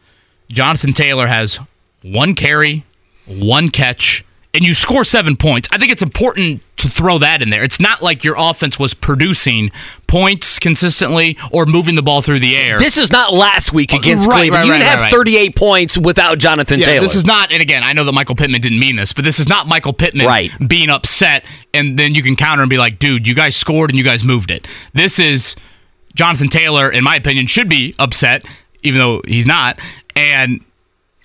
[0.50, 1.60] Jonathan Taylor has
[2.02, 2.86] one carry,
[3.26, 5.68] one catch, and you score seven points.
[5.72, 7.62] I think it's important to throw that in there.
[7.64, 9.70] It's not like your offense was producing
[10.08, 12.80] points consistently or moving the ball through the air.
[12.80, 14.54] This is not last week uh, against Right, Cleveland.
[14.54, 15.18] right, you right, didn't have right, right.
[15.18, 17.02] 38 points without Jonathan yeah, Taylor.
[17.02, 19.40] this is not, and again, I know that Michael Pittman didn't mean this, but this
[19.40, 21.44] is not Michael Pittman being upset,
[21.74, 24.24] and then you can counter and be like, dude, you guys scored and you guys
[24.24, 24.66] moved it.
[24.94, 25.56] This is
[26.16, 28.46] Jonathan Taylor, in my opinion, should be upset,
[28.84, 29.78] even though he's not,
[30.16, 30.64] and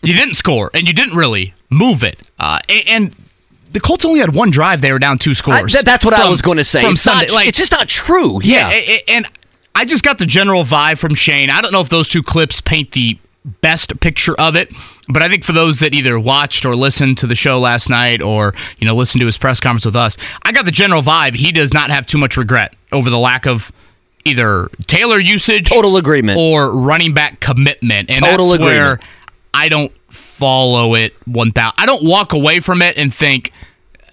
[0.03, 2.19] you didn't score, and you didn't really move it.
[2.39, 2.59] Uh,
[2.89, 3.15] and,
[3.73, 5.73] the Colts only had one drive; they were down two I- scores.
[5.73, 6.81] th- that's what I was going to say.
[6.83, 7.27] From It's, Sunday.
[7.27, 8.41] not, like, it's just not true.
[8.45, 8.99] yeah, Yeah.
[9.09, 9.27] and
[9.75, 11.51] I just got the general vibe from Shane.
[11.51, 13.19] I don't know if those two clips paint the
[13.61, 14.71] best picture of it,
[15.09, 18.23] but I think for those that either watched or listened to the show last night
[18.23, 21.35] or you know listened to his press conference with us, I got the general vibe
[21.35, 23.73] he does not have too much regret over the lack of
[24.25, 26.39] either Taylor usage, Total agreement.
[26.39, 29.01] or running back commitment, and Total that's where.
[29.57, 31.75] I don't follow it one thousand.
[31.79, 33.53] I don't walk away from it and think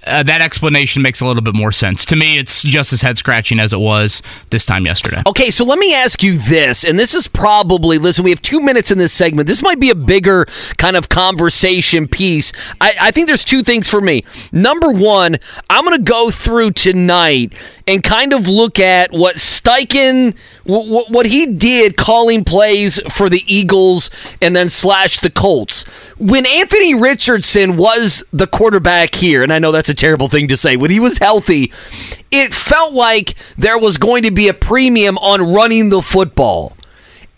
[0.06, 2.06] uh, that explanation makes a little bit more sense.
[2.06, 5.22] To me, it's just as head scratching as it was this time yesterday.
[5.28, 8.24] Okay, so let me ask you this, and this is probably listen.
[8.24, 9.48] We have two minutes in this segment.
[9.48, 10.46] This might be a bigger
[10.78, 12.52] kind of conversation piece.
[12.80, 14.24] I, I think there's two things for me.
[14.52, 15.38] Number one,
[15.70, 17.54] I'm going to go through tonight
[17.88, 24.10] and kind of look at what Steichen, what he did calling plays for the Eagles
[24.42, 25.84] and then slash the Colts.
[26.18, 30.58] When Anthony Richardson was the quarterback here, and I know that's a terrible thing to
[30.58, 31.72] say, when he was healthy,
[32.32, 36.78] it felt like there was going to be a premium on running the football.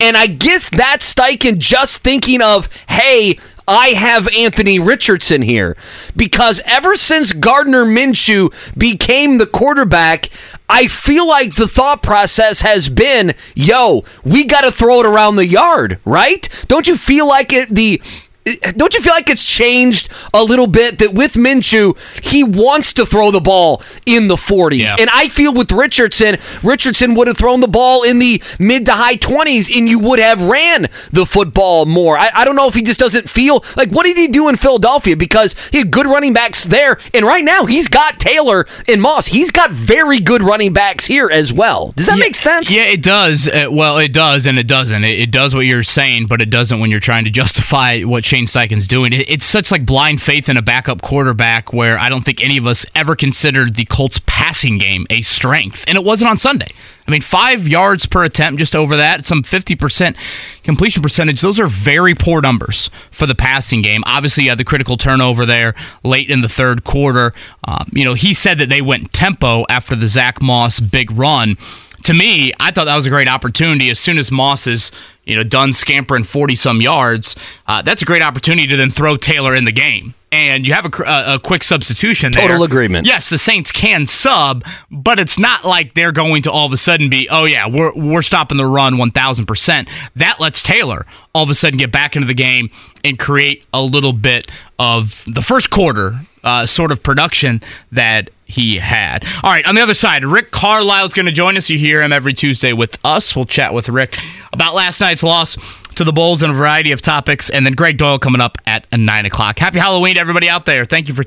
[0.00, 5.76] And I guess that's Steichen just thinking of, hey, I have Anthony Richardson here.
[6.16, 10.28] Because ever since Gardner Minshew became the quarterback,
[10.68, 15.36] I feel like the thought process has been, yo, we got to throw it around
[15.36, 16.48] the yard, right?
[16.68, 18.00] Don't you feel like it the
[18.44, 23.06] don't you feel like it's changed a little bit that with Minshew, he wants to
[23.06, 24.78] throw the ball in the 40s.
[24.78, 24.96] Yeah.
[24.98, 28.92] And I feel with Richardson, Richardson would have thrown the ball in the mid to
[28.92, 32.18] high 20s and you would have ran the football more.
[32.18, 34.56] I, I don't know if he just doesn't feel like what did he do in
[34.56, 36.98] Philadelphia because he had good running backs there.
[37.14, 39.26] And right now, he's got Taylor and Moss.
[39.26, 41.92] He's got very good running backs here as well.
[41.96, 42.70] Does that Yeah, make sense?
[42.70, 43.48] Yeah, it does.
[43.48, 45.02] Uh, well, it does, and it doesn't.
[45.04, 48.24] It, it does what you're saying, but it doesn't when you're trying to justify what
[48.34, 49.12] Shane Steichen's doing.
[49.12, 52.56] It, it's such like blind faith in a backup quarterback where I don't think any
[52.56, 56.72] of us ever considered the Colts passing game a strength, and it wasn't on Sunday.
[57.06, 60.16] I mean, five yards per attempt, just over that, some 50%
[60.64, 61.42] completion percentage.
[61.42, 64.02] Those are very poor numbers for the passing game.
[64.04, 67.32] Obviously, you had the critical turnover there late in the third quarter.
[67.68, 71.56] Um, you know, he said that they went tempo after the Zach Moss big run
[72.04, 73.88] to me, I thought that was a great opportunity.
[73.88, 74.92] As soon as Moss is,
[75.24, 79.16] you know, done scampering forty some yards, uh, that's a great opportunity to then throw
[79.16, 82.32] Taylor in the game, and you have a, a, a quick substitution.
[82.32, 82.48] there.
[82.48, 83.06] Total agreement.
[83.06, 86.76] Yes, the Saints can sub, but it's not like they're going to all of a
[86.76, 89.88] sudden be, oh yeah, we're we're stopping the run one thousand percent.
[90.16, 92.70] That lets Taylor all of a sudden get back into the game
[93.02, 97.60] and create a little bit of the first quarter uh, sort of production
[97.92, 99.24] that he had.
[99.42, 101.70] All right, on the other side, Rick Carlisle is going to join us.
[101.70, 103.34] You hear him every Tuesday with us.
[103.34, 104.18] We'll chat with Rick
[104.52, 105.56] about last night's loss
[105.94, 108.86] to the Bulls and a variety of topics, and then Gregg Doyel coming up at
[108.96, 109.58] nine o'clock.
[109.58, 110.84] Happy Halloween to everybody out there.
[110.84, 111.24] Thank you for.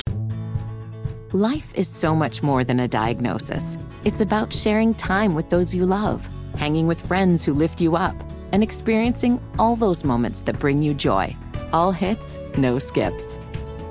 [1.33, 3.77] Life is so much more than a diagnosis.
[4.05, 8.15] It's about sharing time with those you love, hanging with friends who lift you up,
[8.53, 11.35] and experiencing all those moments that bring you joy.
[11.73, 13.39] All hits, no skips.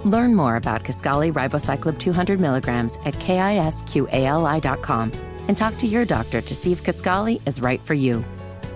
[0.05, 5.13] Learn more about Kisqali Ribociclib 200 milligrams at kisqali.com
[5.49, 8.25] and talk to your doctor to see if Kisqali is right for you.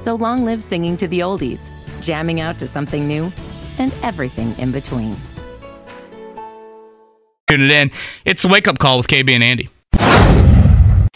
[0.01, 1.71] So long live singing to the oldies,
[2.03, 3.31] jamming out to something new,
[3.79, 5.17] and everything in between.
[7.51, 7.91] tuning in.
[8.25, 9.69] It's the wake up call with KB and Andy.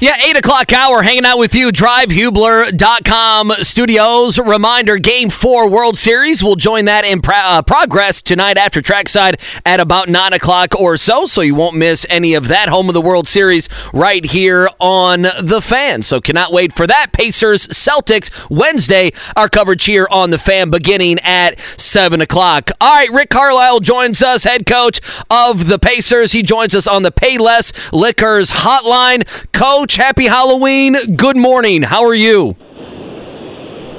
[0.00, 1.70] Yeah, 8 o'clock hour hanging out with you.
[1.70, 4.40] DriveHubler.com studios.
[4.40, 6.42] Reminder Game 4 World Series.
[6.42, 10.96] We'll join that in pro- uh, progress tonight after trackside at about 9 o'clock or
[10.96, 12.68] so, so you won't miss any of that.
[12.70, 16.02] Home of the World Series right here on The Fan.
[16.02, 17.12] So cannot wait for that.
[17.12, 19.12] Pacers Celtics Wednesday.
[19.36, 22.72] Our coverage here on The Fan beginning at 7 o'clock.
[22.80, 26.32] All right, Rick Carlisle joins us, head coach of the Pacers.
[26.32, 29.22] He joins us on the Payless Liquors hotline.
[29.52, 31.16] Coach, happy Halloween.
[31.16, 31.82] Good morning.
[31.82, 32.56] How are you?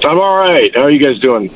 [0.03, 0.69] I'm all right.
[0.75, 1.49] How are you guys doing?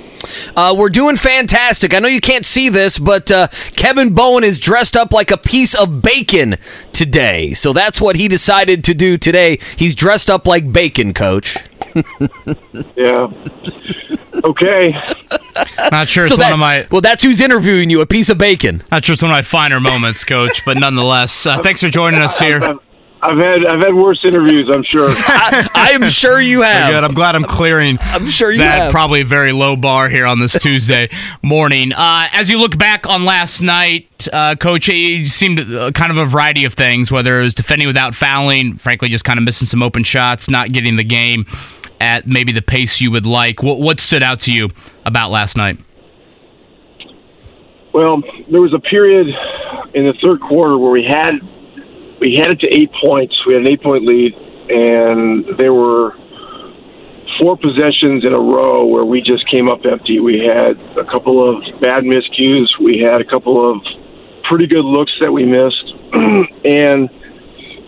[0.55, 1.93] Uh, we're doing fantastic.
[1.93, 5.37] I know you can't see this, but uh, Kevin Bowen is dressed up like a
[5.37, 6.55] piece of bacon
[6.91, 7.53] today.
[7.53, 9.59] So that's what he decided to do today.
[9.77, 11.57] He's dressed up like bacon, coach.
[12.95, 13.27] Yeah.
[14.43, 14.91] Okay.
[15.91, 18.37] Not sure it's So one of my well, that's who's interviewing you, a piece of
[18.37, 18.83] bacon.
[18.91, 22.21] not sure it's one of my finer moments, Coach, but nonetheless, uh, thanks for joining
[22.21, 22.61] us here.
[23.21, 24.69] I've, I've had I've had worse interviews.
[24.73, 25.09] I'm sure.
[25.13, 26.91] I, I am sure you have.
[26.91, 27.03] good.
[27.03, 28.91] I'm glad I'm clearing I'm sure you that have.
[28.91, 31.09] probably very low bar here on this Tuesday
[31.41, 31.91] morning.
[31.93, 36.17] Uh, as you look back on last night, uh, Coach, it seemed uh, kind of
[36.17, 39.67] a variety of things, whether it was defending without fouling, frankly, just kind of missing
[39.67, 41.45] some open shots, not getting the game
[42.01, 43.61] at maybe the pace you would like.
[43.61, 44.69] What, what stood out to you
[45.05, 45.77] about last night?
[47.91, 49.27] well, there was a period
[49.93, 51.39] in the third quarter where we had
[52.19, 53.35] we had it to eight points.
[53.45, 54.35] We had an eight point lead,
[54.69, 56.15] and there were
[57.39, 60.19] four possessions in a row where we just came up empty.
[60.19, 62.67] We had a couple of bad miscues.
[62.79, 63.83] We had a couple of
[64.43, 65.93] pretty good looks that we missed,
[66.65, 67.09] and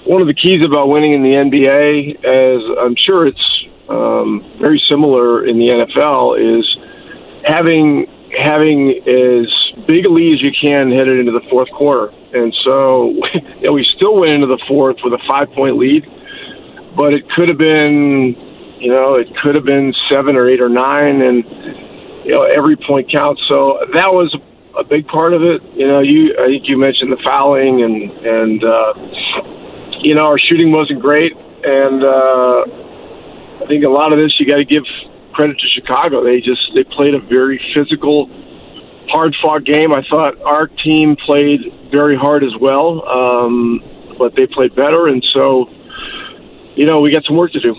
[0.05, 4.81] one of the keys about winning in the NBA, as I'm sure it's um, very
[4.89, 6.77] similar in the NFL, is
[7.45, 8.07] having
[8.37, 12.13] having as big a lead as you can headed into the fourth quarter.
[12.33, 16.05] And so you know, we still went into the fourth with a five point lead,
[16.95, 18.35] but it could have been,
[18.79, 21.43] you know, it could have been seven or eight or nine, and
[22.25, 23.41] you know every point counts.
[23.49, 24.35] So that was
[24.77, 25.61] a big part of it.
[25.75, 28.93] You know, you I think you mentioned the fouling and and uh,
[30.01, 34.45] you know our shooting wasn't great, and uh, I think a lot of this you
[34.45, 34.83] got to give
[35.33, 36.23] credit to Chicago.
[36.23, 38.29] They just they played a very physical,
[39.11, 39.93] hard fought game.
[39.93, 43.83] I thought our team played very hard as well, um,
[44.17, 45.69] but they played better, and so
[46.75, 47.75] you know we got some work to do.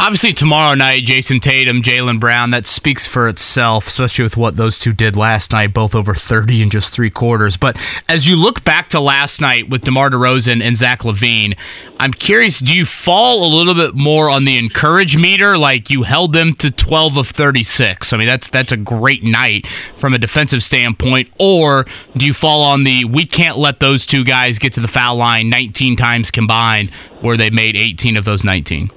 [0.00, 4.78] Obviously, tomorrow night, Jayson Tatum, Jaylen Brown, that speaks for itself, especially with what those
[4.78, 7.56] two did last night, both over 30 in just three quarters.
[7.56, 11.56] But as you look back to last night with DeMar DeRozan and Zach LaVine,
[12.00, 15.58] I'm curious, do you fall a little bit more on the encourage meter?
[15.58, 18.12] Like you held them to 12 of 36.
[18.12, 19.66] I mean, that's that's a great night
[19.96, 21.28] from a defensive standpoint.
[21.40, 24.88] Or do you fall on the we can't let those two guys get to the
[24.88, 28.90] foul line 19 times combined, where they made 18 of those 19?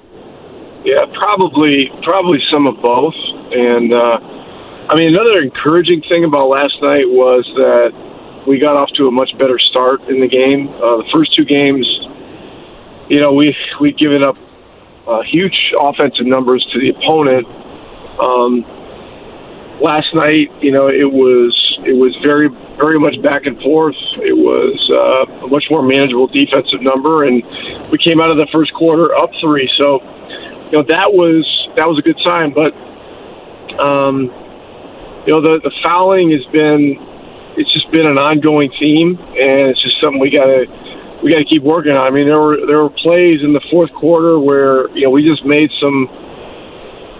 [0.83, 3.15] Yeah, probably probably some of both.
[3.51, 4.17] And uh,
[4.89, 9.11] I mean, another encouraging thing about last night was that we got off to a
[9.11, 10.69] much better start in the game.
[10.69, 11.85] Uh, the first two games
[13.11, 14.37] you know, we we'd given up
[15.05, 17.45] uh, huge offensive numbers to the opponent.
[18.17, 18.61] Um,
[19.81, 21.51] last night, you know, it was
[21.85, 22.47] it was very
[22.79, 23.97] very much back and forth.
[24.13, 27.43] It was uh, a much more manageable defensive number, and
[27.91, 29.69] we came out of the first quarter up three.
[29.77, 29.99] So,
[30.71, 31.43] you know, that was
[31.75, 32.53] that was a good sign.
[32.53, 32.71] But,
[33.79, 34.31] um,
[35.27, 36.95] you know, the the fouling has been
[37.57, 41.39] it's just been an ongoing theme, and it's just something we got to we got
[41.39, 42.07] to keep working on.
[42.07, 45.27] I mean, there were there were plays in the fourth quarter where you know we
[45.27, 46.07] just made some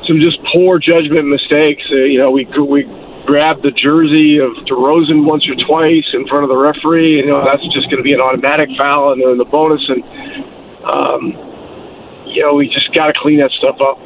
[0.08, 1.84] some just poor judgment mistakes.
[1.92, 2.84] Uh, you know, we we
[3.26, 7.44] grabbed the jersey of DeRozan once or twice in front of the referee, you know
[7.46, 10.04] that's just going to be an automatic foul, and then the bonus, and
[10.84, 11.51] um,
[12.32, 14.00] you know we just got to clean that stuff up.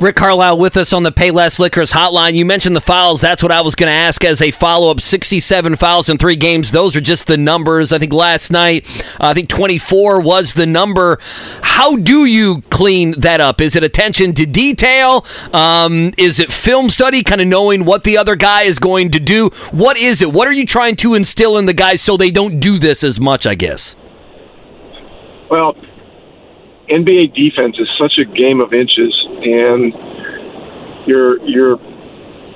[0.00, 2.34] Rick Carlisle with us on the Payless Liquors hotline.
[2.34, 3.20] You mentioned the fouls.
[3.20, 6.36] That's what I was going to ask as a follow up 67 fouls in three
[6.36, 6.72] games.
[6.72, 7.92] Those are just the numbers.
[7.92, 8.86] I think last night,
[9.20, 11.18] uh, I think 24 was the number.
[11.62, 13.60] How do you clean that up?
[13.60, 15.24] Is it attention to detail?
[15.52, 19.20] Um, is it film study, kind of knowing what the other guy is going to
[19.20, 19.50] do?
[19.70, 20.32] What is it?
[20.32, 23.20] What are you trying to instill in the guys so they don't do this as
[23.20, 23.94] much, I guess?
[25.50, 25.76] Well,
[26.88, 29.92] NBA defense is such a game of inches, and
[31.06, 31.78] your your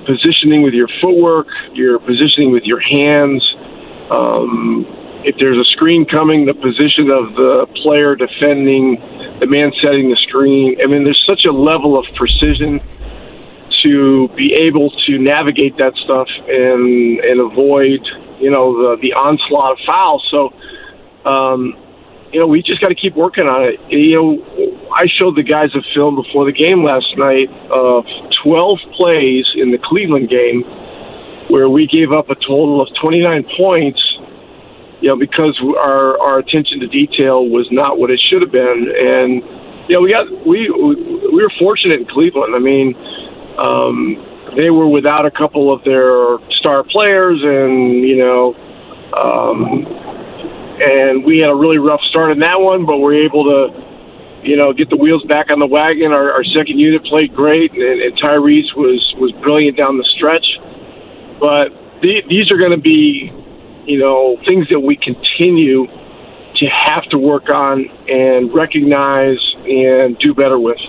[0.05, 3.43] positioning with your footwork, your positioning with your hands.
[4.11, 4.85] Um,
[5.25, 8.95] if there's a screen coming, the position of the player defending,
[9.39, 10.77] the man setting the screen.
[10.83, 12.79] I mean, there's such a level of precision
[13.83, 18.05] to be able to navigate that stuff and and avoid,
[18.39, 20.27] you know, the the onslaught of fouls.
[20.29, 20.53] So.
[21.25, 21.75] Um,
[22.31, 23.81] you know, we just got to keep working on it.
[23.89, 28.05] You know, I showed the guys a film before the game last night of
[28.43, 30.63] 12 plays in the Cleveland game
[31.49, 34.01] where we gave up a total of 29 points,
[35.01, 38.93] you know, because our, our attention to detail was not what it should have been.
[38.95, 42.53] And, you know, we got, we, we were fortunate in Cleveland.
[42.53, 42.95] I mean,
[43.57, 48.53] um, they were without a couple of their star players and, you know,
[49.17, 50.08] um,
[50.81, 54.55] and we had a really rough start in that one, but we're able to, you
[54.55, 56.13] know, get the wheels back on the wagon.
[56.13, 60.45] Our, our second unit played great, and, and Tyrese was was brilliant down the stretch.
[61.39, 63.31] But the, these are going to be,
[63.85, 70.33] you know, things that we continue to have to work on and recognize and do
[70.33, 70.79] better with.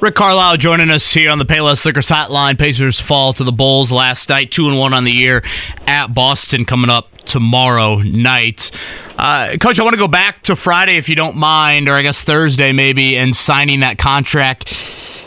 [0.00, 2.56] Rick Carlisle joining us here on the Payless Liquors Hotline.
[2.56, 5.42] Pacers fall to the Bulls last night, two and one on the year
[5.88, 8.70] at Boston coming up tomorrow night.
[9.16, 12.02] Uh, Coach, I want to go back to Friday if you don't mind, or I
[12.02, 14.76] guess Thursday maybe, and signing that contract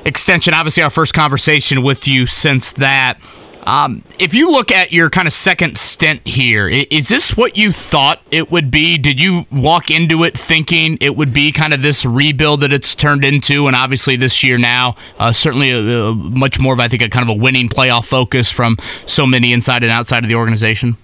[0.05, 0.53] extension.
[0.53, 3.19] Obviously, our first conversation with you since that.
[3.63, 7.71] Um, if you look at your kind of second stint here, is this what you
[7.71, 8.97] thought it would be?
[8.97, 12.95] Did you walk into it thinking it would be kind of this rebuild that it's
[12.95, 13.67] turned into?
[13.67, 17.09] And obviously, this year now, uh, certainly a, a much more of, I think, a
[17.09, 20.97] kind of a winning playoff focus from so many inside and outside of the organization?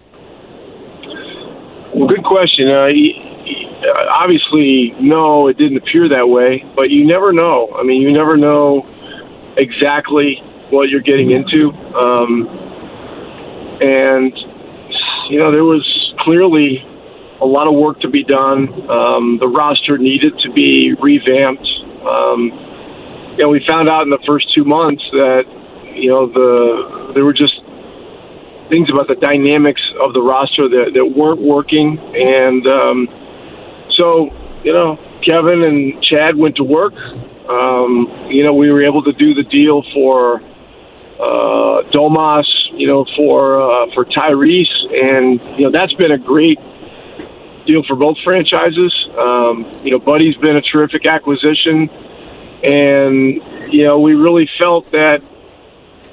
[1.97, 2.69] Well, good question.
[2.71, 2.87] Uh,
[4.11, 7.73] obviously, no, it didn't appear that way, but you never know.
[7.75, 8.85] I mean, you never know
[9.57, 11.71] exactly what you're getting into.
[11.97, 12.47] Um,
[13.81, 14.31] and,
[15.31, 16.85] you know, there was clearly
[17.41, 18.69] a lot of work to be done.
[18.91, 21.67] Um, the roster needed to be revamped.
[22.05, 22.67] Um,
[23.41, 25.45] know, we found out in the first two months that,
[25.95, 27.59] you know, the there were just
[28.70, 31.97] things about the dynamics of the roster that, that weren't working.
[32.15, 33.07] And um,
[33.97, 34.97] so, you know,
[35.28, 36.93] Kevin and Chad went to work.
[37.49, 40.41] Um, you know, we were able to do the deal for
[41.20, 44.68] uh, Domas, you know, for uh, for Tyrese,
[45.11, 46.59] and you know that's been a great
[47.65, 48.93] deal for both franchises.
[49.18, 51.89] Um, you know, Buddy's been a terrific acquisition,
[52.63, 55.22] and you know we really felt that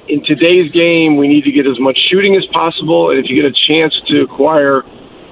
[0.07, 3.41] in today's game we need to get as much shooting as possible, and if you
[3.41, 4.79] get a chance to acquire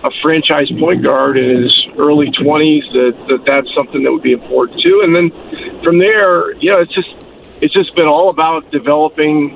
[0.04, 4.34] a franchise point guard in his early 20s, that, that that's something that would be
[4.34, 5.02] important too.
[5.04, 7.16] And then from there, you know, it's just
[7.62, 9.52] it's just been all about developing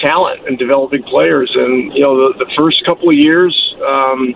[0.00, 1.50] talent and developing players.
[1.54, 3.54] And you know, the, the first couple of years,
[3.86, 4.34] um,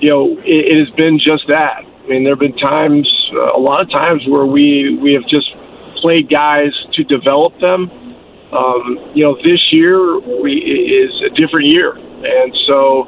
[0.00, 1.84] you know, it, it has been just that.
[1.84, 5.26] I mean, there have been times, uh, a lot of times, where we we have
[5.28, 5.54] just
[6.00, 8.05] played guys to develop them.
[8.52, 13.04] Um, you know, this year we is a different year, and so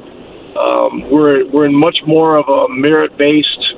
[0.57, 3.75] um, we're we're in much more of a merit based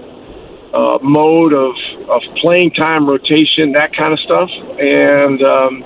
[0.73, 1.75] uh, mode of
[2.09, 4.49] of playing time, rotation, that kind of stuff,
[4.79, 5.83] and um,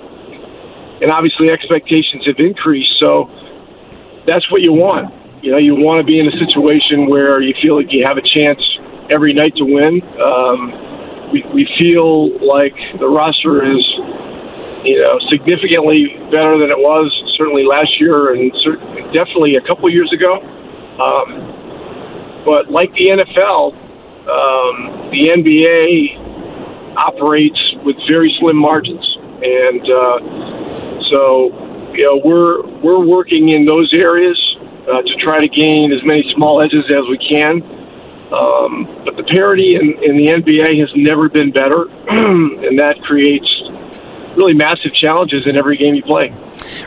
[1.01, 2.91] and obviously expectations have increased.
[3.01, 3.29] So
[4.25, 5.13] that's what you want.
[5.43, 8.17] You know, you want to be in a situation where you feel like you have
[8.17, 8.61] a chance
[9.09, 10.01] every night to win.
[10.19, 13.85] Um, we, we feel like the roster is,
[14.85, 19.89] you know, significantly better than it was certainly last year and certainly, definitely a couple
[19.89, 20.39] years ago.
[21.01, 23.73] Um, but like the NFL,
[24.29, 29.05] um, the NBA operates with very slim margins,
[29.43, 30.19] and uh,
[31.09, 34.37] so you know we're we're working in those areas
[34.87, 37.61] uh, to try to gain as many small edges as we can.
[38.31, 43.47] Um, but the parity in, in the NBA has never been better, and that creates
[44.35, 46.33] really massive challenges in every game you play.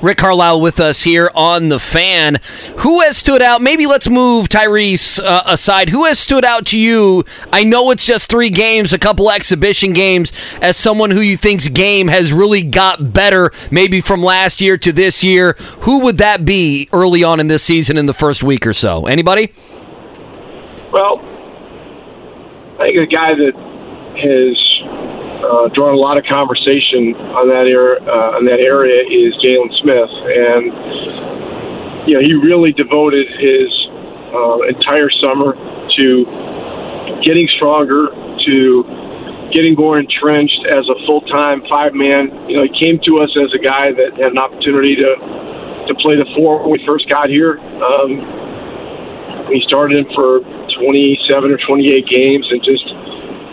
[0.02, 2.38] Rick Carlisle with us here on the fan.
[2.78, 3.62] Who has stood out?
[3.62, 5.88] Maybe let's move Tyrese uh, aside.
[5.90, 7.24] Who has stood out to you?
[7.52, 11.68] I know it's just three games, a couple exhibition games, as someone who you think's
[11.68, 15.54] game has really got better, maybe from last year to this year.
[15.82, 19.06] Who would that be early on in this season in the first week or so?
[19.06, 19.52] Anybody?
[20.92, 21.20] Well,
[22.78, 23.54] I think a guy that
[24.16, 29.34] has uh, drawn a lot of conversation on that area, uh, on that area is
[29.38, 30.64] Jalen Smith, and
[32.08, 33.70] you know he really devoted his
[34.34, 35.54] uh, entire summer
[35.96, 38.08] to getting stronger,
[38.46, 38.82] to
[39.52, 42.48] getting more entrenched as a full-time five-man.
[42.48, 45.16] You know, he came to us as a guy that had an opportunity to
[45.86, 47.58] to play the four when we first got here.
[47.80, 48.20] Um,
[49.48, 50.40] we started him for
[50.76, 52.84] 27 or 28 games, and just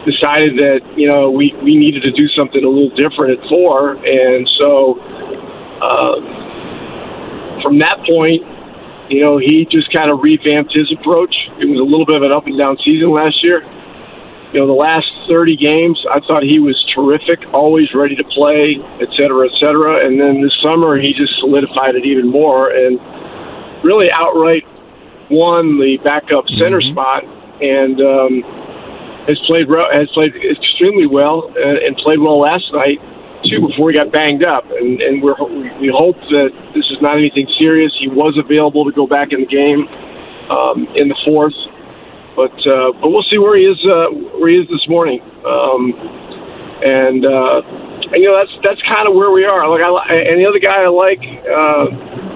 [0.05, 3.95] decided that you know we we needed to do something a little different at four,
[4.05, 4.99] and so
[5.81, 6.15] uh,
[7.61, 8.45] from that point,
[9.09, 11.35] you know, he just kind of revamped his approach.
[11.59, 13.61] It was a little bit of an up and down season last year.
[14.53, 18.79] You know, the last 30 games, I thought he was terrific, always ready to play,
[19.01, 20.05] et cetera, et cetera.
[20.05, 22.97] And then this summer, he just solidified it even more and
[23.83, 24.65] really outright
[25.29, 26.93] won the backup center mm-hmm.
[26.93, 27.23] spot.
[27.61, 28.64] And um,
[29.27, 33.01] has played has played extremely well and, and played well last night
[33.49, 34.65] too before he got banged up.
[34.71, 35.35] And and we're
[35.79, 37.91] we hope that this is not anything serious.
[37.99, 39.87] He was available to go back in the game
[40.49, 41.55] um, in the fourth,
[42.35, 45.21] but uh, but we'll see where he is uh, where he is this morning.
[45.45, 45.93] Um,
[46.83, 49.69] and, uh, and you know that's that's kind of where we are.
[49.69, 51.87] Like I and the other guy I like uh,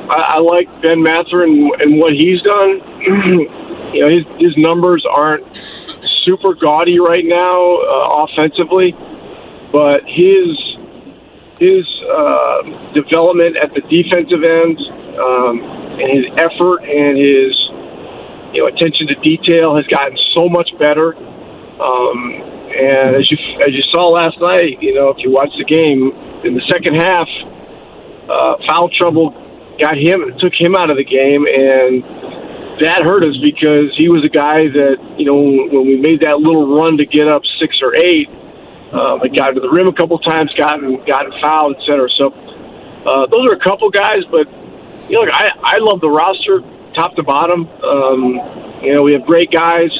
[0.10, 2.82] I, I like Ben Mather and, and what he's done.
[3.94, 5.46] you know his his numbers aren't
[6.02, 8.96] super gaudy right now uh, offensively,
[9.72, 10.78] but his
[11.60, 14.80] his uh, development at the defensive end
[15.20, 15.60] um,
[16.00, 17.52] and his effort and his
[18.54, 21.16] you know attention to detail has gotten so much better.
[21.80, 22.34] Um,
[22.70, 26.12] and as you as you saw last night, you know if you watch the game
[26.46, 27.30] in the second half,
[28.30, 29.32] uh, foul trouble
[29.80, 32.04] got him took him out of the game and
[32.82, 36.40] that hurt us because he was a guy that you know when we made that
[36.40, 38.30] little run to get up six or eight,
[38.92, 42.10] um, got to the rim a couple times, gotten gotten fouled, et cetera.
[42.20, 42.32] So
[43.06, 44.48] uh, those are a couple guys, but
[45.10, 46.62] you know, I I love the roster
[46.96, 47.68] top to bottom.
[47.84, 49.92] Um, you know, we have great guys,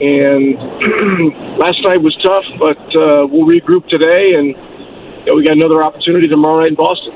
[0.00, 0.56] and
[1.60, 5.84] last night was tough, but uh, we'll regroup today, and you know, we got another
[5.84, 7.12] opportunity tomorrow night in Boston.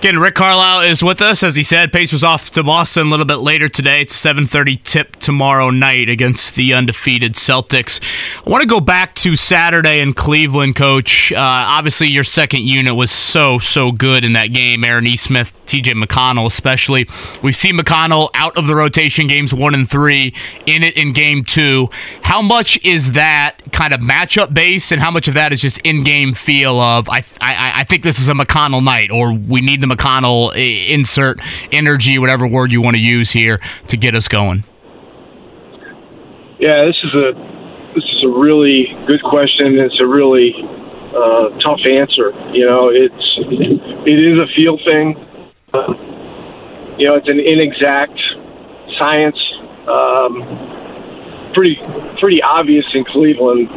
[0.00, 1.42] Again, Rick Carlisle is with us.
[1.42, 4.00] As he said, Pacers off to Boston a little bit later today.
[4.00, 8.00] It's 7.30 tip tomorrow night against the undefeated Celtics.
[8.46, 11.32] I want to go back to Saturday in Cleveland, Coach.
[11.34, 14.84] Uh, obviously, your second unit was so, so good in that game.
[14.84, 17.06] Aaron Nesmith, TJ McConnell especially.
[17.42, 20.32] We've seen McConnell out of the rotation games one and three,
[20.64, 21.90] in it in game two.
[22.22, 25.76] How much is that kind of matchup based, and how much of that is just
[25.78, 29.82] in-game feel of, I, I, I think this is a McConnell night, or we need
[29.82, 30.54] the McConnell
[30.88, 31.40] insert
[31.72, 34.64] energy, whatever word you want to use here, to get us going?
[36.58, 37.32] Yeah, this is a
[37.94, 39.82] this is a really good question.
[39.82, 40.54] It's a really
[41.14, 42.32] uh, tough answer.
[42.52, 43.34] You know, it's
[44.06, 45.16] it is a feel thing.
[45.72, 45.94] Uh,
[46.98, 48.20] you know, it's an inexact
[48.98, 49.38] science.
[49.88, 50.70] Um,
[51.52, 51.76] pretty
[52.20, 53.68] pretty obvious in Cleveland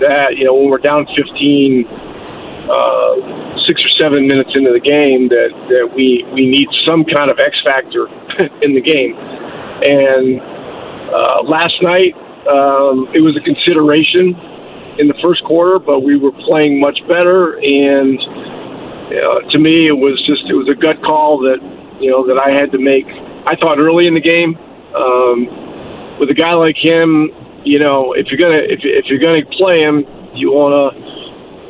[0.00, 5.28] that you know when we're down 15 uh, six or seven minutes into the game
[5.28, 8.06] that, that we, we need some kind of X factor
[8.62, 9.14] in the game.
[9.84, 10.40] And
[11.12, 14.36] uh, last night, Um, it was a consideration
[15.00, 17.56] in the first quarter, but we were playing much better.
[17.56, 18.20] And
[19.16, 21.60] know, to me, it was just it was a gut call that
[22.00, 23.06] you know that I had to make.
[23.46, 24.56] I thought early in the game,
[24.94, 27.30] um, with a guy like him,
[27.64, 30.04] you know, if you're gonna if, if you're gonna play him,
[30.34, 31.23] you want to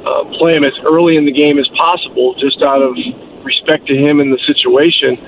[0.05, 2.97] uh, play him as early in the game as possible, just out of
[3.45, 5.19] respect to him and the situation.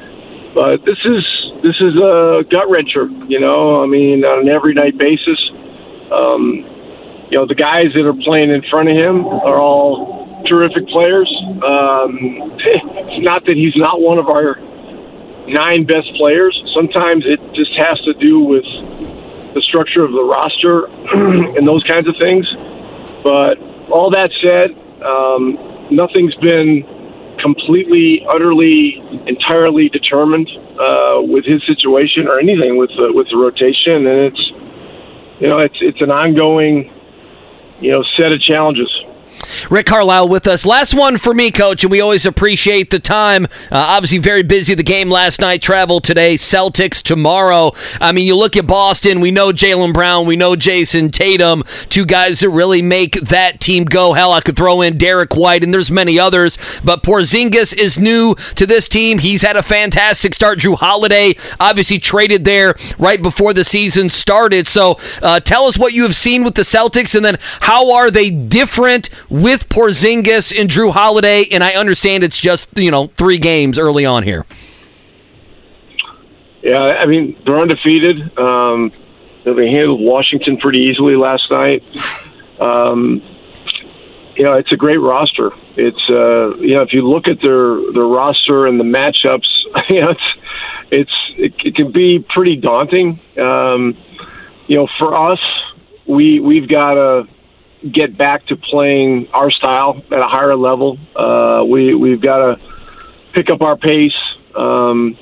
[0.54, 3.82] But this is this is a gut wrencher, you know.
[3.82, 5.38] I mean, on an every night basis,
[6.10, 6.64] um,
[7.30, 11.28] you know, the guys that are playing in front of him are all terrific players.
[11.62, 14.56] Um, it's not that he's not one of our
[15.48, 16.56] nine best players.
[16.74, 18.64] Sometimes it just has to do with
[19.54, 20.86] the structure of the roster
[21.56, 22.46] and those kinds of things.
[23.22, 23.58] But
[23.90, 24.70] all that said,
[25.02, 26.84] um, nothing's been
[27.40, 30.48] completely, utterly, entirely determined
[30.80, 34.52] uh, with his situation or anything with the, with the rotation, and it's
[35.40, 36.90] you know it's it's an ongoing
[37.80, 38.90] you know set of challenges.
[39.70, 40.66] Rick Carlisle with us.
[40.66, 43.44] Last one for me, coach, and we always appreciate the time.
[43.70, 44.74] Uh, obviously, very busy.
[44.74, 47.72] The game last night, travel today, Celtics tomorrow.
[48.00, 52.04] I mean, you look at Boston, we know Jaylen Brown, we know Jayson Tatum, two
[52.04, 54.12] guys that really make that team go.
[54.12, 58.34] Hell, I could throw in Derrick White, and there's many others, but Porzingis is new
[58.54, 59.18] to this team.
[59.18, 60.58] He's had a fantastic start.
[60.58, 64.66] Jrue Holiday, obviously, traded there right before the season started.
[64.66, 68.10] So uh, tell us what you have seen with the Celtics, and then how are
[68.10, 73.38] they different with Porzingis and Jrue Holiday, and I understand it's just you know three
[73.38, 74.46] games early on here.
[76.62, 78.36] Yeah, I mean they're undefeated.
[78.38, 78.92] Um,
[79.44, 81.82] they handled Washington pretty easily last night.
[82.60, 83.22] Um,
[84.36, 85.52] you know, it's a great roster.
[85.76, 89.48] It's uh, you know if you look at their their roster and the matchups,
[89.88, 90.42] you know it's
[90.90, 93.20] it's it, it can be pretty daunting.
[93.38, 93.96] Um,
[94.66, 95.40] you know, for us,
[96.06, 97.28] we we've got to
[97.92, 100.98] get back to playing our style at a higher level.
[101.14, 102.60] Uh, we we've got to
[103.32, 104.16] pick up our pace.
[104.54, 105.18] Um,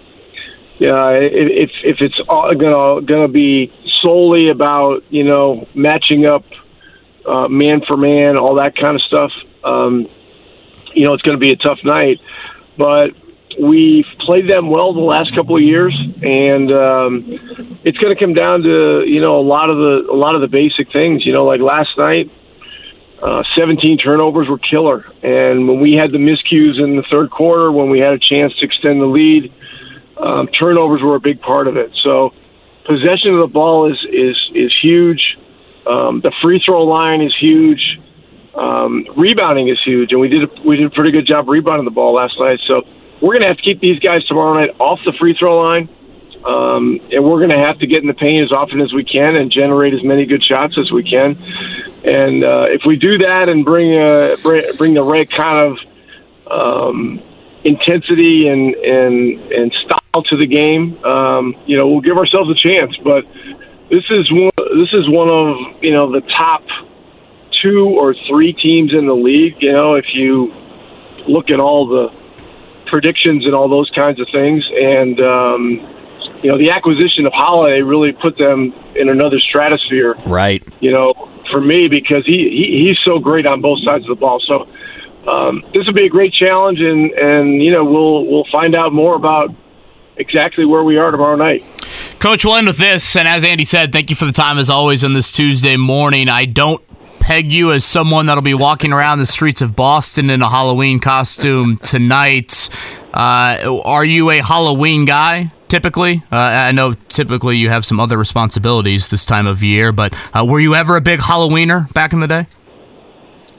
[0.79, 6.45] yeah, if if it's all gonna gonna be solely about you know matching up
[7.27, 10.09] uh, man for man, all that kind of stuff, um,
[10.95, 12.21] you know, it's going to be a tough night.
[12.77, 13.15] But
[13.61, 17.25] we've played them well the last couple of years, and um,
[17.85, 20.41] it's going to come down to you know a lot of the a lot of
[20.41, 21.25] the basic things.
[21.25, 22.31] You know, like last night,
[23.25, 25.07] uh, 17 turnovers were killer.
[25.22, 28.53] And when we had the miscues in the third quarter, when we had a chance
[28.59, 29.51] to extend the lead,
[30.18, 31.91] um, turnovers were a big part of it.
[32.07, 32.35] So
[32.85, 35.39] possession of the ball is is is huge.
[35.87, 37.99] Um, the free throw line is huge.
[38.55, 41.87] Um, rebounding is huge, and we did a, we did a pretty good job rebounding
[41.87, 42.61] the ball last night.
[42.68, 42.83] So
[43.22, 45.89] we're going to have to keep these guys tomorrow night off the free throw line.
[46.45, 49.03] Um, and we're going to have to get in the paint as often as we
[49.03, 51.39] can and generate as many good shots as we can.
[52.05, 54.37] And uh, if we do that and bring a,
[54.77, 55.79] bring the right kind of
[56.47, 57.23] um,
[57.65, 62.55] intensity and, and and style to the game, um, you know, we'll give ourselves a
[62.55, 62.95] chance.
[62.99, 63.25] But
[63.89, 66.63] this is one, this is one of you know the top
[67.63, 69.57] two or three teams in the league.
[69.61, 70.55] You know, if you
[71.27, 72.15] look at all the
[72.87, 75.95] predictions and all those kinds of things, and um,
[76.45, 80.15] you know, the acquisition of Holiday really put them in another stratosphere.
[80.27, 80.63] Right.
[80.79, 84.21] You know, for me because he, he he's so great on both sides of the
[84.21, 84.41] ball.
[84.41, 84.69] So
[85.27, 88.93] um, this will be a great challenge, and and you know we'll we'll find out
[88.93, 89.55] more about
[90.19, 91.65] exactly where we are tomorrow night.
[92.19, 93.17] Coach, we'll end with this.
[93.17, 96.29] And as Andy said, thank you for the time as always on this Tuesday morning.
[96.29, 96.83] I don't
[97.21, 101.01] peg you as someone that'll be walking around the streets of Boston in a Halloween
[101.01, 102.69] costume tonight.
[103.15, 105.51] Uh, are you a Halloween guy?
[105.75, 106.22] Typically?
[106.31, 110.47] Uh, I know typically you have some other responsibilities this time of year, but uh,
[110.49, 112.47] were you ever a big Halloweener back in the day?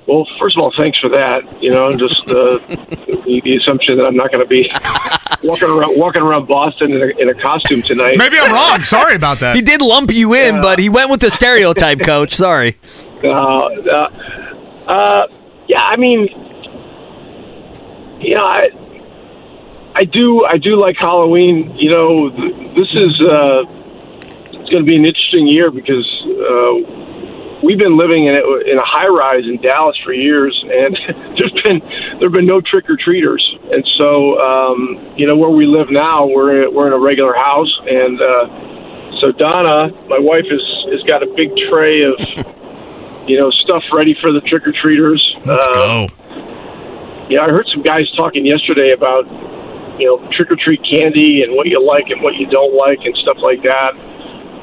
[0.07, 1.61] Well, first of all, thanks for that.
[1.61, 4.69] You know, just uh, the, the, assumption that I'm not going to be
[5.43, 8.15] walking around walking around Boston in a, in a, costume tonight.
[8.17, 8.81] Maybe I'm wrong.
[8.83, 9.55] Sorry about that.
[9.55, 12.33] he did lump you in, but he went with the stereotype, Coach.
[12.33, 12.77] Sorry.
[13.23, 14.09] Uh, uh,
[14.87, 15.27] uh,
[15.67, 16.27] yeah, I mean,
[18.21, 18.84] you know, I
[19.95, 20.43] I do.
[20.43, 21.73] I do like Halloween.
[21.77, 23.63] You know, this is uh,
[24.51, 28.77] it's going to be an interesting year because uh, we've been living in, a, in
[28.77, 30.97] a high rise in Dallas for years, and
[31.37, 31.79] there's been
[32.19, 36.27] there've been no trick or treaters, and so um, you know where we live now,
[36.27, 41.23] we're we're in a regular house, and uh, so Donna, my wife, has has got
[41.23, 42.19] a big tray of
[43.29, 45.23] you know stuff ready for the trick or treaters.
[45.45, 46.07] Let's uh, go.
[47.29, 49.25] Yeah, I heard some guys talking yesterday about
[49.99, 52.99] you know trick or treat candy and what you like and what you don't like
[53.03, 53.91] and stuff like that.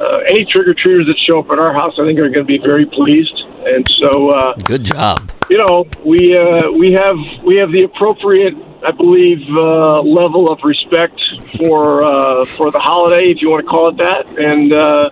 [0.01, 2.35] uh, any trick or treaters that show up at our house, I think, are going
[2.35, 3.39] to be very pleased.
[3.65, 5.31] And so, uh, Good job.
[5.49, 8.55] you know, we uh, we have we have the appropriate,
[8.85, 11.21] I believe, uh, level of respect
[11.57, 15.11] for uh, for the holiday, if you want to call it that, and uh,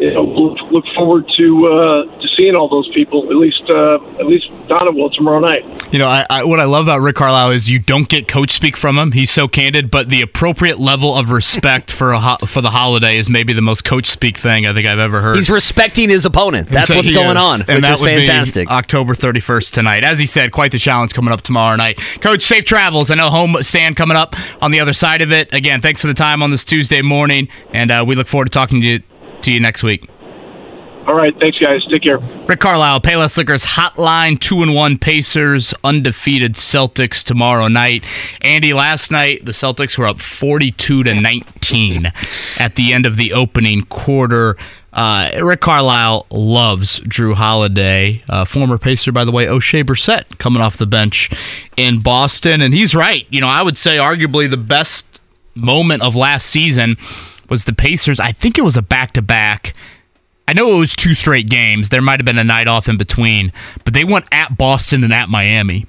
[0.00, 3.24] you know, look, look forward to uh, to seeing all those people.
[3.30, 5.64] At least uh, at least Donna will tomorrow night.
[5.92, 8.50] You know, I, I, what I love about Rick Carlisle is you don't get coach
[8.50, 9.12] speak from him.
[9.12, 13.16] He's so candid, but the appropriate level of respect for a ho- for the holiday
[13.16, 15.36] is maybe the most coach speak thing I think I've ever heard.
[15.36, 16.68] He's respecting his opponent.
[16.68, 17.42] That's So what's going is.
[17.42, 18.70] on, and which that is would be fantastic.
[18.70, 20.04] October 31st tonight.
[20.04, 21.98] As he said, quite the challenge coming up tomorrow night.
[22.20, 23.10] Coach, safe travels.
[23.10, 25.52] I know home stand coming up on the other side of it.
[25.52, 28.50] Again, thanks for the time on this Tuesday morning, and uh, we look forward to
[28.50, 29.00] talking to you,
[29.42, 30.08] to you next week.
[31.06, 31.82] All right, thanks, guys.
[31.90, 32.18] Take care.
[32.18, 38.04] Rick Carlisle, Payless Liquors Hotline, two and one Pacers, undefeated Celtics tomorrow night.
[38.42, 42.12] Andy, last night the Celtics were up forty-two to nineteen
[42.58, 44.56] at the end of the opening quarter.
[44.92, 49.46] Uh, Rick Carlisle loves Jrue Holiday, uh, former Pacer, by the way.
[49.46, 51.30] Oshae Brissett coming off the bench
[51.76, 53.26] in Boston, and he's right.
[53.30, 55.20] You know, I would say arguably the best
[55.54, 56.96] moment of last season
[57.50, 58.20] was the Pacers.
[58.20, 59.74] I think it was a back-to-back.
[60.48, 61.90] I know it was two straight games.
[61.90, 63.52] There might have been a night off in between,
[63.84, 65.86] but they went at Boston and at Miami,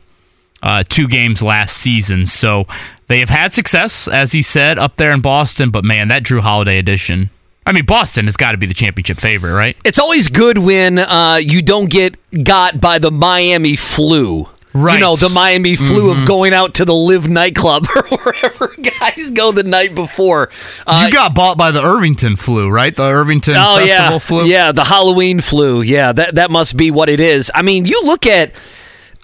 [0.62, 2.26] uh, two games last season.
[2.26, 2.66] So
[3.08, 5.72] they have had success, as he said, up there in Boston.
[5.72, 7.30] But man, that Jrue Holiday edition.
[7.66, 9.78] I mean, Boston has got to be the championship favorite, right?
[9.86, 14.48] It's always good when uh, you don't get got by the Miami flu.
[14.74, 14.96] Right.
[14.96, 19.32] You know, the Miami flu of going out to the live nightclub or wherever guys
[19.32, 20.50] go the night before.
[20.88, 22.96] Uh, you got bought by the Irvington flu, right?
[22.96, 24.20] The Irvington oh, Festival yeah.
[24.20, 24.46] flu.
[24.46, 25.82] Yeah, the Halloween flu.
[25.82, 27.52] Yeah, that, that must be what it is.
[27.54, 28.54] I mean, you look at.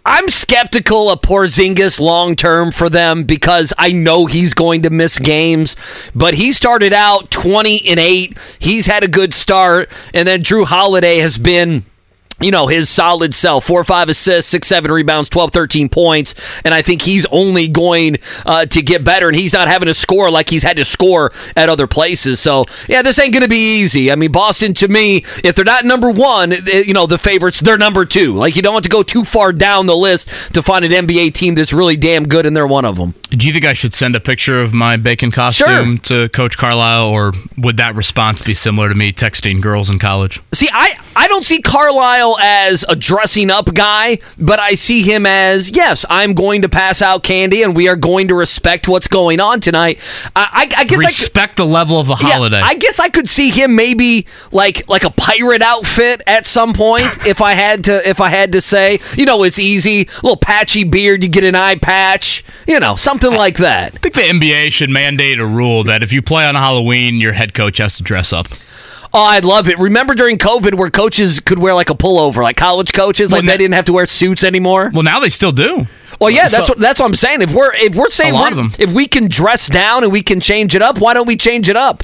[0.10, 5.20] I'm skeptical of Porzingis long term for them because I know he's going to miss
[5.20, 5.76] games.
[6.16, 8.38] But he started out 20 and 8.
[8.58, 9.92] He's had a good start.
[10.14, 11.86] And then Jrue Holiday has been
[12.40, 13.66] you know, his solid self.
[13.66, 16.36] Four, five assists, six, seven rebounds, 12, 13 points.
[16.64, 19.28] And I think he's only going uh, to get better.
[19.28, 22.40] And he's not having to score like he's had to score at other places.
[22.40, 24.12] So, yeah, this ain't going to be easy.
[24.12, 27.78] I mean, Boston, to me, if they're not number one, you know, the favorites, they're
[27.78, 28.36] number two.
[28.36, 31.34] Like, you don't want to go too far down the list to find an NBA
[31.34, 33.16] team that's really damn good, and they're one of them.
[33.30, 37.08] Do you think I should send a picture of my bacon costume to Coach Carlisle,
[37.08, 40.42] or would that response be similar to me texting girls in college?
[40.54, 45.26] See, I, I don't see Carlisle as a dressing up guy, but I see him
[45.26, 49.10] as yes, I'm going to pass out candy, and we are going to respect what's
[49.10, 50.00] going on tonight.
[50.34, 52.62] I, I, I guess I could, Respect the level of the yeah, holiday.
[52.64, 57.04] I guess I could see him maybe like like a pirate outfit at some point
[57.28, 59.02] if I had to if I had to say.
[59.18, 63.17] You know, it's easy, little patchy beard, you get an eye patch, you know, something
[63.24, 63.96] like that.
[63.96, 67.34] I think the NBA should mandate a rule that if you play on Halloween, your
[67.34, 68.48] head coach has to dress up.
[69.14, 69.78] Oh, I'd love it.
[69.80, 73.48] Remember during COVID where coaches could wear like a pullover, like college coaches, like Well,
[73.52, 74.92] they didn't have to wear suits anymore.
[74.94, 75.88] Well, now they still do.
[76.20, 77.42] Well, yeah, that's So- what that's what I'm saying.
[77.42, 80.76] If we're if we're saying we're- if we can dress down and we can change
[80.76, 82.04] it up, why don't we change it up?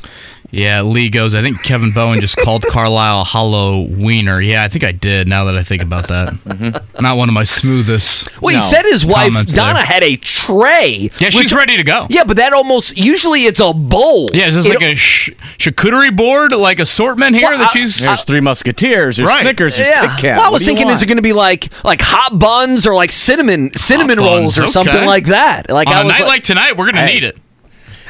[0.53, 1.34] Yeah, Lee goes.
[1.34, 3.25] I think Kevin Bowen just called Carlisle
[3.55, 4.39] a wiener.
[4.39, 5.27] Yeah, I think I did.
[5.27, 7.01] Now that I think about that, mm-hmm.
[7.03, 8.39] not one of my smoothest.
[8.39, 8.63] Well, he No.
[8.63, 9.84] said his wife Donna there.
[9.84, 11.09] had a tray.
[11.17, 12.05] Yeah, she's which- ready to go.
[12.11, 14.30] Yeah, but that almost usually it's a bowl.
[14.31, 17.73] Yeah, is this It- like a sh- charcuterie board, like assortment here Well, that I-
[17.73, 17.97] she's?
[17.97, 19.17] There's three Musketeers.
[19.17, 19.41] There's Right.
[19.41, 19.75] Snickers.
[19.77, 20.01] There's yeah.
[20.01, 20.38] Kit Kat.
[20.38, 22.93] Well, I was do thinking, is it going to be like like hot buns or
[22.93, 25.71] like cinnamon cinnamon Hot rolls or buns, something like that?
[25.71, 27.13] Like on I a was night like, tonight, we're gonna Hey.
[27.15, 27.38] need it.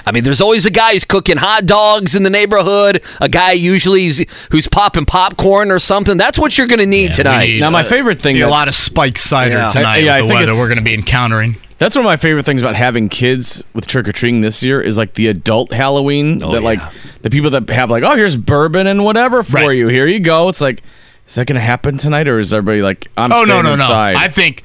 [0.05, 3.03] I mean, there's always a guy who's cooking hot dogs in the neighborhood.
[3.21, 6.17] A guy usually who's, who's popping popcorn or something.
[6.17, 7.45] That's what you're going to need we tonight.
[7.45, 9.67] need- Now, my uh, favorite thing Need a lot of spiked cider Yeah.
[9.69, 11.55] tonight I- yeah, I the think weather we're gonna be encountering.
[11.77, 14.79] That's one of my favorite things about having kids with trick or treating this year
[14.79, 16.79] is like the adult Halloween oh, that like
[17.23, 19.71] the people that have like oh here's bourbon and whatever for Right.
[19.71, 20.81] you here you go it's like
[21.27, 23.83] is that gonna happen tonight or is everybody like I'm Oh no staying no no!
[23.83, 24.63] inside I think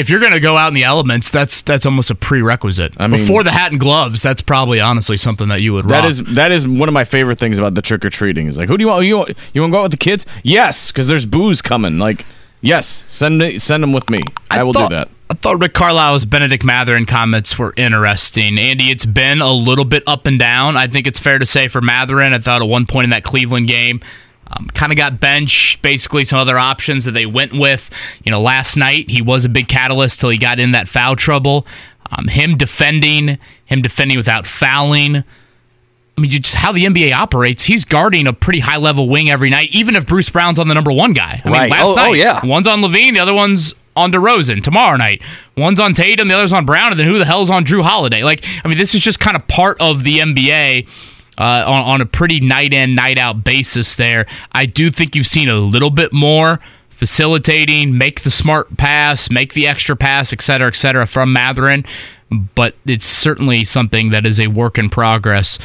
[0.00, 2.94] if you're gonna go out in the elements, that's that's almost a prerequisite.
[2.96, 6.02] I mean- Before the hat and gloves, that's probably honestly something that you would rock.
[6.02, 8.58] that is that is one of my favorite things about the trick or treating is
[8.58, 10.26] like who do you want you want, you want to go out with the kids
[10.42, 12.24] yes because there's booze coming like
[12.60, 14.20] yes send send them with me
[14.50, 18.58] I, will thought- do that I thought Rick Carlisle's Bennedict Mathurin comments were interesting.
[18.58, 20.76] Andy, it's been a little bit up and down.
[20.76, 22.32] I think it's fair to say for Mathurin.
[22.32, 24.00] I thought at one point in that Cleveland game,
[24.56, 25.80] um, kind of got benched.
[25.82, 27.90] Basically, some other options that they went with.
[28.24, 31.16] You know, last night he was a big catalyst till he got in that foul
[31.16, 31.66] trouble.
[32.12, 35.16] Um, him defending, him defending without fouling.
[36.18, 37.64] I mean, just how the NBA operates.
[37.64, 40.74] He's guarding a pretty high level wing every night, even if Bruce Brown's on the
[40.74, 41.40] number one guy.
[41.44, 41.70] I mean, Right.
[41.70, 42.44] last Oh- oh, yeah.
[42.44, 44.62] one's on LaVine, the other one's on DeRozan.
[44.62, 45.22] Tomorrow night,
[45.56, 48.22] one's on Tatum, the other's on Brown, and then who the hell's on Jrue Holiday?
[48.22, 50.86] Like, I mean, this is just kind of part of the NBA.
[51.40, 54.26] Uh, on, on a pretty night in, night out basis there.
[54.52, 56.60] I do think you've seen a little bit more
[56.90, 61.86] facilitating, make the smart pass, make the extra pass, et cetera, et cetera, from Mathurin.
[62.54, 65.58] But it's certainly something that is a work in progress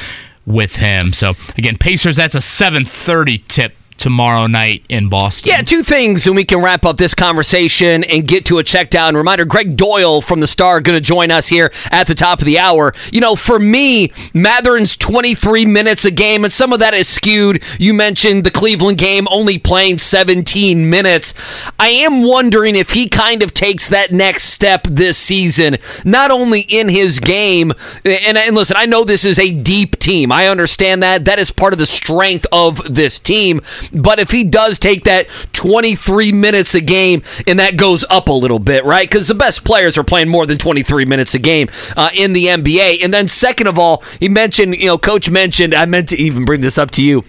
[0.46, 1.12] with him.
[1.12, 2.16] So again, Pacers.
[2.16, 5.50] That's a 7:30 tip tomorrow night in Boston.
[5.50, 8.90] Yeah, two things, and we can wrap up this conversation and get to a check
[8.90, 9.16] down.
[9.16, 12.44] Reminder Gregg Doyel from the Star going to join us here at the top of
[12.44, 12.94] the hour.
[13.12, 17.62] You know, for me, Mathurin's 23 minutes a game, and some of that is skewed.
[17.78, 21.34] You mentioned the Cleveland game only playing 17 minutes.
[21.78, 26.60] I am wondering if he kind of takes that next step this season, not only
[26.60, 27.72] in his game,
[28.04, 30.30] and, and listen, I know this is a deep team.
[30.32, 31.24] I understand that.
[31.24, 33.60] That is part of the strength of this team.
[33.92, 38.32] But if he does take that 23 minutes a game and that goes up a
[38.32, 39.08] little bit, right?
[39.08, 42.46] Because the best players are playing more than 23 minutes a game uh, in the
[42.46, 43.02] NBA.
[43.02, 46.44] And then, second of all, he mentioned, you know, Coach mentioned, I meant to even
[46.44, 47.24] bring this up to you.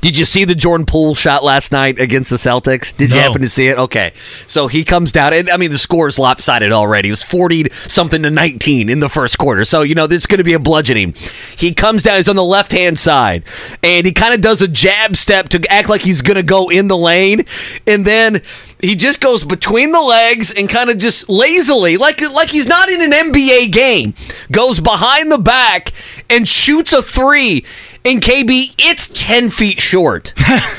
[0.00, 2.94] Did you see the Jordan Poole shot last night against the Celtics?
[2.94, 3.78] Did you happen to see it?
[3.78, 4.12] Okay.
[4.46, 7.08] So he comes down, and I mean, the score is lopsided already.
[7.08, 9.64] It was 40 something to 19 in the first quarter.
[9.64, 11.14] So, you know, it's going to be a bludgeoning.
[11.56, 13.44] He comes down, he's on the left hand side,
[13.82, 16.70] and he kind of does a jab step to act like he's going to go
[16.70, 17.44] in the lane.
[17.86, 18.42] And then
[18.84, 22.88] he just goes between the legs and kind of just lazily, like, like he's not
[22.88, 24.14] in an NBA game,
[24.52, 25.92] goes behind the back
[26.28, 27.64] and shoots a three.
[28.06, 30.34] And KB, it's 10 feet short.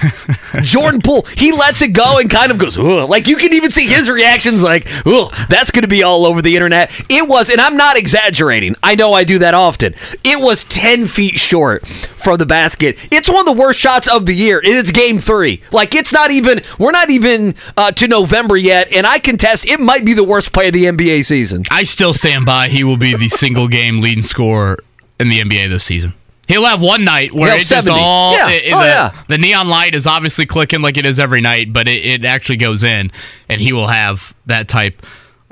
[0.62, 3.10] Jordan Poole, he lets it go and kind of goes, Ugh.
[3.10, 6.44] like you can even see his reactions like, oh, that's going to be all over
[6.44, 6.92] the internet.
[7.10, 8.76] It was, and I'm not exaggerating.
[8.84, 9.96] I know I do that often.
[10.24, 13.08] It was 10 feet short from the basket.
[13.12, 14.62] It's one of the worst shots of the year.
[14.64, 15.62] It's game three.
[15.72, 18.94] Like it's not even, we're not even uh, to November yet.
[18.94, 21.64] And I contest it might be the worst play of the NBA season.
[21.72, 22.68] I still stand by.
[22.70, 24.78] He will be the single game leading scorer
[25.20, 26.14] in the NBA this season.
[26.48, 28.50] He'll have one night where He'll it's just all Yeah.
[28.50, 29.12] it- it- Oh, the, yeah.
[29.30, 32.58] the neon light is obviously clicking like it is every night, but it, it actually
[32.58, 33.12] goes in,
[33.50, 35.04] and he will have that type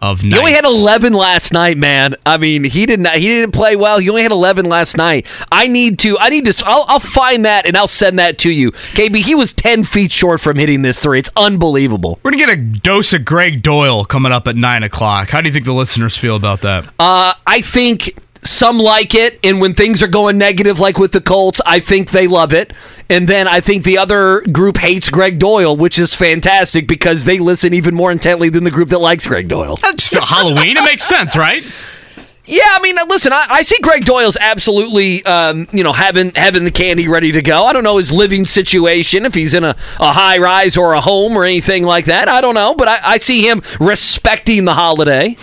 [0.03, 0.33] of night.
[0.33, 2.15] He only had 11 last night, man.
[2.25, 3.15] I mean, he did not.
[3.15, 3.99] He didn't play well.
[3.99, 5.25] He only had 11 last night.
[5.51, 6.17] I need to.
[6.19, 6.63] I need to.
[6.65, 9.15] I'll, I'll find that and I'll send that to you, KB.
[9.15, 11.19] He was 10 feet short from hitting this three.
[11.19, 12.19] It's unbelievable.
[12.21, 15.29] We're gonna get a dose of Gregg Doyel coming up at nine o'clock.
[15.29, 16.85] How do you think the listeners feel about that?
[16.99, 21.21] Uh, I think some like it, and when things are going negative, like with the
[21.21, 22.73] Colts, I think they love it.
[23.09, 27.39] And then I think the other group hates Gregg Doyel, which is fantastic because they
[27.39, 29.79] listen even more intently than the group that likes Gregg Doyel.
[29.79, 30.77] That's Halloween.
[30.77, 31.63] It makes sense, right?
[32.45, 36.65] Yeah, I mean, listen, I, I see Gregg Doyel's absolutely, um, you know, having having
[36.65, 37.65] the candy ready to go.
[37.65, 40.99] I don't know his living situation, if he's in a, a high rise or a
[40.99, 42.27] home or anything like that.
[42.27, 45.37] I don't know, but I, I see him respecting the holiday.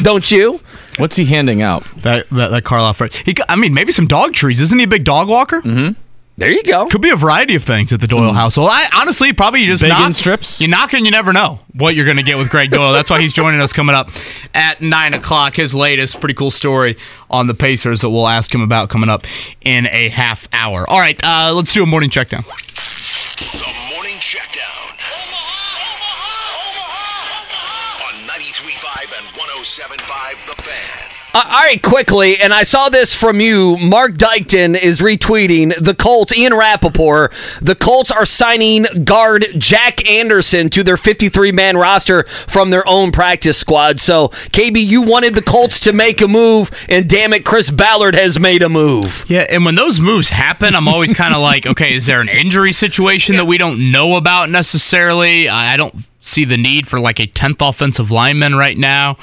[0.00, 0.60] Don't you?
[0.98, 1.84] What's he handing out?
[2.02, 3.14] That that, that Karloff, right?
[3.14, 4.60] He, I mean, maybe some dog trees.
[4.60, 5.60] Isn't he a big dog walker?
[5.60, 6.00] Mm-hmm.
[6.38, 6.86] There you go.
[6.86, 8.68] Could be a variety of things at the Doyel household.
[8.70, 10.60] I honestly probably you just Bacon knock, strips?
[10.60, 12.92] You knock and you never know what you're going to get with Gregg Doyel.
[12.92, 14.08] That's why he's joining us coming up
[14.54, 15.56] at nine o'clock.
[15.56, 16.96] His latest pretty cool story
[17.28, 19.26] on the Pacers that we'll ask him about coming up
[19.62, 20.88] in a half hour.
[20.88, 22.44] All right, uh, let's do a morning check down.
[31.38, 33.76] Uh, all right, quickly, and I saw this from you.
[33.76, 37.32] Marc Dykton is retweeting the Colts, Ian Rapoport.
[37.62, 43.12] The Colts are signing guard Jack Anderson to their 53 man roster from their own
[43.12, 44.00] practice squad.
[44.00, 48.16] So, KB, you wanted the Colts to make a move, and damn it, Chris Ballard
[48.16, 49.24] has made a move.
[49.28, 52.28] Yeah, and when those moves happen, I'm always kind of like, okay, is there an
[52.28, 55.48] injury situation that we don't know about necessarily?
[55.48, 59.18] I don't see the need for like a 10th offensive lineman right now.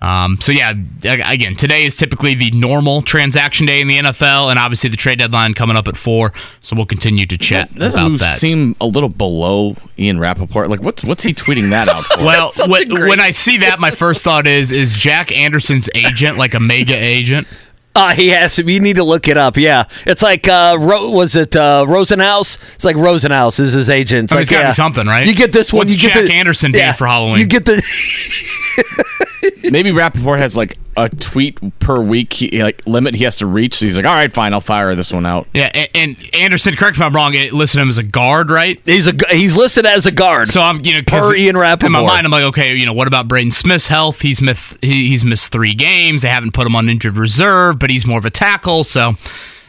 [0.00, 4.58] Um, so yeah, again, today is typically the normal transaction day in the NFL, and
[4.58, 6.32] obviously the trade deadline coming up at four.
[6.60, 8.38] So we'll continue to chat Doesn't about move that.
[8.38, 10.70] seem a little below Ian Rapoport?
[10.70, 12.24] Like, what's what's he tweeting that out for?
[12.24, 16.54] well, when, when I see that, my first thought is: is Jack Anderson's agent like
[16.54, 17.48] a mega agent?
[17.96, 18.70] Uh, he has to.
[18.70, 19.56] You need to look it up.
[19.56, 22.60] Yeah, it's like uh, Ro- was it uh, Rosenhaus?
[22.76, 24.24] It's like Rosenhaus is his agent.
[24.24, 24.72] It's I mean, like, it's gotta yeah.
[24.72, 25.26] something, right?
[25.26, 25.80] You get this one.
[25.80, 27.40] What's you get Jack the, Anderson doing for Halloween?
[27.40, 27.82] You get the.
[29.70, 33.76] Maybe Rapoport has like a tweet per week he, like limit he has to reach.
[33.76, 35.46] So he's like, all right, fine, I'll fire this one out.
[35.54, 37.34] Yeah, and, and Anderson, correct me if I'm wrong.
[37.34, 38.80] It listed him as a guard, right?
[38.84, 40.48] He's a he's listed as a guard.
[40.48, 41.86] So I'm, you know Per Ian Rapoport.
[41.86, 44.20] In my mind, I'm like, okay, you know, what about Braden Smith's health?
[44.20, 46.22] He's missed, he, he's missed three games.
[46.22, 48.84] They haven't put him on injured reserve, but he's more of a tackle.
[48.84, 49.14] So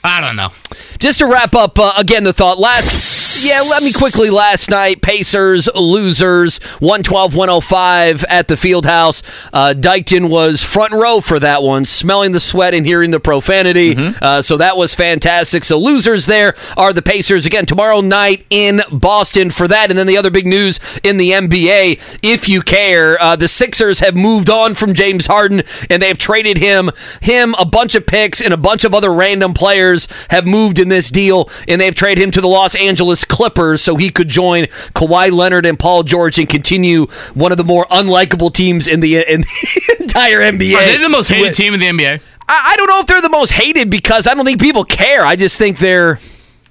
[0.04, 0.50] I don't know.
[0.98, 4.30] Just to wrap up uh, again, the thought last Yeah, let me quickly.
[4.30, 9.24] Last night, Pacers losers, 112 105 at the field house.
[9.54, 13.96] Uh, Dykton was front row for that one, smelling the sweat and hearing the profanity.
[14.22, 15.64] Uh, so that was fantastic.
[15.64, 17.46] So, losers there are the Pacers.
[17.46, 19.90] Again, tomorrow night in Boston for that.
[19.90, 24.02] And then the other big news in the NBA, if you care, uh, the Sixers
[24.02, 26.92] have moved on from James Harden and they have traded him,
[27.22, 30.90] him, a bunch of picks, and a bunch of other random players have moved in
[30.90, 34.64] this deal, and they've traded him to the Los Angeles Clippers so he could join
[34.94, 39.18] Kawhi Leonard and Paul George and continue one of the more unlikable teams in the,
[39.18, 40.76] in the entire NBA.
[40.76, 42.22] Are they the most hated team in the NBA?
[42.48, 45.24] I, I don't know if they're the most hated because I don't think people care.
[45.26, 46.20] I just think they're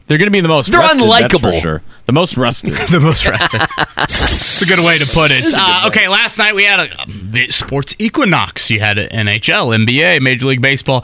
[0.08, 0.70] They're going to be the most.
[0.70, 1.60] They're rested, unlikable.
[1.62, 1.82] sure.
[2.08, 2.72] The most rusted.
[2.90, 3.60] the most rested.
[3.98, 5.52] It's a good way to put it.
[5.54, 7.06] Uh, okay, last night we had a,
[7.36, 8.70] a sports equinox.
[8.70, 11.02] You had NHL, NBA, Major League Baseball,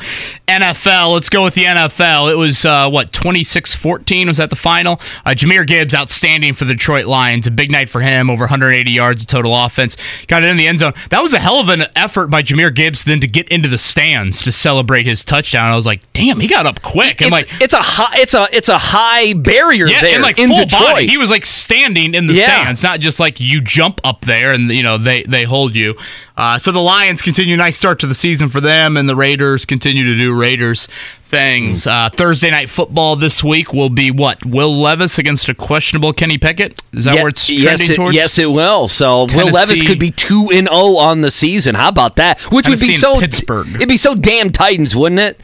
[0.49, 1.13] NFL.
[1.13, 2.33] Let's go with the NFL.
[2.33, 4.95] It was, uh, what, 26 14 was that the final?
[5.27, 7.47] Uh, Jahmyr Gibbs, outstanding for the Detroit Lions.
[7.47, 9.99] A big night for him, over 180 yards of total offense.
[10.27, 10.95] Got it in the end zone.
[11.11, 13.77] That was a hell of an effort by Jahmyr Gibbs then to get into the
[13.77, 15.71] stands to celebrate his touchdown.
[15.71, 17.21] I was like, damn, he got up quick.
[17.21, 20.23] I'm it's, like, it's a high it's a it's a high barrier yeah, there and
[20.23, 20.81] like in full Detroit.
[20.81, 20.94] body.
[21.03, 22.63] He was like standing in the Yeah.
[22.63, 25.95] stands, not just like you jump up there and you know they they hold you.
[26.37, 29.65] Uh, so the Lions continue nice start to the season for them, and the Raiders
[29.65, 30.89] continue to do Raiders
[31.25, 31.87] things.
[31.87, 36.39] Uh, Thursday night football this week will be what Will Levis against a questionable Kenny
[36.39, 36.81] Pickett.
[36.93, 38.15] Is that Ye- where it's yes, trending it, towards?
[38.17, 38.89] yes, it will.
[38.89, 41.75] So Will Levis could be two and zero on the season.
[41.75, 42.41] How about that?
[42.53, 43.69] Which would be so Pittsburgh.
[43.77, 45.41] It'd be so damn Titans, wouldn't it?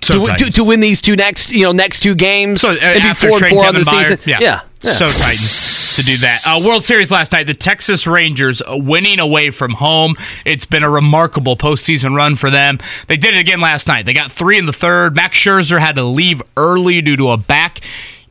[0.00, 2.76] So to, to, to win these two next, you know, next two games, So uh,
[2.80, 4.18] and be four and four on the Byard, season.
[4.26, 4.92] yeah, yeah, yeah.
[4.92, 6.42] So Titans to do that.
[6.46, 10.14] Uh, World Series last night, the Texas Rangers winning away from home.
[10.44, 12.78] It's been a remarkable postseason run for them.
[13.08, 14.06] They did it again last night.
[14.06, 15.16] They got three in the third.
[15.16, 17.80] Max Scherzer had to leave early due to a back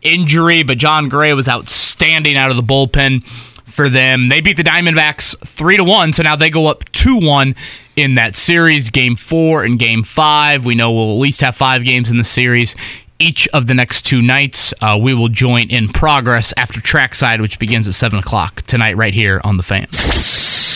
[0.01, 3.25] injury, but Jon Gray was outstanding out of the bullpen
[3.65, 4.29] for them.
[4.29, 7.53] They beat the Diamondbacks three to one, so now they go up two one
[7.97, 8.89] in that series.
[8.89, 10.65] Game four and game five.
[10.65, 12.75] We know we'll at least have five games in the series.
[13.19, 17.57] Each of the next two nights, uh, we will join in progress after trackside, which
[17.57, 19.87] begins at seven o'clock tonight, right here on the fan.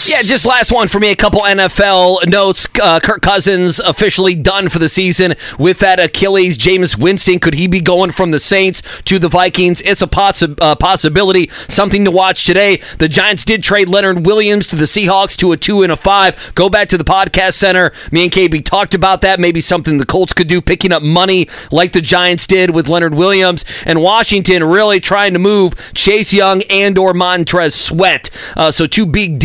[0.07, 1.11] Yeah, just last one for me.
[1.11, 2.67] A couple NFL notes.
[2.81, 6.57] Uh, Kirk Cousins officially done for the season with that Achilles.
[6.57, 9.81] Jameis Winston, could he be going from the Saints to the Vikings?
[9.81, 11.49] It's a possi- uh, possibility.
[11.67, 12.77] Something to watch today.
[12.97, 16.51] The Giants did trade Leonard Williams to the Seahawks to a two and a five.
[16.55, 17.91] Go back to the podcast center.
[18.11, 19.39] Me and KB talked about that.
[19.39, 23.13] Maybe something the Colts could do, picking up money like the Giants did with Leonard
[23.15, 23.63] Williams.
[23.85, 28.29] And Washington really trying to move Chase Young and or Montez Sweat.
[28.57, 29.37] Uh, so two big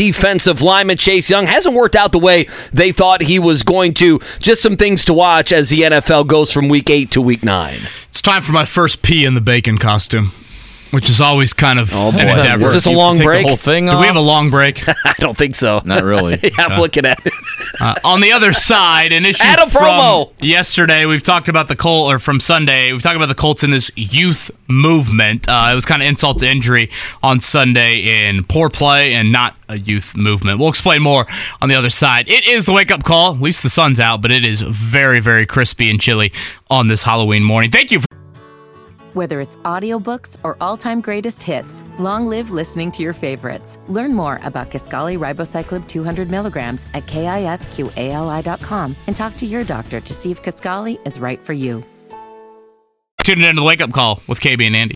[0.46, 0.96] defensive linemen.
[0.96, 4.20] Chase Young hasn't worked out the way they thought he was going to.
[4.38, 7.80] Just some things to watch as the NFL goes from week eight to week nine.
[8.08, 10.32] It's time for my first pee in the bacon costume,
[10.90, 12.18] which is always kind of Oh, boy.
[12.18, 12.64] an endeavor.
[12.64, 13.46] Is this a long take the break?
[13.46, 14.82] whole thing Do we have a long break?
[15.04, 15.80] I don't think so.
[15.84, 16.38] Not really.
[16.42, 17.32] yeah, I'm looking at it.
[17.78, 20.32] Uh, on the other side, an issue Add a from promo.
[20.40, 21.04] yesterday.
[21.04, 22.90] We've talked about the Colt, or from Sunday.
[22.90, 25.46] We've talked about the Colts in this youth movement.
[25.46, 26.90] Uh, it was kind of insult to injury
[27.22, 30.58] on Sunday in poor play and not a youth movement.
[30.58, 31.26] We'll explain more
[31.60, 32.30] on the other side.
[32.30, 33.34] It is the wake up call.
[33.34, 36.32] At least the sun's out, but it is very, very crispy and chilly
[36.70, 37.70] on this Halloween morning.
[37.70, 38.06] Thank you for.
[39.16, 43.78] Whether it's audiobooks or all-time greatest hits, long live listening to your favorites.
[43.88, 50.12] Learn more about Kisqali Ribociclib 200 milligrams at kisqali.com and talk to your doctor to
[50.12, 51.82] see if Kisqali is right for you.
[53.24, 54.94] Tuning into the wake up call with KB and Andy.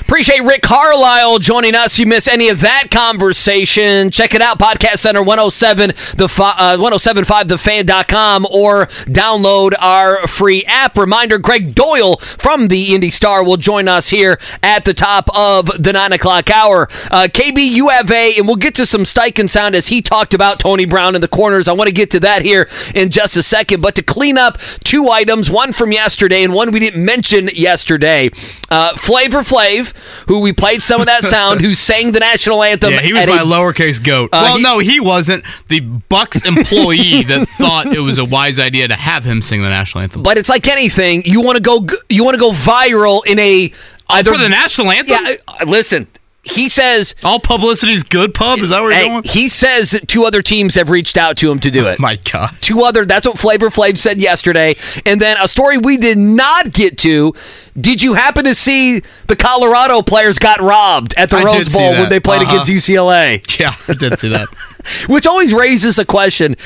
[0.00, 1.98] Appreciate Rick Carlisle joining us.
[1.98, 4.10] You miss any of that conversation?
[4.10, 10.64] Check it out, Podcast Center 107, the fi- uh, 1075 thefan.com or download our free
[10.66, 10.96] app.
[10.96, 15.66] Reminder Gregg Doyel from the Indy Star will join us here at the top of
[15.82, 16.88] the 9 o'clock hour.
[17.10, 20.34] Uh, KB, you have a, and we'll get to some Steichen sound as he talked
[20.34, 21.68] about Tony Brown in the corners.
[21.68, 24.58] I want to get to that here in just a second, but to clean up
[24.84, 28.30] two items, one from yesterday and one we didn't mention yesterday.
[28.70, 29.81] Uh, Flavor Flav,
[30.28, 32.92] who we played some of that sound, who sang the national anthem.
[32.92, 34.30] Yeah, he was my a- lowercase goat.
[34.32, 35.44] Uh, well, he- no, he wasn't.
[35.68, 39.68] The Bucks employee that thought it was a wise idea to have him sing the
[39.68, 40.22] national anthem.
[40.22, 41.22] But it's like anything.
[41.24, 41.86] You want to go.
[42.08, 43.72] You want to go viral in a
[44.08, 45.16] either For the national anthem?
[45.24, 45.34] Yeah.
[45.48, 46.06] uh, Listen,
[46.44, 47.14] he says.
[47.22, 48.58] All publicity is good pub?
[48.58, 49.22] Is that where you're going?
[49.24, 51.98] he says that two other teams have reached out to him to do it.
[52.00, 52.50] My God.
[52.60, 53.04] Two other.
[53.04, 54.74] That's what Flavor Flav said yesterday.
[55.06, 57.32] And then a story we did not get to.
[57.80, 61.92] Did you happen to see the Colorado players got robbed at the I Rose Bowl
[61.92, 62.60] when they played Uh-huh.
[62.60, 63.42] against UCLA?
[63.60, 64.48] Yeah, I did see that.
[65.08, 66.56] Which always raises a question.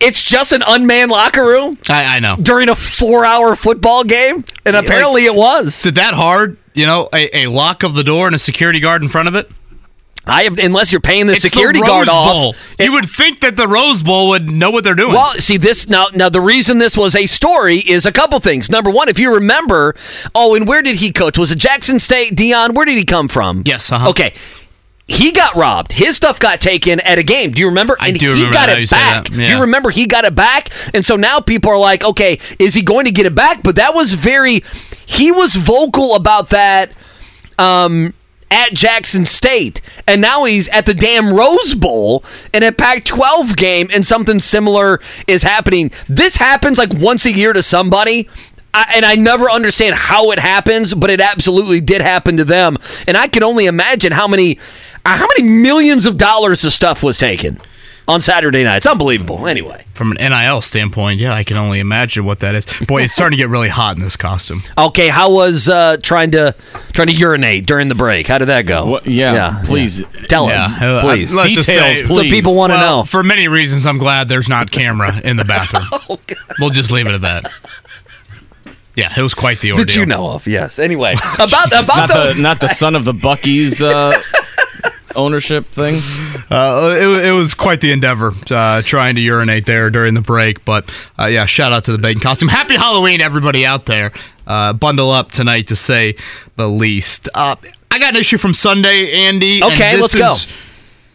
[0.00, 2.36] It's just an unmanned locker room I, I know.
[2.40, 5.66] during a four-hour football game, and apparently it was.
[5.80, 6.56] Is it that hard?
[6.74, 9.34] You know, a, a lock of the door and a security guard in front of
[9.34, 9.50] it?
[10.28, 12.32] I have, unless you're paying the It's security the guard Rose off.
[12.32, 12.54] Bowl.
[12.78, 15.12] you would think that the Rose Bowl would know what they're doing.
[15.14, 16.08] Well, see this now.
[16.14, 18.70] Now the reason this was a story is a couple things.
[18.70, 19.96] Number one, if you remember,
[20.34, 21.38] oh, and where did he coach?
[21.38, 22.34] Was it Jackson State?
[22.36, 23.62] Deion, where did he come from?
[23.64, 24.10] Yes, uh-huh.
[24.10, 24.34] Okay.
[25.08, 25.92] He got robbed.
[25.92, 27.50] His stuff got taken at a game.
[27.50, 27.96] Do you remember?
[27.98, 29.24] I and do he remember got it back.
[29.24, 29.32] that.
[29.32, 30.68] Do you remember he got it back?
[30.94, 33.62] And so now people are like, okay, is he going to get it back?
[33.62, 34.62] But that was very.
[35.06, 36.92] He was vocal about that.
[37.58, 38.14] Um,
[38.50, 42.24] at Jackson State, and now he's at the damn Rose Bowl
[42.54, 45.90] in a Pac 12 game, and something similar is happening.
[46.08, 48.28] This happens like once a year to somebody.
[48.72, 52.76] I, and I never understand how it happens, but it absolutely did happen to them.
[53.06, 54.58] And I can only imagine how many,
[55.16, 57.60] how many millions of dollars of stuff was taken
[58.06, 58.78] on Saturday night.
[58.78, 59.46] It's unbelievable.
[59.46, 62.64] Anyway, From an NIL standpoint, yeah, I can only imagine what that is.
[62.86, 64.62] Boy, it's starting to get really hot in this costume.
[64.78, 65.08] okay.
[65.08, 66.54] How was uh, trying to
[66.94, 68.26] trying to urinate during the break?
[68.26, 68.86] How did that go?
[68.86, 70.02] What- yeah, please.
[70.28, 71.34] tell us, Yeah, uh, please.
[71.34, 71.66] let's Details,
[71.98, 72.30] say- So please.
[72.32, 73.04] people want to Well, know.
[73.04, 75.84] For many reasons, I'm glad there's not camera in the bathroom.
[76.10, 76.18] Oh,
[76.58, 77.52] we'll just leave it at that.
[78.96, 79.84] Yeah, it was quite the ordeal.
[79.86, 80.46] that you know of.
[80.46, 80.78] Yes.
[80.78, 82.34] Anyway, about about not those.
[82.36, 84.20] the not the son of the Bucky's uh,
[85.18, 86.00] ownership thing.
[86.50, 90.64] Uh, it, it was quite the endeavor uh, trying to urinate there during the break.
[90.64, 92.48] But uh, yeah, shout out to the bacon costume.
[92.48, 94.12] Happy Halloween, everybody out there.
[94.46, 96.14] Uh, bundle up tonight to say
[96.56, 97.28] the least.
[97.34, 97.54] Uh,
[97.90, 99.60] I got an issue from Sunday, Andy.
[99.60, 100.32] and Okay, this let's go.
[100.32, 100.48] is-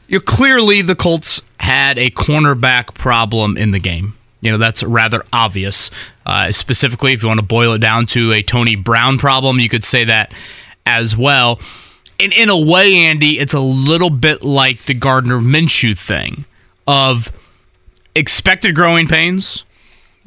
[0.07, 4.13] You clearly the Colts had a cornerback problem in the game.
[4.41, 5.89] You know that's rather obvious.
[6.27, 9.67] Uh, specifically, if you want to boil it down to a Tony Brown problem, you
[9.69, 10.31] could say that
[10.85, 11.59] as well.
[12.19, 16.45] And in a way, Andy, it's a little bit like the Gardner Minshew thing
[16.87, 17.31] of
[18.15, 19.65] expected growing pains,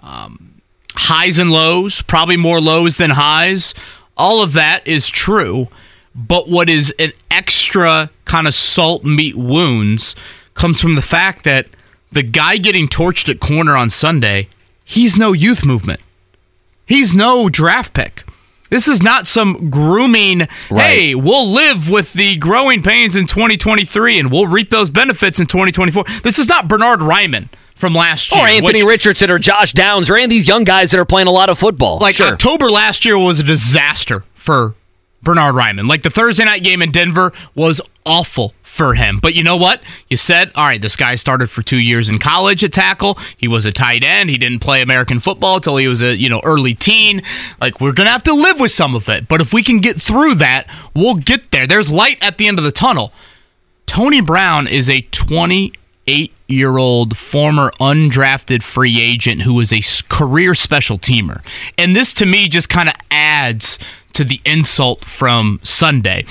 [0.01, 0.61] um,
[0.95, 3.75] highs and lows, probably more lows than highs.
[4.17, 5.69] All of that is true.
[6.15, 10.17] But what is an extra kind of salt meat wounds
[10.55, 11.67] comes from the fact that
[12.11, 14.49] the guy getting torched at corner on Sunday,
[14.85, 16.01] he's no youth movement.
[16.87, 18.25] He's no draft pick.
[18.71, 24.31] This is not some grooming, hey, we'll live with the growing pains in 2023 and
[24.33, 26.05] we'll reap those benefits in 2024.
[26.23, 28.43] This is not Bernhard Raimann from last year.
[28.43, 31.05] or Anthony which- Richardson or Josh Downs or any of these young guys that are
[31.05, 31.99] playing a lot of football.
[32.01, 32.29] like sure.
[32.33, 34.75] October last year was a disaster for
[35.23, 35.89] Bernhard Raimann.
[35.89, 39.19] Like the Thursday night game in Denver was awful for him.
[39.19, 39.81] But you know what?
[40.09, 43.19] You said, all right, this guy started for two years in college at tackle.
[43.37, 44.29] He was a tight end.
[44.29, 47.23] He didn't play American football until he was a you know early teen.
[47.61, 49.29] Like we're gonna have to live with some of it.
[49.29, 51.67] But if we can get through that, we'll get there.
[51.67, 53.13] There's light at the end of the tunnel.
[53.87, 60.55] Tony Brown is a 28 year old former undrafted free agent who is a career
[60.55, 61.43] special teamer.
[61.79, 63.79] And this to me just kind of adds
[64.13, 66.25] to the insult from Sunday.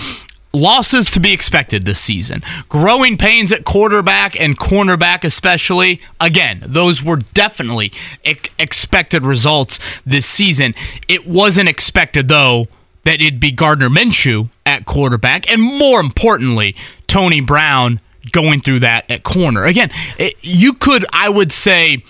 [0.56, 2.42] Losses to be expected this season.
[2.70, 6.02] Growing pains at quarterback and cornerback, especially.
[6.22, 7.92] Again, those were definitely
[8.24, 10.74] ex- expected results this season.
[11.10, 12.68] It wasn't expected, though,
[13.04, 16.76] that it'd be Gardner Minshew at quarterback, and more importantly,
[17.08, 18.00] Tony Brown
[18.32, 19.66] going through that at corner.
[19.66, 22.04] Again, it, you could, I would say,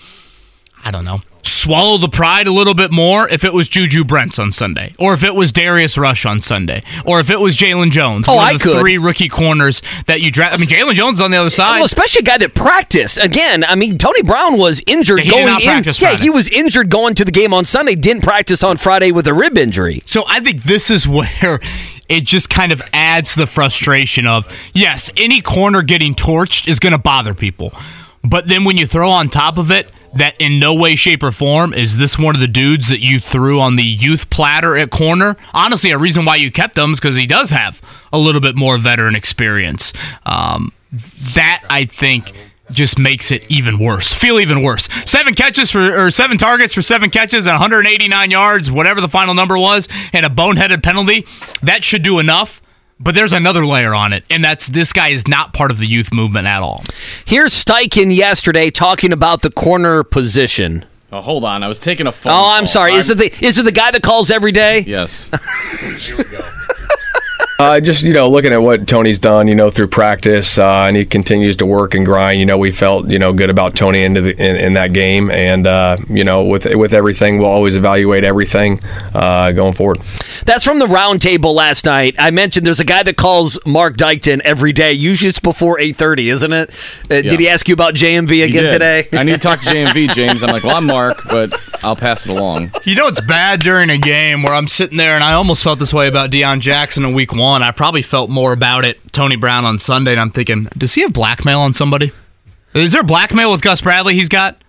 [0.84, 4.38] I don't know, swallow the pride a little bit more if it was Juju Brents
[4.38, 7.90] on Sunday, or if it was Darius Rush on Sunday, or if it was Jaylon
[7.90, 8.26] Jones.
[8.28, 8.80] Oh, one of I the could.
[8.80, 10.54] Three rookie corners that you draft.
[10.54, 11.76] I mean, Jaylon Jones is on the other side.
[11.76, 13.18] Well, especially a guy that practiced.
[13.22, 15.68] Again, I mean, Tony Brown was injured Yeah, he did going not in.
[15.68, 17.94] practice Yeah, he was injured going to the game on Sunday.
[17.94, 20.02] Didn't practice on Friday with a rib injury.
[20.06, 21.60] So I think this is where
[22.08, 26.92] it just kind of adds the frustration of yes, any corner getting torched is going
[26.92, 27.72] to bother people.
[28.22, 31.32] But then when you throw on top of it that in no way, shape, or
[31.32, 34.90] form is this one of the dudes that you threw on the youth platter at
[34.90, 35.36] corner.
[35.54, 37.80] Honestly, a reason why you kept him is because he does have
[38.12, 39.92] a little bit more veteran experience.
[40.24, 40.72] Um,
[41.34, 42.32] that I think
[42.70, 44.12] just makes it even worse.
[44.12, 44.88] Feel even worse.
[45.04, 49.34] Seven catches for or seven targets for seven catches and 189 yards, whatever the final
[49.34, 51.26] number was, and a boneheaded penalty.
[51.62, 52.60] That should do enough.
[52.98, 55.86] But there's another layer on it, and that's this guy is not part of the
[55.86, 56.82] youth movement at all.
[57.26, 60.84] Here's Steichen yesterday talking about the corner position.
[61.12, 61.62] Oh, hold on.
[61.62, 62.32] I was taking a phone.
[62.32, 62.66] Oh, I'm call.
[62.66, 62.94] sorry.
[62.94, 64.80] Is it the is it the guy that calls every day?
[64.80, 65.30] Yes.
[67.58, 70.96] Uh, just you know, looking at what Tony's done, you know, through practice, uh, and
[70.96, 72.38] he continues to work and grind.
[72.38, 75.30] You know, we felt you know good about Tony into the, in, in that game,
[75.30, 78.80] and uh, you know, with with everything, we'll always evaluate everything
[79.14, 80.00] uh, going forward.
[80.44, 82.14] That's from the roundtable last night.
[82.18, 84.92] I mentioned there's a guy that calls Marc Dykton every day.
[84.92, 86.70] Usually it's before 8:30, isn't it?
[87.04, 89.08] Uh, Did he ask you about JMV again today?
[89.12, 90.42] I need to talk to JMV, James.
[90.42, 92.72] I'm like, well, I'm Marc, but I'll pass it along.
[92.84, 95.78] You know, it's bad during a game where I'm sitting there and I almost felt
[95.78, 97.62] this way about Deon Jackson in week one.
[97.62, 101.02] I probably felt more about it, Tony Brown on Sunday, and I'm thinking, does he
[101.02, 102.12] have blackmail on somebody?
[102.74, 104.62] Is there blackmail with Gus Bradley he's got?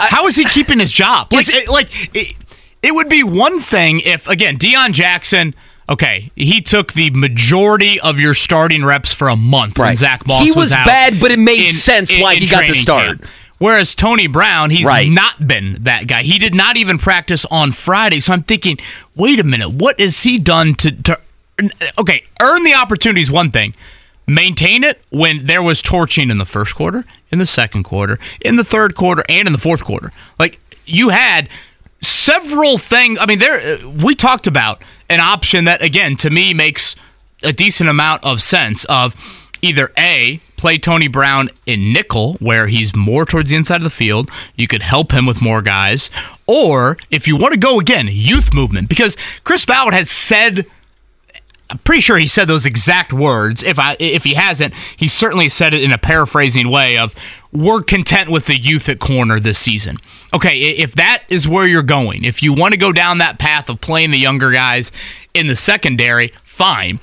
[0.00, 1.28] How is he keeping his job?
[1.32, 2.36] Like, it, like it,
[2.82, 5.54] it would be one thing if, again, Deon Jackson.
[5.90, 9.98] Okay, he took the majority of your starting reps for a month when Right.
[9.98, 10.44] Zach Moss was.
[10.46, 13.06] He was, was bad, but it made sense why he got the start.
[13.20, 13.26] camp.
[13.56, 15.08] Whereas Tony Brown, he's Right.
[15.10, 16.22] not been that guy.
[16.22, 18.20] He did not even practice on Friday.
[18.20, 18.78] So I'm thinking,
[19.16, 21.18] wait a minute, what has he done to, to
[21.98, 23.74] okay, earn the opportunity is one thing.
[24.26, 28.56] Maintain it when there was torching in the first quarter, in the second quarter, in
[28.56, 30.12] the third quarter, and in the fourth quarter.
[30.38, 31.48] Like you had
[32.02, 33.18] several things.
[33.20, 36.94] I mean, there uh, we talked about an option that again to me makes
[37.42, 39.14] a decent amount of sense of
[39.62, 43.90] either A, play Tony Brown in nickel, where he's more towards the inside of the
[43.90, 44.30] field.
[44.56, 46.10] You could help him with more guys.
[46.46, 48.88] Or if you want to go again, youth movement.
[48.88, 50.66] Because Chris Ballard has said
[51.70, 53.62] I'm pretty sure he said those exact words.
[53.62, 57.14] If I if he hasn't, he certainly said it in a paraphrasing way of
[57.52, 59.98] we're content with the youth at corner this season.
[60.34, 63.68] Okay, if that is where you're going, if you want to go down that path
[63.68, 64.92] of playing the younger guys
[65.34, 67.00] in the secondary, fine.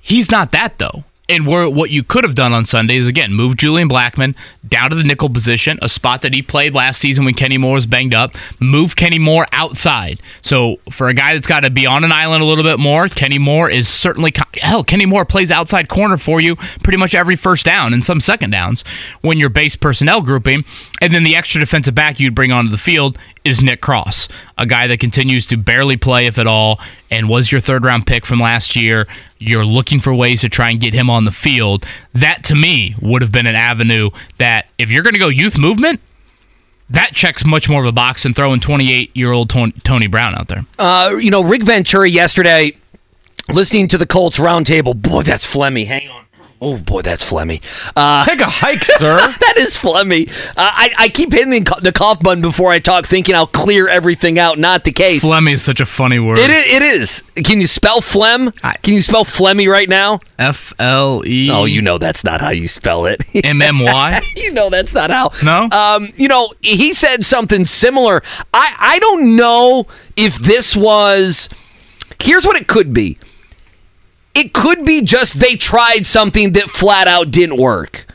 [0.00, 1.04] He's not that though.
[1.30, 4.34] And what you could have done on Sunday is again move Julian Blackmon
[4.66, 7.74] down to the nickel position, a spot that he played last season when Kenny Moore
[7.74, 8.34] was banged up.
[8.58, 10.20] Move Kenny Moore outside.
[10.42, 13.08] So for a guy that's got to be on an island a little bit more,
[13.08, 14.82] Kenny Moore is certainly hell.
[14.82, 18.50] Kenny Moore plays outside corner for you pretty much every first down and some second
[18.50, 18.82] downs
[19.20, 20.64] when you're base personnel grouping.
[21.00, 24.66] And then the extra defensive back you'd bring onto the field is Nick Cross, a
[24.66, 26.80] guy that continues to barely play, if at all,
[27.10, 29.06] and was your third round pick from last year.
[29.38, 31.86] You're looking for ways to try and get him on the field.
[32.12, 35.58] That to me would have been an avenue that, if you're going to go youth
[35.58, 36.00] movement,
[36.90, 40.48] that checks much more of a box than throwing 28 year old Tony Brown out
[40.48, 40.64] there.
[40.78, 42.76] Uh, you know, Rick Venturi yesterday,
[43.48, 45.00] listening to the Colts roundtable.
[45.00, 45.86] Boy, that's phlegmy.
[45.86, 46.24] Hang on.
[46.62, 47.62] Oh boy, that's phlegmy.
[47.96, 49.16] Uh, Take a hike, sir.
[49.40, 50.28] that is phlegmy.
[50.50, 53.88] Uh, I, I keep hitting the, the cough button before I talk, thinking I'll clear
[53.88, 54.58] everything out.
[54.58, 55.24] Not the case.
[55.24, 56.38] Phlegmy is such a funny word.
[56.38, 57.44] It is, it is.
[57.44, 58.52] Can you spell phlegm?
[58.82, 60.20] Can you spell phlegmy right now?
[60.38, 61.50] F L E.
[61.50, 63.24] Oh, you know that's not how you spell it.
[63.44, 64.20] M M Y.
[64.36, 65.30] you know that's not how.
[65.42, 65.68] No.
[65.70, 68.22] Um, you know, he said something similar.
[68.52, 71.48] I I don't know if this was.
[72.22, 73.16] Here's what it could be.
[74.34, 78.06] It could be just they tried something that flat out didn't work.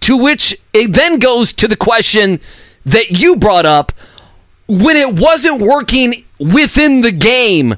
[0.00, 2.40] To which it then goes to the question
[2.84, 3.92] that you brought up
[4.66, 7.76] when it wasn't working within the game,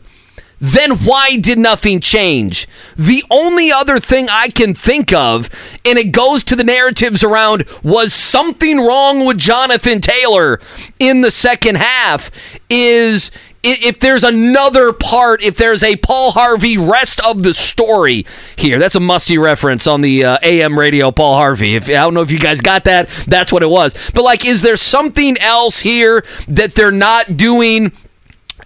[0.58, 2.68] then why did nothing change?
[2.96, 5.48] The only other thing I can think of,
[5.86, 10.60] and it goes to the narratives around, was something wrong with Jonathan Taylor
[10.98, 12.30] in the second half,
[12.68, 13.30] is
[13.62, 18.24] if there's another part, if there's a Paul Harvey rest of the story
[18.56, 18.78] here.
[18.78, 21.74] That's a musty reference on the uh, AM radio, Paul Harvey.
[21.74, 24.10] If I don't know if you guys got that, that's what it was.
[24.14, 27.92] But like, is there something else here that they're not doing?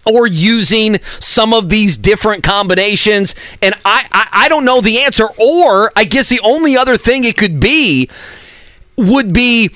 [0.07, 5.25] or using some of these different combinations and I, I i don't know the answer
[5.39, 8.11] or i guess the only other thing it could be
[8.97, 9.71] would be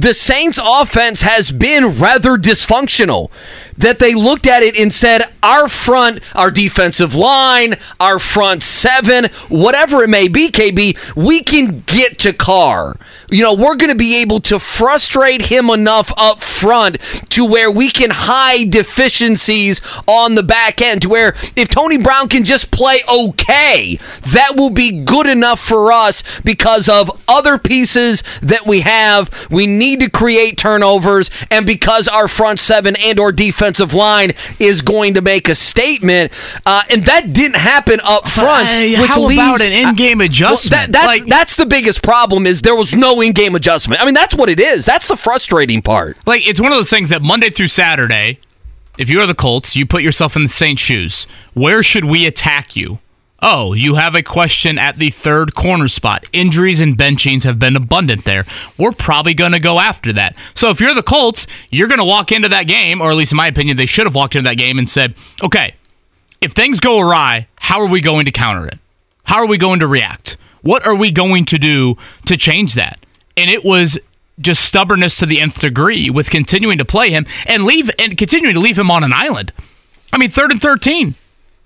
[0.00, 3.30] the Saints offense has been rather dysfunctional.
[3.76, 9.26] That they looked at it and said, our front, our defensive line, our front seven,
[9.48, 12.96] whatever it may be, KB, we can get to Carr.
[13.30, 16.98] You know, we're going to be able to frustrate him enough up front
[17.30, 21.02] to where we can hide deficiencies on the back end.
[21.02, 23.98] To where if Tony Brown can just play okay,
[24.32, 29.30] that will be good enough for us because of other pieces that we have.
[29.50, 34.82] We need to create turnovers, and because our front seven and or defensive line is
[34.82, 36.32] going to make a statement,
[36.64, 38.68] uh, and that didn't happen up front.
[38.68, 40.70] Hey, which how leaves, about an in-game Well, adjustment?
[40.70, 42.46] that- that's Like- that's the biggest problem.
[42.46, 44.00] Is there was no in-game adjustment.
[44.00, 44.86] I mean, that's what it is.
[44.86, 46.16] That's the frustrating part.
[46.26, 48.40] Like it's one of those things that Monday through Saturday,
[48.98, 51.26] if you are the Colts, you put yourself in the Saints' shoes.
[51.54, 52.98] Where should we attack you?
[53.40, 56.24] Oh, you have a question at the third corner spot.
[56.32, 58.44] Injuries and benchings have been abundant there.
[58.76, 60.34] We're probably going to go after that.
[60.54, 63.30] So if you're the Colts, you're going to walk into that game, or at least
[63.30, 65.74] in my opinion, they should have walked into that game and said, okay,
[66.40, 68.80] if things go awry, how are we going to counter it?
[69.22, 70.36] How are we going to react?
[70.62, 71.96] What are we going to do
[72.26, 72.98] to change that?
[73.38, 73.98] And it was
[74.40, 78.54] just stubbornness to the nth degree with continuing to play him and leave and continuing
[78.54, 79.52] to leave him on an island.
[80.12, 81.14] I mean, third and 13,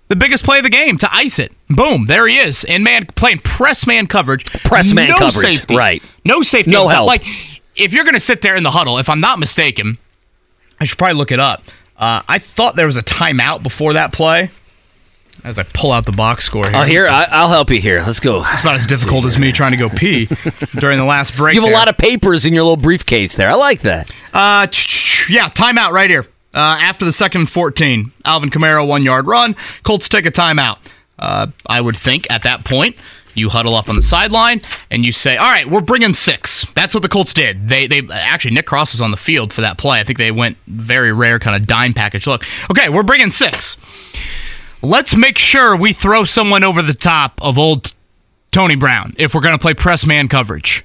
[0.09, 1.53] the biggest play of the game to ice it.
[1.69, 2.65] Boom, there he is.
[2.65, 4.45] And man, playing press man coverage.
[4.65, 6.03] Press man no coverage, Safety, right.
[6.25, 6.71] No safety.
[6.71, 7.07] No help.
[7.07, 7.25] Like,
[7.77, 9.97] if you're going to sit there in the huddle, if I'm not mistaken,
[10.81, 11.63] I should probably look it up.
[11.97, 14.51] Uh, I thought there was a timeout before that play.
[15.45, 16.77] As I pull out the box score here.
[16.77, 17.81] Oh, here I, I'll help you.
[17.81, 18.45] Here, let's go.
[18.53, 20.27] It's about as difficult as me trying to go pee
[20.79, 21.57] during the last break.
[21.57, 23.51] You have a lot of papers in your little briefcase there.
[23.51, 24.11] I like that.
[24.33, 24.69] Uh,
[25.29, 26.27] yeah, timeout right here.
[26.55, 29.57] Uh, after the second 14, Alvin Kamara, one yard run.
[29.83, 30.79] Colts take a timeout.
[31.19, 32.97] Uh, I would think at that point,
[33.35, 34.61] you huddle up on the sideline
[34.91, 36.67] and you say, "All right, we're bringing six.
[36.75, 37.69] That's what the Colts did.
[37.69, 40.01] They they actually Nick Cross was on the field for that play.
[40.01, 42.45] I think they went very rare kind of dime package look.
[42.71, 43.77] Okay, we're bringing six.
[44.85, 47.95] Let's make sure we throw someone over the top of old
[48.51, 50.85] Tony Brown if we're going to play press man coverage.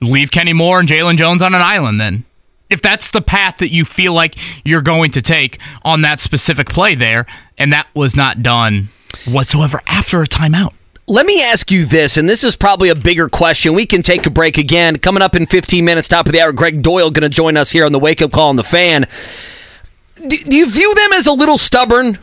[0.00, 2.24] Leave Kenny Moore and Jaylon Jones on an island then.
[2.70, 6.68] If that's the path that you feel like you're going to take on that specific
[6.68, 7.26] play there,
[7.56, 8.90] and that was not done
[9.26, 10.74] whatsoever after a timeout.
[11.08, 13.74] Let me ask you this, and this is probably a bigger question.
[13.74, 14.98] We can take a break again.
[14.98, 17.72] Coming up in 15 minutes, top of the hour, Gregg Doyel going to join us
[17.72, 19.06] here on the Wake Up Call on the Fan.
[20.14, 22.18] Do, do you view them as a little stubborn?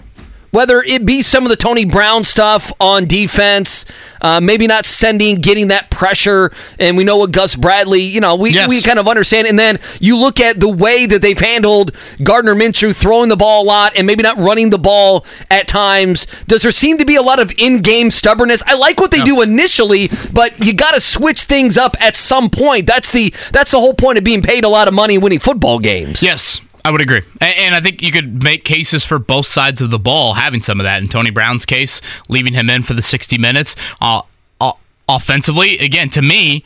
[0.55, 3.85] Whether it be some of the Tony Brown stuff on defense,
[4.21, 6.49] uh, maybe not sending, getting that pressure,
[6.79, 8.69] and we know what Gus Bradley, you know, we, Yes.
[8.69, 9.47] we kind of understand.
[9.47, 11.91] And then you look at the way that they've handled
[12.23, 16.25] Gardner Minshew throwing the ball a lot and maybe not running the ball at times.
[16.47, 18.63] Does there seem to be a lot of in-game stubbornness?
[18.65, 22.49] I like what they do initially, but you got to switch things up at some
[22.49, 22.87] point.
[22.87, 25.79] That's the that's the whole point of being paid a lot of money winning football
[25.79, 26.23] games.
[26.23, 27.23] Yes, I would agree.
[27.41, 30.79] And I think you could make cases for both sides of the ball having some
[30.79, 31.01] of that.
[31.01, 31.99] In Tony Brown's case,
[32.29, 33.75] leaving him in for the 60 minutes.
[33.99, 34.21] Uh,
[34.61, 34.73] uh,
[35.09, 36.63] offensively, again, to me,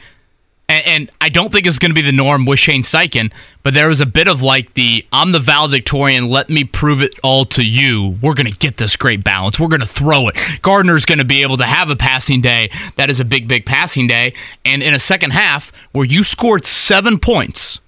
[0.68, 3.32] and, and I don't think it's going to be the norm with Shane Steichen,
[3.64, 7.18] but there was a bit of like the I'm the valedictorian, let me prove it
[7.24, 8.18] all to you.
[8.22, 9.58] We're going to get this great balance.
[9.58, 10.36] We're going to throw it.
[10.62, 13.66] Gardner's going to be able to have a passing day that is a big, big
[13.66, 14.34] passing day.
[14.66, 17.80] And in a second half where you scored seven points,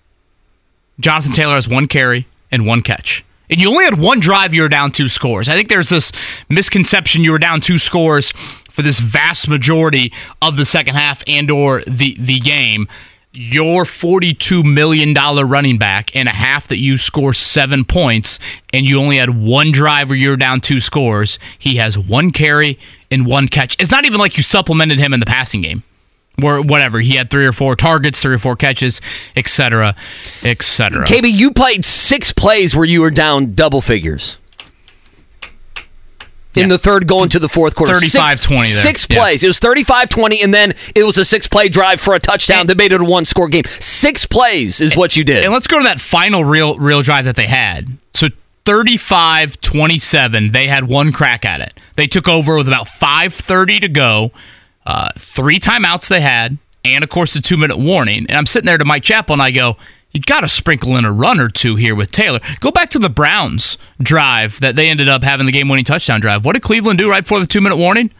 [1.01, 3.25] Jonathan Taylor has one carry and one catch.
[3.49, 5.49] And you only had one drive, you were down two scores.
[5.49, 6.11] I think there's this
[6.47, 8.31] misconception you were down two scores
[8.71, 12.87] for this vast majority of the second half and or the, the game.
[13.33, 18.39] Your $42 million running back in a half that you score seven points
[18.73, 21.39] and you only had one drive where you were down two scores.
[21.57, 22.77] He has one carry
[23.09, 23.75] and one catch.
[23.79, 25.83] It's not even like you supplemented him in the passing game
[26.43, 26.99] or whatever.
[26.99, 29.01] He had three or four targets, three or four catches,
[29.35, 29.95] etc.,
[30.43, 31.05] etc.
[31.05, 34.37] KB, you played six plays where you were down double figures.
[36.53, 37.93] In the third, going to the fourth quarter.
[37.93, 38.65] 35-20 there.
[38.65, 39.19] Six Yeah.
[39.21, 39.41] plays.
[39.41, 42.67] It was 35 20, and then it was a six play drive for a touchdown
[42.67, 43.63] that made it a one score game.
[43.79, 45.45] Six plays is what you did.
[45.45, 47.97] And let's go to that final real real drive that they had.
[48.13, 48.27] So
[48.65, 51.73] 35-27, they had one crack at it.
[51.95, 54.31] They took over with about 5:30 to go.
[54.85, 58.25] Uh, three timeouts they had, and of course the two minute warning.
[58.27, 59.77] And I'm sitting there to Mike Chappell, and I go,
[60.11, 62.99] "You got to sprinkle in a run or two here with Taylor." Go back to
[62.99, 66.43] the Browns drive that they ended up having the game winning touchdown drive.
[66.43, 68.11] What did Cleveland do right before the two minute warning?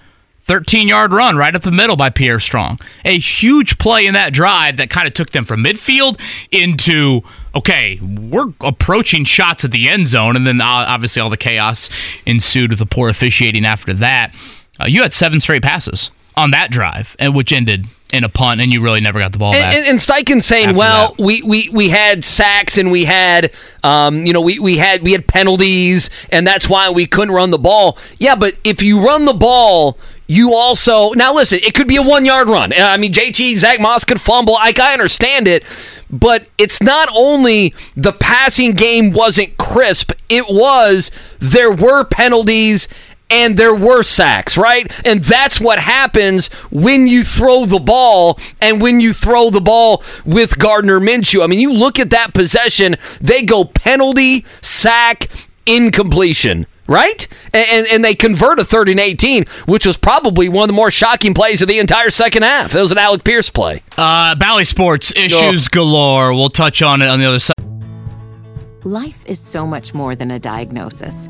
[0.44, 2.80] 13 yard run right up the middle by Pierre Strong.
[3.06, 6.20] A huge play in that drive that kind of took them from midfield
[6.52, 7.22] into,
[7.56, 10.36] okay, we're approaching shots at the end zone.
[10.36, 11.90] And then uh, obviously all the chaos
[12.26, 14.34] ensued with the poor officiating after that.
[14.80, 18.60] Uh, you had seven straight passes on that drive, and which ended in a punt,
[18.60, 19.76] and you really never got the ball And, back.
[19.76, 21.24] and, and Steichen saying, "Well, that.
[21.24, 23.52] we, we we had sacks and we had,
[23.84, 27.52] um, you know, we, we had we had penalties, and that's why we couldn't run
[27.52, 29.98] the ball." Yeah, but if you run the ball,
[30.28, 31.60] you also now listen.
[31.64, 32.74] It could be a one yard run.
[32.74, 34.58] I mean, JT Zach Moss could fumble.
[34.58, 35.64] I, I understand it,
[36.10, 40.12] but it's not only the passing game wasn't crisp.
[40.28, 42.90] It was there were penalties
[43.32, 44.92] and there were sacks, right?
[45.06, 50.04] And that's what happens when you throw the ball and when you throw the ball
[50.26, 51.44] with Gardner Minshew.
[51.44, 55.30] I mean, you look at that possession, they go penalty, sack,
[55.66, 56.68] incompletion.
[56.88, 57.26] Right?
[57.54, 60.74] And, and, and they convert a third and 18, which was probably one of the
[60.74, 62.76] more shocking plays of the entire second half.
[62.76, 63.82] It was an Alec Pierce play.
[63.98, 66.34] uh, Bally Sports issues galore.
[66.34, 67.56] We'll touch on it on the other side.
[68.84, 71.30] Life is so much more than a diagnosis.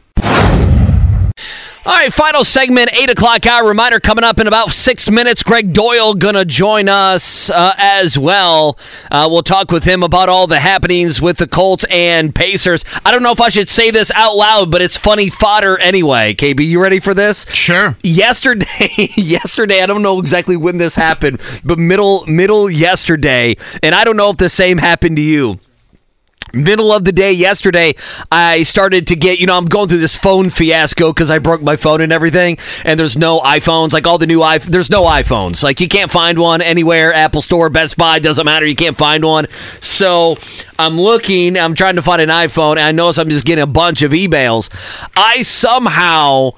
[1.83, 3.67] All right, final segment, 8 o'clock hour.
[3.67, 5.41] Reminder coming up in about six minutes.
[5.41, 8.77] Gregg Doyel going to join us uh, as well.
[9.09, 12.85] Uh, we'll talk with him about all the happenings with the Colts and Pacers.
[13.03, 16.35] I don't know if I should say this out loud, but it's funny fodder anyway.
[16.35, 17.51] KB, you ready for this?
[17.51, 17.97] Sure.
[18.03, 24.03] Yesterday, yesterday, I don't know exactly when this happened, but middle middle yesterday, and I
[24.03, 25.59] don't know if the same happened to you
[26.53, 27.93] middle of the day yesterday
[28.31, 31.61] i started to get you know i'm going through this phone fiasco because i broke
[31.61, 34.65] my phone and everything and there's no iphones like all the new iPhones.
[34.65, 38.65] there's no iphones like you can't find one anywhere apple store best buy doesn't matter
[38.65, 39.47] you can't find one
[39.79, 40.37] so
[40.77, 43.67] i'm looking i'm trying to find an iphone and i notice i'm just getting a
[43.67, 44.69] bunch of emails
[45.15, 46.49] i somehow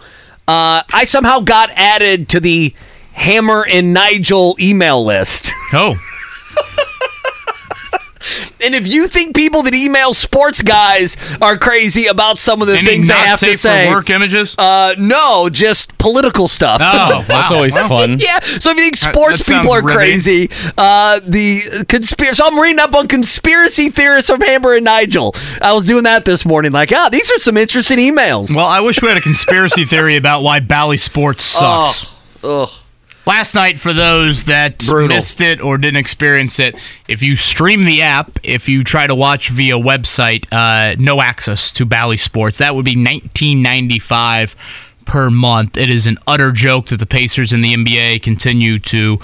[0.48, 2.74] uh, i somehow got added to the
[3.14, 5.96] hammer and nigel email list Oh.
[8.62, 12.78] And if you think people that email sports guys are crazy about some of the
[12.78, 14.56] Any things they not have to safe say, for work images?
[14.58, 16.82] uh, no, just political stuff.
[16.84, 17.26] oh, wow.
[17.28, 18.20] That's always Well, fun.
[18.20, 18.40] yeah.
[18.42, 22.36] So if you think sports that people are sounds crazy, uh, the conspiracy.
[22.36, 25.36] So I'm reading up on conspiracy theorists from Hammer and Nigel.
[25.62, 26.72] I was doing that this morning.
[26.72, 28.56] Like, ah, these are some interesting emails.
[28.56, 32.10] Well, I wish we had a conspiracy theory about why Bally Sports sucks.
[32.44, 32.70] Ugh.
[33.26, 35.16] Last night, for those that Brutal.
[35.16, 36.76] missed it or didn't experience it,
[37.08, 41.72] if you stream the app, if you try to watch via website, uh, no access
[41.74, 42.58] to Bally Sports.
[42.58, 44.56] That would be nineteen ninety five
[45.06, 45.78] per month.
[45.78, 49.20] It is an utter joke that the Pacers and the NBA continue to.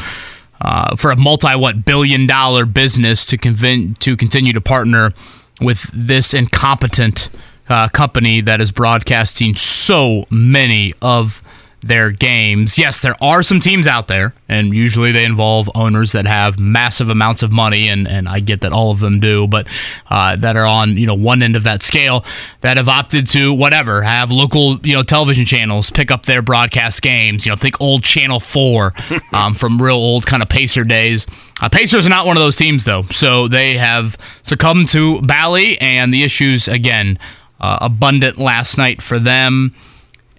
[0.61, 5.13] Uh, for a multi what billion dollar business to convin- to continue to partner
[5.61, 7.29] with this incompetent
[7.69, 11.41] uh, company that is broadcasting so many of
[11.81, 12.77] their games.
[12.77, 17.09] Yes, there are some teams out there, and usually they involve owners that have massive
[17.09, 19.67] amounts of money, and, and I get that all of them do, but
[20.09, 22.25] uh, that are on you know one end of that scale
[22.61, 27.01] that have opted to whatever have local you know television channels pick up their broadcast
[27.01, 27.45] games.
[27.45, 28.93] You know, think old Channel Four
[29.33, 31.25] um, from real old kind of Pacer days.
[31.61, 35.79] Uh, Pacers are not one of those teams though, so they have succumbed to Bally,
[35.79, 37.17] and the issues again
[37.61, 39.73] uh, abundant last night for them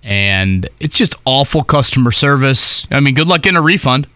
[0.02, 2.86] and it's just awful customer service.
[2.90, 4.06] I mean, good luck getting a refund.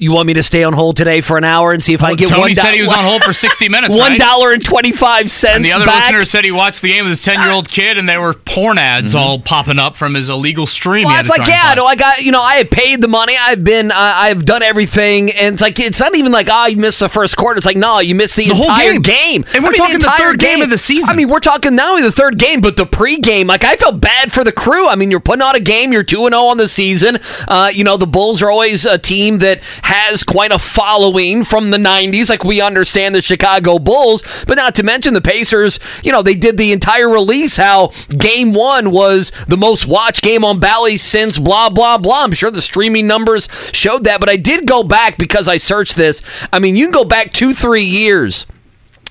[0.00, 2.10] You want me to stay on hold today for an hour and see if I
[2.10, 3.96] can get Tony one said he was on hold for 60 minutes.
[3.96, 4.20] One right?
[4.20, 5.56] dollar and twenty five cents.
[5.56, 6.12] And the other back.
[6.12, 8.34] listener said he watched the game with his 10 year old kid, and there were
[8.34, 11.06] porn ads all popping up from his illegal stream.
[11.06, 13.34] Well, it's like, yeah, no, I got, you know, I have paid the money.
[13.36, 16.76] I've been, uh, I've done everything, and it's like, it's not even like, oh, you
[16.76, 17.58] missed the first quarter.
[17.58, 19.44] It's like, no, you missed the, The entire game.
[19.52, 21.10] And we're I mean, talking the entire third game of the season.
[21.10, 23.46] I mean, we're talking not only the third game, but the pregame.
[23.46, 24.86] Like, I felt bad for the crew.
[24.86, 25.92] I mean, you're putting on a game.
[25.92, 27.18] You're two and zero on the season.
[27.48, 31.70] Uh, you know, the Bulls are always a team that has quite a following from
[31.70, 32.28] the '90s.
[32.28, 35.78] Like we understand the Chicago Bulls, but not to mention the Pacers.
[36.02, 40.44] You know, they did the entire release how Game One was the most watched game
[40.44, 42.24] on Bally since blah blah blah.
[42.24, 45.96] I'm sure the streaming numbers showed that, but I did go back because I searched
[45.96, 46.22] this.
[46.52, 48.46] I mean, you can go back two three years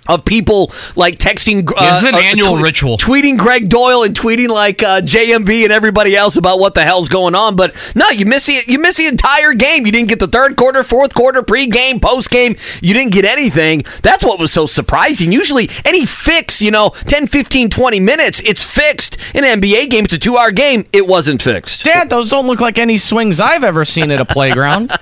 [0.07, 1.69] of people like texting.
[1.75, 2.97] Uh, this is an uh, annual tweet- ritual.
[2.97, 7.07] Tweeting Gregg Doyel and tweeting like uh, JMV and everybody else about what the hell's
[7.09, 7.55] going on.
[7.55, 9.85] But no, you miss the you miss the entire game.
[9.85, 12.59] You didn't get the third quarter, fourth quarter, pregame, postgame.
[12.81, 13.83] You didn't get anything.
[14.01, 15.31] That's what was so surprising.
[15.31, 19.17] Usually, any fix, you know, 10, 15, 20 minutes, it's fixed.
[19.33, 20.85] In an NBA game, it's a two hour game.
[20.93, 21.83] It wasn't fixed.
[21.83, 24.91] Dad, those don't look like any swings I've ever seen at a playground.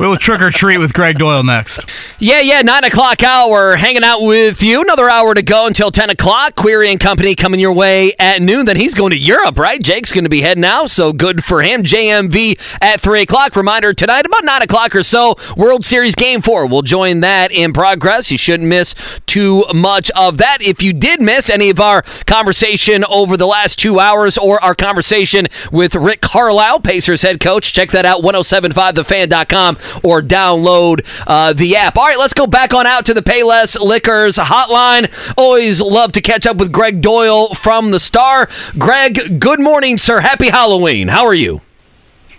[0.00, 1.80] We'll trick or treat with Gregg Doyel next.
[2.18, 4.82] Yeah, yeah, nine o'clock hour, hanging out with you.
[4.82, 6.54] Another hour to go until 10 o'clock.
[6.54, 8.64] Query and Company coming your way at noon.
[8.64, 9.82] Then he's going to Europe, right?
[9.82, 11.82] Jake's going to be heading out, so good for him.
[11.82, 13.56] JMV at 3 o'clock.
[13.56, 16.66] Reminder tonight, about 9 o'clock or so, World Series Game 4.
[16.66, 18.30] We'll join that in progress.
[18.30, 18.94] You shouldn't miss
[19.26, 20.58] too much of that.
[20.60, 24.74] If you did miss any of our conversation over the last two hours or our
[24.74, 31.76] conversation with Rick Carlisle, Pacers head coach, check that out, 1075thefan.com or download uh, the
[31.76, 31.96] app.
[31.98, 35.12] All right, let's go back on out to the Payless Liquors hotline.
[35.36, 38.48] Always love to catch up with Gregg Doyel from the Star.
[38.78, 40.20] Greg, good morning, sir.
[40.20, 41.08] Happy Halloween.
[41.08, 41.60] How are you?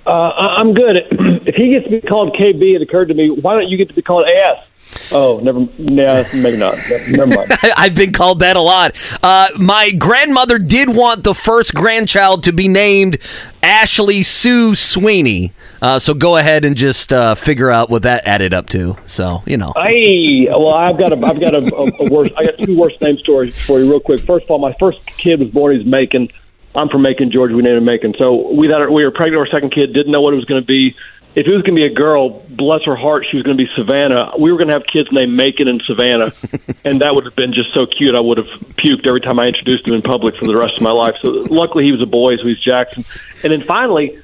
[0.03, 0.97] Uh, I'm good.
[1.45, 3.89] If he gets to be called KB, it occurred to me, why don't you get
[3.89, 4.65] to be called AS?
[5.11, 5.61] Oh, never.
[5.77, 6.75] Yeah, maybe not.
[7.11, 7.51] Never mind.
[7.77, 8.95] I've been called that a lot.
[9.21, 13.17] Uh, my grandmother did want the first grandchild to be named
[13.61, 15.53] Ashley Sue Sweeney.
[15.81, 18.97] Uh, so go ahead and just uh, figure out what that added up to.
[19.05, 19.73] So you know.
[19.85, 22.29] Hey, well, I've got a, I've got a, a, a worse.
[22.37, 24.21] I got two worse name stories for you, real quick.
[24.21, 25.77] First of all, my first kid was born.
[25.77, 26.29] He's Macon.
[26.75, 27.55] I'm from Macon, Georgia.
[27.55, 28.15] We named him Macon.
[28.17, 29.93] So we thought we were pregnant with our second kid.
[29.93, 30.95] Didn't know what it was going to be.
[31.35, 33.63] If it was going to be a girl, bless her heart, she was going to
[33.63, 34.33] be Savannah.
[34.37, 36.31] We were going to have kids named Macon and Savannah,
[36.85, 38.15] and that would have been just so cute.
[38.15, 38.47] I would have
[38.77, 41.15] puked every time I introduced him in public for the rest of my life.
[41.21, 43.03] So luckily, he was a boy, so he's Jackson.
[43.43, 44.19] And then finally,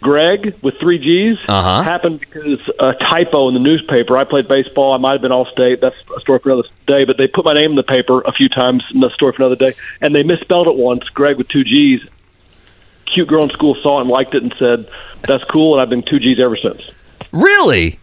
[0.00, 1.82] Greg with three G's Uh-huh.
[1.82, 4.16] happened because a typo in the newspaper.
[4.18, 4.94] I played baseball.
[4.94, 5.80] I might have been all state.
[5.80, 7.04] That's a story for another day.
[7.06, 8.82] But they put my name in the paper a few times.
[9.02, 9.74] A story for another day.
[10.02, 11.04] And they misspelled it once.
[11.10, 12.02] Greg with two G's.
[13.14, 14.86] Cute girl in school saw it and liked it and said,
[15.26, 16.90] "That's cool." And I've been two G's ever since.
[17.32, 17.98] Really?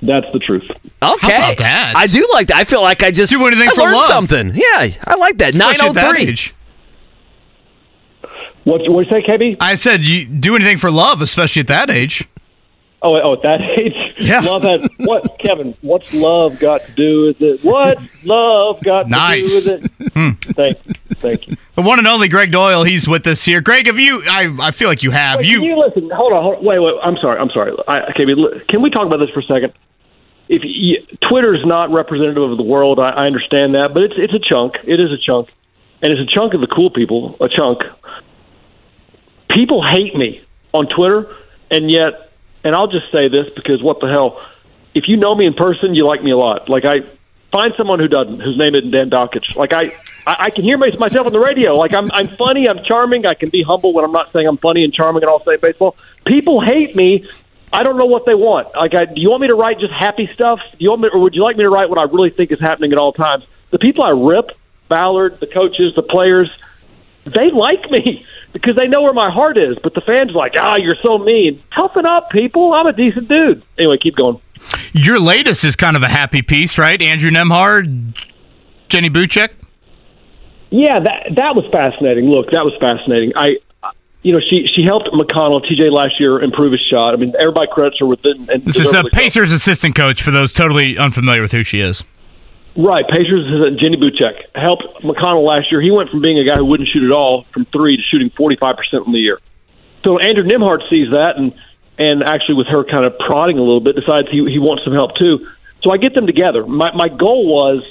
[0.00, 0.70] That's the truth.
[1.02, 1.36] Okay.
[1.36, 1.92] about that?
[1.96, 2.56] I do like that.
[2.58, 4.04] I feel like I just Do anything I for learned love.
[4.06, 4.52] something.
[4.54, 5.54] Yeah, I like that.
[5.54, 6.22] Nine Especially oh at that oh three.
[6.28, 6.54] age.
[8.64, 9.56] What what you say, KB?
[9.60, 12.26] I said you do anything for love, especially at that age.
[13.06, 14.40] Oh, oh, at that age, Yeah.
[14.40, 15.38] love has what?
[15.38, 17.62] Kevin, what's love got to do with it?
[17.62, 19.64] What love got Nice.
[19.64, 20.12] to do with it?
[20.14, 20.30] Hmm.
[20.52, 21.56] Thank you, thank you.
[21.76, 23.60] The one and only Gregg Doyel, he's with us here.
[23.60, 24.22] Greg, have you?
[24.26, 25.38] I I feel like you have.
[25.40, 26.08] Wait, you, can you listen?
[26.14, 26.64] Hold on, hold on.
[26.64, 26.94] Wait, wait.
[27.02, 27.38] I'm sorry.
[27.38, 27.72] I'm sorry.
[27.86, 28.24] I, okay,
[28.68, 29.74] can we talk about this for a second?
[30.48, 30.98] If you,
[31.28, 34.76] Twitter's not representative of the world, I, I understand that, but it's it's a chunk.
[34.84, 35.50] It is a chunk,
[36.00, 37.36] and it's a chunk of the cool people.
[37.40, 37.80] A chunk.
[39.50, 41.34] People hate me on Twitter,
[41.70, 42.23] and yet,
[42.64, 44.44] and I'll just say this because what the hell?
[44.94, 46.68] If you know me in person, you like me a lot.
[46.68, 47.00] Like I
[47.52, 49.54] find someone who doesn't, whose name isn't Dan Dakich.
[49.54, 49.96] Like I,
[50.26, 51.76] I, I can hear myself on the radio.
[51.76, 53.26] Like I'm, I'm funny, I'm charming.
[53.26, 55.56] I can be humble when I'm not saying I'm funny and charming and all say
[55.56, 55.96] baseball.
[56.26, 57.26] People hate me.
[57.72, 58.68] I don't know what they want.
[58.76, 60.60] Like, I, do you want me to write just happy stuff?
[60.70, 62.52] Do you want me, or would you like me to write what I really think
[62.52, 63.44] is happening at all times?
[63.70, 64.52] The people I rip,
[64.88, 66.56] Ballard, the coaches, the players,
[67.24, 68.24] they like me
[68.54, 69.76] because they know where my heart is.
[69.82, 71.62] But the fans are like, ah, you're so mean.
[71.76, 72.72] Toughen up, people.
[72.72, 73.62] I'm a decent dude.
[73.76, 74.40] Anyway, keep going.
[74.92, 77.00] your latest is kind of a happy piece, right?
[77.02, 78.16] Andrew Nembhard,
[78.88, 79.50] Jenny Boucek.
[80.70, 82.30] Yeah, that that was fascinating.
[82.30, 83.32] Look, that was fascinating.
[83.36, 83.58] I,
[84.22, 87.12] you know, she she helped McConnell TJ last year improve his shot.
[87.12, 88.36] I mean, everybody credits her with it.
[88.36, 89.04] And This is a.
[89.04, 92.02] Pacers assistant coach for those totally unfamiliar with who she is.
[92.76, 95.80] Right, Pacers assistant Jenny Boucek helped McConnell last year.
[95.80, 98.30] He went from being a guy who wouldn't shoot at all from three to shooting
[98.36, 99.38] forty five percent in the year.
[100.04, 101.54] So Andrew Nembhard sees that and
[101.98, 104.92] and actually with her kind of prodding a little bit, decides he he wants some
[104.92, 105.46] help too.
[105.84, 106.66] So I get them together.
[106.66, 107.84] My my goal was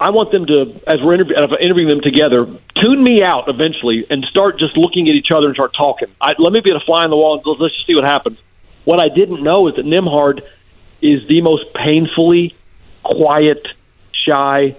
[0.00, 2.46] I want them to, as we're interview, interviewing them together,
[2.80, 6.08] tune me out eventually and start just looking at each other and start talking.
[6.18, 8.38] I, let me be a fly on the wall and let's just see what happens.
[8.86, 10.40] What I didn't know is that Nembhard
[11.02, 12.56] is the most painfully
[13.02, 13.66] quiet,
[14.24, 14.76] shy,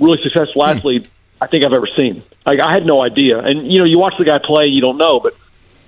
[0.00, 0.70] really successful hmm.
[0.70, 1.08] athlete
[1.40, 2.22] I think I've ever seen.
[2.46, 3.38] Like I had no idea.
[3.38, 5.36] And you know, you watch the guy play, you don't know, but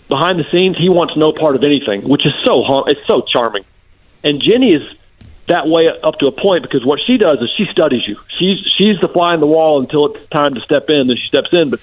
[0.09, 3.23] behind the scenes, he wants no part of anything, which is so hum- it's so
[3.23, 3.65] charming.
[4.23, 4.83] And Jenny is
[5.49, 8.17] that way up to a point because what she does is she studies you.
[8.39, 11.09] She's she's the fly in the wall until it's time to step in.
[11.09, 11.71] Then she steps in.
[11.71, 11.81] But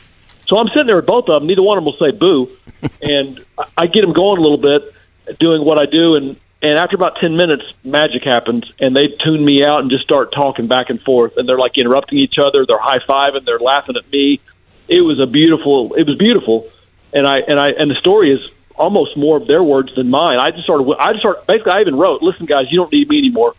[0.48, 1.48] so I'm sitting there with both of them.
[1.48, 2.50] Neither one of them will say boo,
[3.02, 4.94] and I- I get them going a little bit,
[5.40, 9.44] doing what I do, and and after about ten minutes, magic happens, and they tune
[9.44, 12.66] me out and just start talking back and forth, and they're like interrupting each other.
[12.66, 13.46] They're high fiving.
[13.46, 14.42] They're laughing at me.
[14.88, 15.94] It was a beautiful.
[15.94, 16.70] It was beautiful,
[17.14, 20.40] and I and I and the story is almost more of their words than mine.
[20.40, 23.10] I just started, I just started, basically I even wrote, "Listen, guys, you don't need
[23.10, 23.54] me anymore."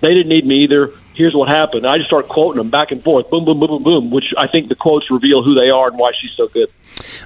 [0.00, 0.92] They didn't need me either.
[1.14, 1.86] Here's what happened.
[1.86, 4.48] I just start quoting them back and forth, boom, boom, boom, boom, boom, which I
[4.48, 6.68] think the quotes reveal who they are and why she's so good.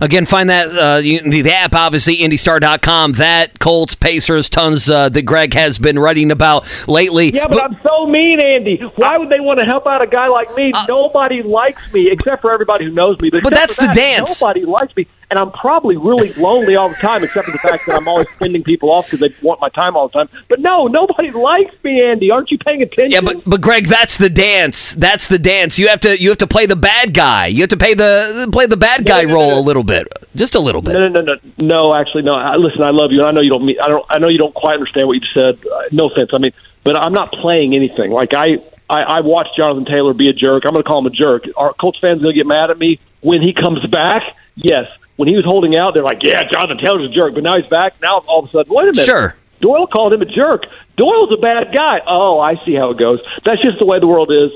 [0.00, 3.12] Again, find that uh, you, the, the app, obviously, IndyStar.com.
[3.12, 7.34] That Colts, Pacers, tons uh, that Greg has been writing about lately.
[7.34, 8.80] Yeah, but, I'm so mean, Andy.
[8.96, 10.72] Why would they want to help out a guy like me?
[10.88, 13.30] nobody likes me except for everybody who knows me.
[13.30, 14.40] But except that's for the dance.
[14.40, 17.84] Nobody likes me, and I'm probably really lonely all the time, except for the fact
[17.86, 20.28] that I'm always sending people off because they want my time all the time.
[20.48, 22.30] But no, nobody likes me, Andy.
[22.30, 23.10] Aren't you paying attention?
[23.10, 24.94] Yeah, but but Greg, that's the dance.
[24.94, 25.78] That's the dance.
[25.78, 27.46] You have to you have to play the bad guy.
[27.46, 30.60] You have to play the play the bad guy role a little bit, just a
[30.60, 30.94] little bit.
[30.94, 31.94] No, no, no, no, no.
[31.94, 32.32] Actually, no.
[32.32, 33.64] I, listen, I love you, I know you don't.
[33.64, 34.06] Mean, I don't.
[34.08, 35.58] I know you don't quite understand what you said.
[35.66, 36.30] Uh, no offense.
[36.32, 36.52] I mean,
[36.84, 38.10] but I'm not playing anything.
[38.10, 38.58] Like I,
[38.88, 40.62] I, I watched Jonathan Taylor be a jerk.
[40.64, 41.44] I'm going to call him a jerk.
[41.56, 44.22] Are Colts fans going to get mad at me when he comes back?
[44.54, 44.86] Yes.
[45.16, 47.68] When he was holding out, they're like, "Yeah, Jonathan Taylor's a jerk," but now he's
[47.70, 47.94] back.
[48.02, 49.06] Now all of a sudden, wait a minute.
[49.06, 49.34] Sure.
[49.60, 50.64] Doyel called him a jerk.
[50.98, 52.00] Doyel's a bad guy.
[52.06, 53.20] Oh, I see how it goes.
[53.44, 54.50] That's just the way the world is.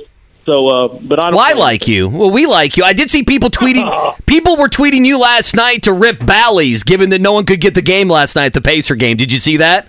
[0.47, 1.35] So, uh, but I don't.
[1.35, 2.09] Well, I like you.
[2.09, 2.85] Well, we like you.
[2.85, 3.87] I did see people tweeting.
[4.27, 7.75] people were tweeting you last night to rip Bally's, given that no one could get
[7.75, 9.17] the game last night, the Pacer game.
[9.17, 9.87] Did you see that?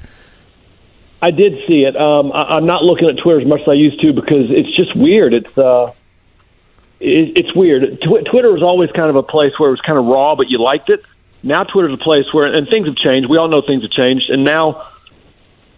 [1.21, 1.95] I did see it.
[1.95, 4.75] Um, I, I'm not looking at Twitter as much as I used to because it's
[4.75, 5.33] just weird.
[5.33, 5.93] It's uh,
[6.99, 8.01] it, it's weird.
[8.01, 10.49] Tw- Twitter was always kind of a place where it was kind of raw, but
[10.49, 11.03] you liked it.
[11.43, 13.29] Now Twitter's a place where, and things have changed.
[13.29, 14.90] We all know things have changed, and now,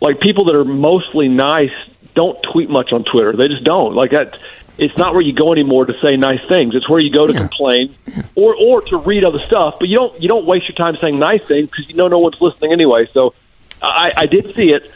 [0.01, 1.71] like people that are mostly nice
[2.15, 3.33] don't tweet much on Twitter.
[3.35, 3.95] They just don't.
[3.95, 4.37] Like that.
[4.77, 6.75] it's not where you go anymore to say nice things.
[6.75, 7.95] It's where you go to complain
[8.35, 9.75] or or to read other stuff.
[9.79, 12.19] But you don't you don't waste your time saying nice things because you know no
[12.19, 13.07] one's listening anyway.
[13.13, 13.33] So
[13.81, 14.91] I, I did see it,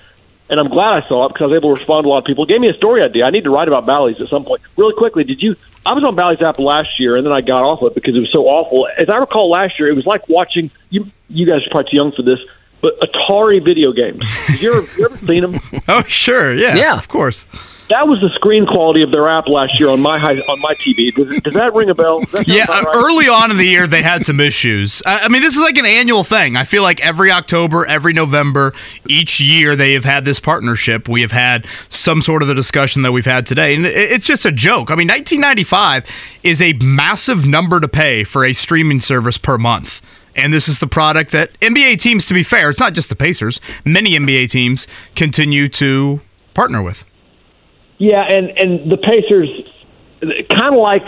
[0.50, 2.20] and I'm glad I saw it because I was able to respond to a lot
[2.20, 2.46] of people.
[2.46, 3.26] It gave me a story idea.
[3.26, 4.62] I need to write about Bally's at some point.
[4.78, 5.56] Really quickly, did you?
[5.86, 8.16] I was on Bally's app last year, and then I got off of it because
[8.16, 8.88] it was so awful.
[8.98, 11.12] As I recall, last year it was like watching you.
[11.30, 12.40] You guys are probably too young for this,
[12.82, 14.24] but Atari video games.
[14.48, 15.60] Have you ever, you ever seen them?
[15.88, 16.54] Oh, sure.
[16.54, 16.76] Yeah.
[16.76, 16.98] Yeah.
[16.98, 17.48] Of course.
[17.90, 20.74] That was the screen quality of their app last year on my high, on my
[20.76, 21.14] TV.
[21.16, 22.20] Does, does that ring a bell?
[22.20, 22.86] Does that sound Yeah, right?
[22.96, 25.02] early on in the year they had some issues.
[25.06, 26.58] I I mean, this is like an annual thing.
[26.58, 28.74] I feel like every October, every November,
[29.08, 31.08] each year they have had this partnership.
[31.08, 34.28] We have had some sort of the discussion that we've had today, and it- it's
[34.28, 34.92] just a joke.
[34.92, 36.04] I mean, 1995
[36.44, 40.02] is a massive number to pay for a streaming service per month.
[40.38, 43.16] And this is the product that NBA teams, to be fair, it's not just the
[43.16, 43.60] Pacers.
[43.84, 46.22] Many NBA teams continue to
[46.54, 47.04] partner with.
[47.98, 49.50] Yeah, and and the Pacers,
[50.22, 51.06] kind of like,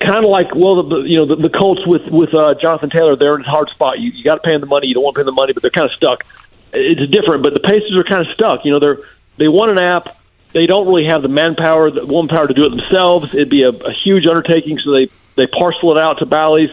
[0.00, 3.16] kind of like, well, the, you know, the, the Colts with with uh, Jonathan Taylor,
[3.16, 3.98] they're in a hard spot.
[3.98, 4.88] You you got to pay them the money.
[4.88, 6.24] You don't want to pay them the money, but they're kind of stuck.
[6.72, 8.64] It's different, but the Pacers are kind of stuck.
[8.64, 8.98] You know, they're
[9.38, 10.18] they want an app.
[10.52, 13.32] They don't really have the manpower, the womanpower to do it themselves.
[13.32, 16.70] It'd be a, a huge undertaking, so they they parcel it out to Bally's,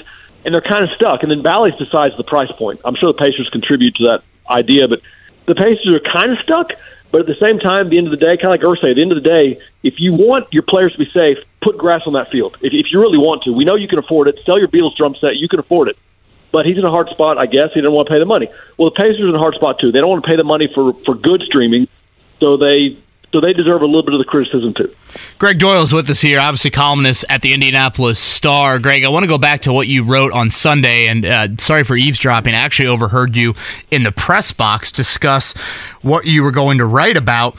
[0.47, 1.23] and they're kind of stuck.
[1.23, 2.79] And then Bally's decides the price point.
[2.85, 5.01] I'm sure the Pacers contribute to that idea, but
[5.45, 6.71] the Pacers are kind of stuck.
[7.11, 8.91] But at the same time, at the end of the day, kind of like Irsay,
[8.91, 11.77] at the end of the day, if you want your players to be safe, put
[11.77, 12.55] grass on that field.
[12.61, 14.39] If, if you really want to, we know you can afford it.
[14.45, 15.97] Sell your Beatles drum set, you can afford it.
[16.53, 17.67] But he's in a hard spot, I guess.
[17.73, 18.47] He didn't want to pay the money.
[18.77, 19.91] Well, the Pacers are in a hard spot too.
[19.91, 21.89] They don't want to pay the money for for good streaming,
[22.39, 22.95] so they
[23.31, 24.93] so they deserve a little bit of the criticism too.
[25.37, 28.79] Gregg Doyel is with us here, obviously columnist at the Indianapolis Star.
[28.79, 31.83] Greg, I want to go back to what you wrote on Sunday, and uh, sorry
[31.83, 32.53] for eavesdropping.
[32.53, 33.53] I actually overheard you
[33.91, 35.53] in the press box discuss
[36.01, 37.57] what you were going to write about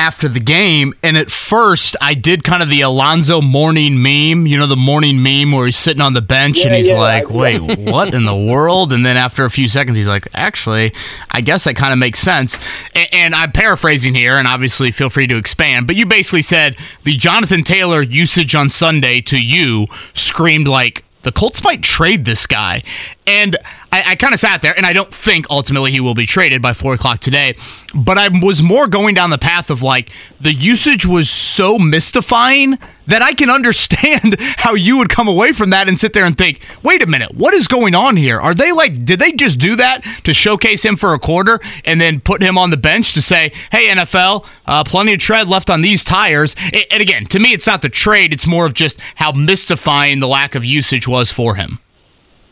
[0.00, 0.94] after the game.
[1.02, 5.22] And at first, I did kind of the Alonzo Mourning meme, you know, the Mourning
[5.22, 8.34] meme where he's sitting on the bench and he's yeah, like, wait, what in the
[8.34, 8.94] world?
[8.94, 10.94] And then after a few seconds, he's like, actually,
[11.30, 12.58] I guess that kind of makes sense.
[12.96, 16.76] A- And, I'm paraphrasing here, and obviously feel free to expand, but you basically said
[17.04, 22.46] the Jonathan Taylor usage on Sunday to you screamed like, the Colts might trade this
[22.46, 22.82] guy.
[23.26, 23.58] And
[23.92, 26.62] I, I kind of sat there, and I don't think ultimately he will be traded
[26.62, 27.56] by four o'clock today.
[27.94, 30.10] But I was more going down the path of like
[30.40, 35.70] the usage was so mystifying that I can understand how you would come away from
[35.70, 38.40] that and sit there and think, wait a minute, what is going on here?
[38.40, 42.00] Are they like, did they just do that to showcase him for a quarter and
[42.00, 45.68] then put him on the bench to say, hey, NFL, uh, plenty of tread left
[45.68, 46.54] on these tires?
[46.90, 50.28] And again, to me, it's not the trade, it's more of just how mystifying the
[50.28, 51.80] lack of usage was for him.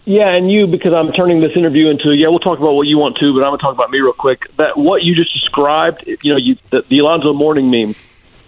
[0.09, 2.97] Yeah, and you because I'm turning this interview into yeah, we'll talk about what you
[2.97, 4.47] want to, but I'm gonna talk about me real quick.
[4.57, 7.95] That what you just described, you know, you the, the Alonzo Mourning meme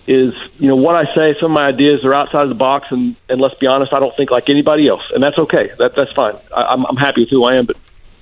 [0.07, 1.37] is you know what I say.
[1.39, 3.99] Some of my ideas are outside of the box, and and let's be honest, I
[3.99, 5.71] don't think like anybody else, and that's okay.
[5.79, 6.35] That that's fine.
[6.51, 7.77] I, I'm I'm happy with who I am, but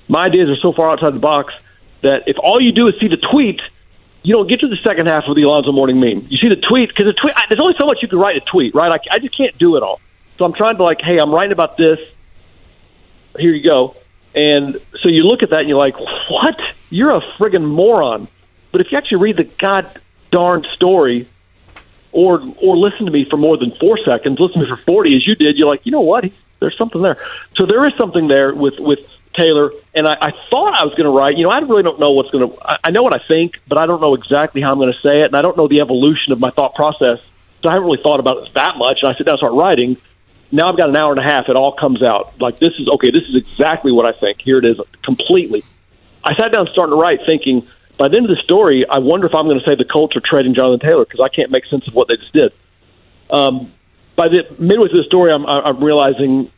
[0.09, 1.53] my ideas are so far outside the box
[2.01, 3.61] that if all you do is see the tweet,
[4.21, 6.27] you don't get to the second half of the Alonzo Mourning meme.
[6.29, 7.35] You see the tweet because the tweet.
[7.47, 8.91] There's only so much you can write a tweet, right?
[8.91, 10.01] I, I just can't do it all.
[10.37, 11.99] So I'm trying to like, hey, I'm writing about this
[13.39, 13.95] here you go.
[14.35, 16.59] And so you look at that and you're like, what?
[16.89, 18.27] You're a friggin' moron.
[18.71, 19.89] But if you actually read the god
[20.31, 21.27] darn story
[22.11, 25.15] or or listen to me for more than four seconds, listen to me for 40
[25.15, 26.25] as you did, you're like, you know what?
[26.59, 27.15] There's something there.
[27.57, 28.99] So there is something there with, with
[29.37, 29.71] Taylor.
[29.95, 32.11] And I, I thought I was going to write, you know, I really don't know
[32.11, 34.71] what's going to, I, I know what I think, but I don't know exactly how
[34.71, 35.27] I'm going to say it.
[35.27, 37.19] And I don't know the evolution of my thought process.
[37.61, 38.99] So I haven't really thought about it that much.
[39.01, 39.97] And I sit down and start writing
[40.51, 41.47] now I've got an hour and a half.
[41.47, 42.39] It all comes out.
[42.39, 43.11] Like this is okay.
[43.11, 44.41] This is exactly what I think.
[44.41, 45.63] Here it is, completely.
[46.23, 47.67] I sat down starting to write, thinking
[47.99, 50.15] by the end of the story, I wonder if I'm going to say the Colts
[50.15, 52.53] are trading Jonathan Taylor because I can't make sense of what they just did.
[53.29, 53.73] Um,
[54.15, 56.49] by the midway through the story, I'm, I'm realizing,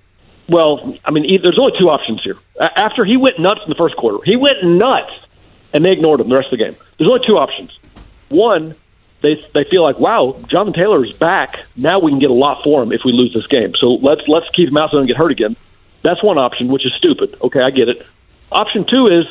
[0.48, 2.38] well, I mean, there's only two options here.
[2.60, 5.12] After he went nuts in the first quarter, he went nuts,
[5.74, 6.76] and they ignored him the rest of the game.
[6.98, 7.72] There's only two options.
[8.30, 8.76] One,
[9.22, 11.66] they they feel like, wow, Jonathan Taylor is back.
[11.76, 13.74] Now we can get a lot for him if we lose this game.
[13.80, 15.56] So let's let's keep him out so he get hurt again.
[16.04, 17.38] That's one option, which is stupid.
[17.42, 18.06] Okay, I get it.
[18.52, 19.26] Option two is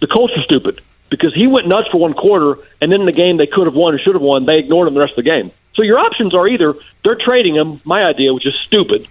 [0.00, 0.80] the Colts are stupid
[1.10, 3.74] because he went nuts for one quarter, and then in the game they could have
[3.74, 5.52] won or should have won, they ignored him the rest of the game.
[5.74, 9.06] So your options are either they're trading him, my idea, which is stupid,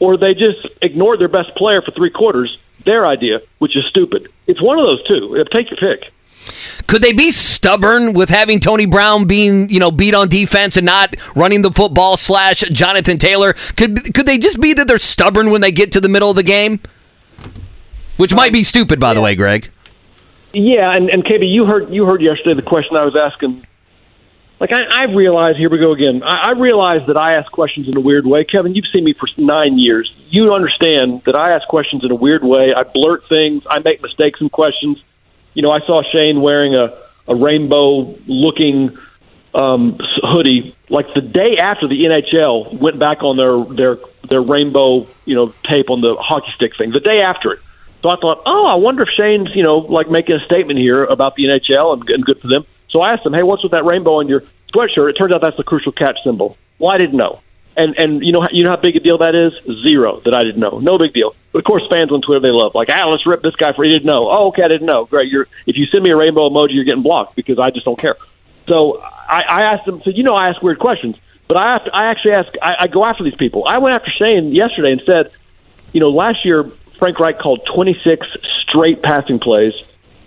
[0.00, 4.28] or they just ignored their best player for three quarters, their idea, which is stupid.
[4.46, 5.44] It's one of those two.
[5.52, 6.12] Take your pick.
[6.86, 10.86] Could they be stubborn with having Tony Brown being, you know, beat on defense and
[10.86, 13.52] not running the football slash Jonathan Taylor?
[13.76, 16.36] Could could they just be that they're stubborn when they get to the middle of
[16.36, 16.80] the game?
[18.16, 19.70] Which might be stupid, by the way, Greg.
[20.52, 23.66] Yeah, and, and KB, you heard you heard yesterday the question I was asking
[24.58, 26.22] like I, I realize here we go again.
[26.24, 28.44] I, I realize that I ask questions in a weird way.
[28.44, 30.10] Kevin, you've seen me for nine years.
[30.28, 32.72] You understand that I ask questions in a weird way.
[32.74, 33.62] I blurt things.
[33.68, 35.02] I make mistakes in questions.
[35.56, 38.96] You know, I saw Shane wearing a a rainbow looking
[39.54, 45.06] um, hoodie like the day after the NHL went back on their their their rainbow
[45.24, 46.90] you know tape on the hockey stick thing.
[46.90, 47.60] The day after it.
[48.02, 51.04] So I thought, oh, I wonder if Shane's you know like making a statement here
[51.04, 52.66] about the NHL and, and good for them.
[52.90, 54.42] So I asked him, hey, what's with that rainbow on your
[54.74, 55.08] sweatshirt?
[55.08, 56.58] It turns out that's the crucial catch symbol.
[56.78, 57.40] Well, I didn't know.
[57.76, 59.52] And and you know how- you know how big a deal that is?
[59.86, 60.78] Zero that I didn't know.
[60.78, 61.34] No big deal.
[61.52, 63.84] But of course, fans on Twitter they love like, ah, let's rip this guy for
[63.84, 64.28] he didn't know.
[64.30, 65.04] Oh, okay, I didn't know.
[65.04, 65.28] Great.
[65.28, 67.98] You're if you send me a rainbow emoji, you're getting blocked because I just don't
[67.98, 68.16] care.
[68.68, 70.00] So I, I asked him.
[70.04, 71.16] So you know, I ask weird questions,
[71.48, 72.48] but I have to, I actually ask.
[72.62, 73.64] I, I go after these people.
[73.68, 75.30] I went after Shane yesterday and said,
[75.92, 76.64] you know, last year
[76.98, 78.26] Frank Reich called 26
[78.62, 79.74] straight passing plays,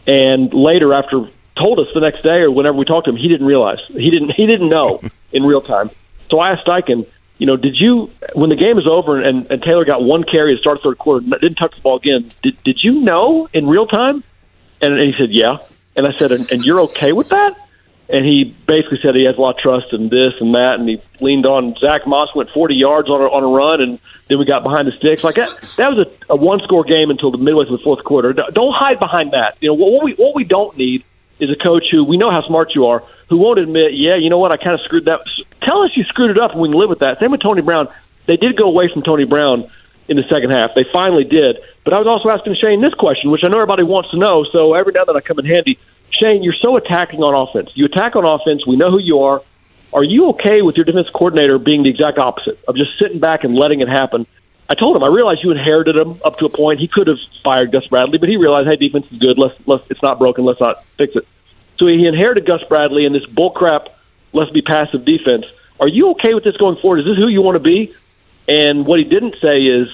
[0.07, 1.27] and later after
[1.57, 4.11] told us the next day or whenever we talked to him, he didn't realize he
[4.11, 5.01] didn't he didn't know
[5.33, 5.89] in real time.
[6.29, 7.07] So I asked Steichen,
[7.39, 10.55] you know, did you when the game is over and, and Taylor got one carry
[10.55, 12.29] to start third quarter, didn't touch the ball again?
[12.43, 14.23] Did did you know in real time?
[14.81, 15.57] And, and he said, yeah.
[15.95, 17.57] And I said, and, and you're okay with that?
[18.09, 20.89] And he basically said he has a lot of trust in this and that, and
[20.89, 24.39] he leaned on Zach Moss went 40 yards on a, on a run, and then
[24.39, 25.23] we got behind the sticks.
[25.23, 28.03] Like that, that was a, a one score game until the midway through the fourth
[28.03, 28.33] quarter.
[28.33, 29.57] Don't hide behind that.
[29.61, 31.03] You know what, we what we don't need
[31.39, 34.29] is a coach who we know how smart you are, who won't admit, yeah, you
[34.29, 35.21] know what, I kind of screwed that.
[35.61, 37.19] Tell us you screwed it up, and we can live with that.
[37.19, 37.87] Same with Tony Brown.
[38.25, 39.69] They did go away from Tony Brown
[40.07, 40.71] in the second half.
[40.75, 41.59] They finally did.
[41.83, 44.43] But I was also asking Shane this question, which I know everybody wants to know.
[44.51, 45.79] So every now then I come in handy.
[46.09, 47.69] Shane, you're so attacking on offense.
[47.75, 48.65] You attack on offense.
[48.65, 49.41] We know who you are.
[49.93, 53.43] Are you okay with your defense coordinator being the exact opposite of just sitting back
[53.43, 54.27] and letting it happen?
[54.69, 56.79] I told him I realized you inherited him up to a point.
[56.79, 59.37] He could have fired Gus Bradley, but he realized, hey, defense is good.
[59.37, 60.45] Let's let's it's not broken.
[60.45, 61.27] Let's not fix it.
[61.79, 63.87] So he inherited Gus Bradley and this bullcrap.
[64.33, 65.45] Let's be passive defense.
[65.79, 66.99] Are you okay with this going forward?
[66.99, 67.95] Is this who you want to be?
[68.47, 69.87] And what he didn't say is,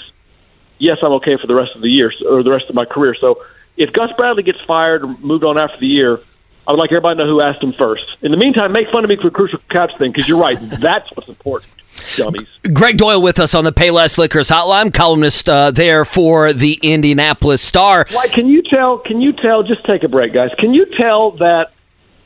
[0.79, 3.15] yes, I'm okay for the rest of the year or the rest of my career.
[3.21, 3.43] So
[3.77, 6.19] if Gus Bradley gets fired or moved on after the year,
[6.67, 8.03] I would like everybody to know who asked him first.
[8.23, 10.57] In the meantime, make fun of me for the crucial catch thing because you're right.
[10.81, 11.71] That's what's important,
[12.15, 12.47] dummies.
[12.73, 17.61] Gregg Doyel with us on the Payless Liquors Hotline, columnist uh, there for the Indianapolis
[17.61, 18.07] Star.
[18.11, 18.97] Why can you tell?
[18.97, 19.61] Can you tell?
[19.61, 20.49] Just take a break, guys.
[20.57, 21.73] Can you tell that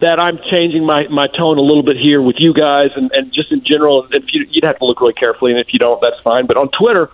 [0.02, 3.34] that I'm changing my, my tone a little bit here with you guys and, and
[3.34, 4.08] just in general?
[4.12, 6.48] If you, you'd have to look really carefully, and if you don't, that's fine.
[6.48, 7.12] But on Twitter,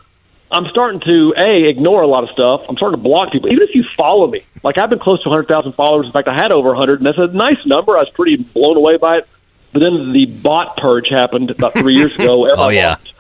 [0.52, 2.62] I'm starting to a ignore a lot of stuff.
[2.70, 4.45] I'm starting to block people, even if you follow me.
[4.64, 6.06] Like I've been close to 100,000 followers.
[6.06, 7.98] In fact, I had over 100, and that's a nice number.
[7.98, 9.28] I was pretty blown away by it.
[9.74, 12.48] But then the bot purge happened about three years ago.
[12.56, 12.91] Oh, yeah.
[12.91, 13.14] lost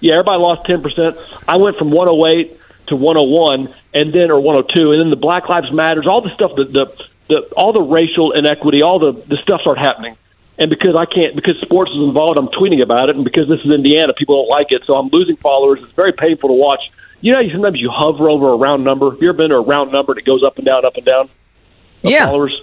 [0.00, 1.16] yeah, everybody lost ten percent.
[1.48, 5.72] I went from 108 to 101, and then or 102, and then the Black Lives
[5.72, 6.86] Matters, all the stuff, the the,
[7.28, 10.16] the all the racial inequity, all the the stuff started happening.
[10.58, 13.60] And because I can't, because sports is involved, I'm tweeting about it, and because this
[13.60, 15.80] is Indiana, people don't like it, so I'm losing followers.
[15.82, 16.80] It's very painful to watch.
[17.20, 19.10] You know, you sometimes you hover over a round number.
[19.10, 21.04] Have you ever been to a round number that goes up and down, up and
[21.04, 21.28] down?
[22.02, 22.26] Yeah.
[22.26, 22.58] Followers.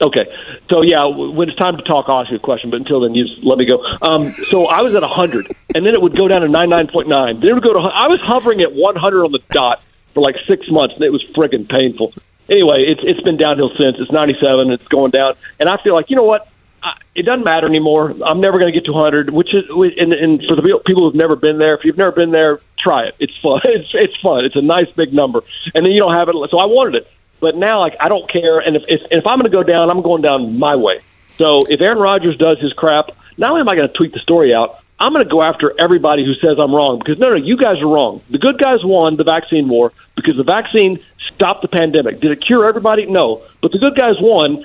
[0.00, 0.26] Okay,
[0.70, 2.68] so yeah, when it's time to talk, I'll ask you a question.
[2.68, 3.82] But until then, you just let me go.
[4.02, 7.08] Um, so I was at 100, and then it would go down to 99.9.
[7.40, 7.80] Then it would go to.
[7.80, 11.24] I was hovering at 100 on the dot for like six months, and it was
[11.34, 12.12] friggin' painful.
[12.50, 13.96] Anyway, it's it's been downhill since.
[13.98, 14.70] It's 97.
[14.70, 16.48] It's going down, and I feel like you know what?
[16.82, 18.14] I, it doesn't matter anymore.
[18.24, 19.30] I'm never going to get to 100.
[19.30, 22.30] Which is, and, and for the people- who've never been there, if you've never been
[22.30, 23.14] there, try it.
[23.18, 23.60] It's fun.
[23.66, 24.44] It's it's fun.
[24.44, 25.40] It's a nice big number,
[25.74, 26.34] and then you don't have it.
[26.50, 27.08] So I wanted it.
[27.40, 28.60] But now, like, I don't care.
[28.60, 31.00] And if if, if I'm going to go down, I'm going down my way.
[31.38, 34.20] So if Aaron Rodgers does his crap, not only am I going to tweet the
[34.20, 37.36] story out, I'm going to go after everybody who says I'm wrong because no, no,
[37.36, 38.22] you guys are wrong.
[38.30, 40.98] The good guys won the vaccine war because the vaccine
[41.34, 42.20] stopped the pandemic.
[42.20, 43.06] Did it cure everybody?
[43.06, 44.64] No, but the good guys won.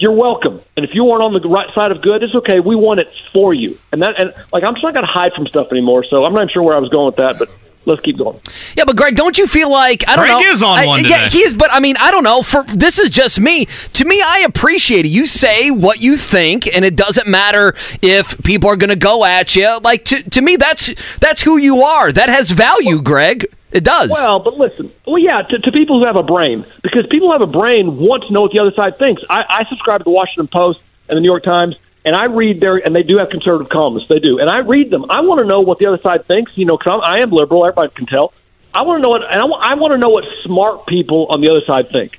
[0.00, 0.60] You're welcome.
[0.76, 2.60] And if you weren't on the right side of good, it's okay.
[2.60, 3.76] We won it for you.
[3.92, 6.04] And that, and like, I'm just not going to hide from stuff anymore.
[6.04, 7.50] So I'm not even sure where I was going with that, but
[7.84, 8.38] let's keep going.
[8.76, 10.50] Yeah, but Greg, don't you feel like I don't Greg know?
[10.52, 11.28] is on I- one Yeah, today.
[11.30, 11.52] he is.
[11.54, 12.42] But I mean, I don't know.
[12.42, 13.64] For this is just me.
[13.94, 15.08] To me, I appreciate it.
[15.08, 19.24] You say what you think, and it doesn't matter if people are going to go
[19.24, 19.80] at you.
[19.80, 22.12] Like to to me, that's that's who you are.
[22.12, 23.46] That has value, Greg.
[23.70, 24.10] It does.
[24.10, 24.92] Well, but listen.
[25.06, 27.98] Well, yeah, to, to people who have a brain, because people who have a brain
[27.98, 29.22] want to know what the other side thinks.
[29.28, 32.60] I, I subscribe to the Washington Post and the New York Times, and I read
[32.60, 34.08] their, and they do have conservative columns.
[34.08, 35.04] They do, and I read them.
[35.10, 36.56] I want to know what the other side thinks.
[36.56, 37.66] You know, because I am liberal.
[37.66, 38.32] Everybody can tell.
[38.72, 41.40] I want to know what, and I, I want to know what smart people on
[41.42, 42.18] the other side think.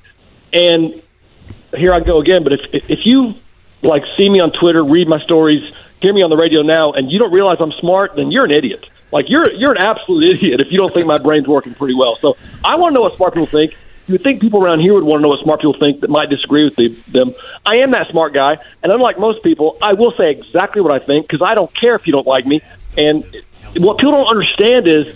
[0.54, 1.02] And
[1.76, 2.44] here I go again.
[2.44, 3.34] But if if, if you
[3.82, 7.12] like see me on Twitter, read my stories, hear me on the radio now, and
[7.12, 8.86] you don't realize I'm smart, then you're an idiot.
[9.11, 12.15] Like you're you're an absolute idiot if you don't think my brain's working pretty well.
[12.18, 13.76] So I want to know what smart people think.
[14.07, 16.10] You would think people around here would want to know what smart people think that
[16.10, 17.31] might disagree with the, them.
[17.64, 21.06] I am that smart guy, and unlike most people, I will say exactly what I
[21.06, 22.61] think because I don't care if you don't like me.
[22.98, 23.23] And
[23.81, 25.15] what people don't understand is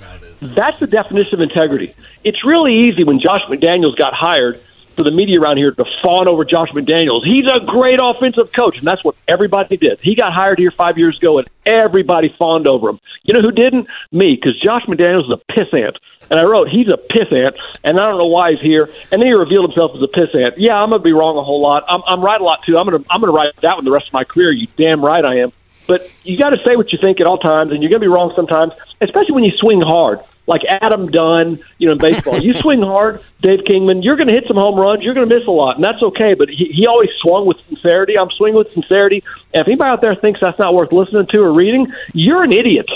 [0.54, 1.96] that's the definition of integrity.
[2.24, 4.62] It's really easy when Josh McDaniels got hired
[4.96, 7.26] for the media around here to fawn over Josh McDaniels.
[7.26, 10.00] He's a great offensive coach, and that's what everybody did.
[10.02, 13.00] He got hired here five years ago, and everybody fawned over him.
[13.24, 13.88] You know who didn't?
[14.12, 15.96] Me, because Josh McDaniels is a pissant.
[16.30, 18.90] And I wrote, he's a pissant, and I don't know why he's here.
[19.12, 20.56] And then he revealed himself as a pissant.
[20.58, 21.84] Yeah, I'm going to be wrong a whole lot.
[21.88, 22.78] I'm, I'm right a lot, too.
[22.78, 24.52] I'm going to I'm going to write that one the rest of my career.
[24.52, 25.52] You damn right I am.
[25.86, 28.08] But you got to say what you think at all times, and you're going to
[28.08, 28.72] be wrong sometimes,
[29.02, 32.38] especially when you swing hard like Adam Dunn, you know, in baseball.
[32.38, 35.36] you swing hard, Dave Kingman, you're going to hit some home runs, you're going to
[35.36, 36.34] miss a lot, and that's okay.
[36.34, 38.18] But he, he always swung with sincerity.
[38.18, 39.24] I'm swinging with sincerity.
[39.54, 42.52] And if anybody out there thinks that's not worth listening to or reading, you're an
[42.52, 42.90] idiot.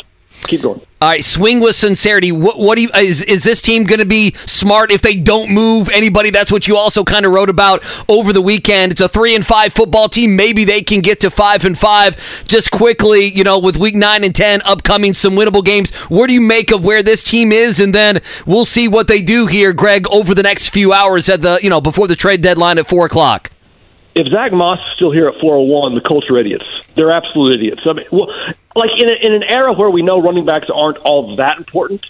[0.44, 0.82] Keep going.
[1.00, 2.32] All right, swing with sincerity.
[2.32, 5.52] What, what do you, is is this team going to be smart if they don't
[5.52, 6.32] move anybody?
[6.32, 8.94] That's what you also kind of wrote about over the weekend.
[8.94, 10.36] It's a three and five football team.
[10.36, 12.16] Maybe they can get to five and five.
[12.48, 15.96] Just quickly, you know, with week nine and ten upcoming, some winnable games.
[16.06, 17.80] What do you make of where this team is?
[17.80, 21.42] And then we'll see what they do here, Greg, over the next few hours at
[21.44, 23.52] the you know before the trade deadline at four o'clock.
[24.18, 26.66] If Zach Moss is still here at 401, the Colts are idiots.
[26.96, 27.84] They're absolute idiots.
[27.88, 28.28] I mean, well,
[28.76, 32.04] like in, a, in an era where we know running backs aren't all that important,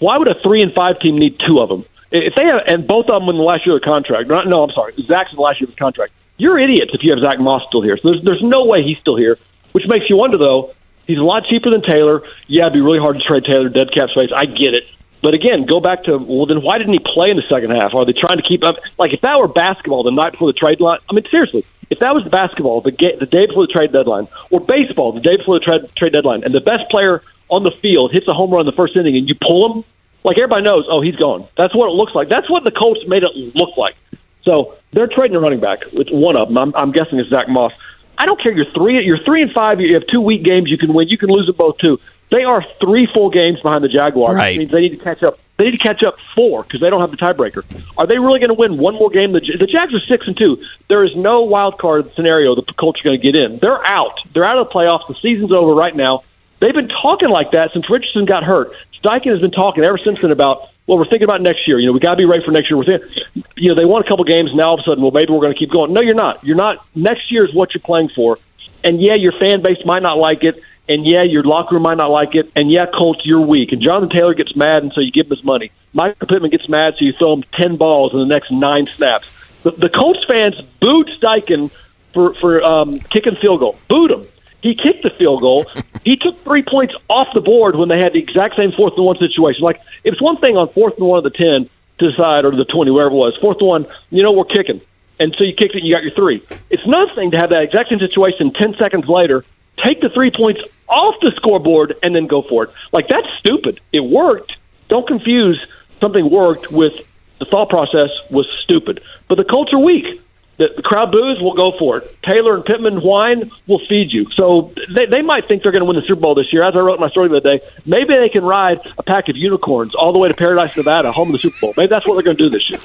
[0.00, 1.84] why would a three and five team need two of them?
[2.10, 4.28] If they have, and both of them in the last year of the contract.
[4.28, 6.12] Not, no, I'm sorry, Zach's in the last year of his contract.
[6.38, 7.96] You're idiots if you have Zach Moss still here.
[7.98, 9.38] So there's there's no way he's still here.
[9.70, 10.74] Which makes you wonder though.
[11.06, 12.22] He's a lot cheaper than Taylor.
[12.48, 14.30] Yeah, it'd be really hard to trade Taylor dead cap space.
[14.34, 14.84] I get it.
[15.24, 17.94] But again, go back to well, then why didn't he play in the second half?
[17.94, 18.76] Are they trying to keep up?
[18.98, 21.98] Like if that were basketball the night before the trade line, I mean seriously, if
[22.00, 25.32] that was basketball the ga- the day before the trade deadline, or baseball the day
[25.34, 28.50] before the trade trade deadline, and the best player on the field hits a home
[28.50, 29.84] run in the first inning, and you pull him,
[30.24, 31.48] like everybody knows, oh he's gone.
[31.56, 32.28] That's what it looks like.
[32.28, 33.96] That's what the Colts made it look like.
[34.44, 35.88] So they're trading a running back.
[35.90, 36.58] It's one of them.
[36.58, 37.72] I'm, I'm guessing it's Zach Moss.
[38.18, 38.52] I don't care.
[38.52, 39.02] You're three.
[39.02, 39.80] You're three and five.
[39.80, 40.68] You have two weak games.
[40.68, 41.08] You can win.
[41.08, 41.98] You can lose them both too.
[42.34, 44.34] They are three full games behind the Jaguars.
[44.34, 44.54] Right.
[44.54, 45.38] Which means they need to catch up.
[45.56, 47.62] They need to catch up four because they don't have the tiebreaker.
[47.96, 49.30] Are they really going to win one more game?
[49.30, 50.60] The, the Jags are six and two.
[50.88, 53.60] There is no wild card scenario the Colts are going to get in.
[53.62, 54.18] They're out.
[54.34, 55.06] They're out of the playoffs.
[55.06, 56.24] The season's over right now.
[56.58, 58.72] They've been talking like that since Richardson got hurt.
[59.00, 61.78] Steichen has been talking ever since then about well, we're thinking about next year.
[61.78, 62.76] You know, we got to be ready for next year.
[62.76, 65.02] We're thinking, you know, they won a couple games, and now all of a sudden,
[65.02, 65.92] well, maybe we're going to keep going.
[65.92, 66.44] No, you're not.
[66.44, 66.84] You're not.
[66.94, 68.38] Next year is what you're playing for.
[68.82, 71.96] And yeah, your fan base might not like it, and yeah, your locker room might
[71.96, 73.72] not like it, and yeah, Colts, you're weak.
[73.72, 75.72] And Jonathan Taylor gets mad, and so you give him his money.
[75.92, 79.30] Michael Pittman gets mad, so you throw him ten balls in the next nine snaps.
[79.62, 81.70] The, the Colts fans booed Steichen
[82.12, 83.78] for for um, kicking field goal.
[83.88, 84.26] Booed him.
[84.62, 85.66] He kicked the field goal.
[86.04, 89.04] he took three points off the board when they had the exact same fourth and
[89.04, 89.62] one situation.
[89.62, 92.64] Like it's one thing on fourth and one of the ten to decide, or the
[92.64, 93.36] twenty, wherever it was.
[93.40, 94.80] Fourth and one, you know, we're kicking,
[95.18, 96.44] and so you kicked it, and you got your three.
[96.70, 99.44] It's another thing to have that exact same situation ten seconds later,
[99.84, 102.70] take the three points off the scoreboard, and then go for it.
[102.92, 103.80] Like that's stupid.
[103.92, 104.52] It worked.
[104.88, 105.58] Don't confuse
[106.02, 106.92] something worked with
[107.38, 109.00] the thought process was stupid.
[109.28, 110.20] But the Colts are weak.
[110.56, 112.16] The, crowd boos, we'll go for it.
[112.22, 114.26] Taylor and Pittman whine, we'll feed you.
[114.36, 116.62] So they, they might think they're going to win the Super Bowl this year.
[116.62, 119.28] As I wrote in my story the other day, maybe they can ride a pack
[119.28, 121.74] of unicorns all the way to Paradise, Nevada, home of the Super Bowl.
[121.76, 122.78] Maybe that's what they're going to do this year.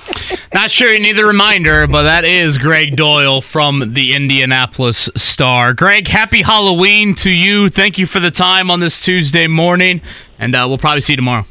[0.53, 5.73] Not sure you need the reminder, but that is Gregg Doyel from the Indianapolis Star.
[5.73, 7.69] Gregg, happy Halloween to you.
[7.69, 10.01] Thank you for the time on this Tuesday morning,
[10.39, 11.45] and uh, we'll probably see you tomorrow.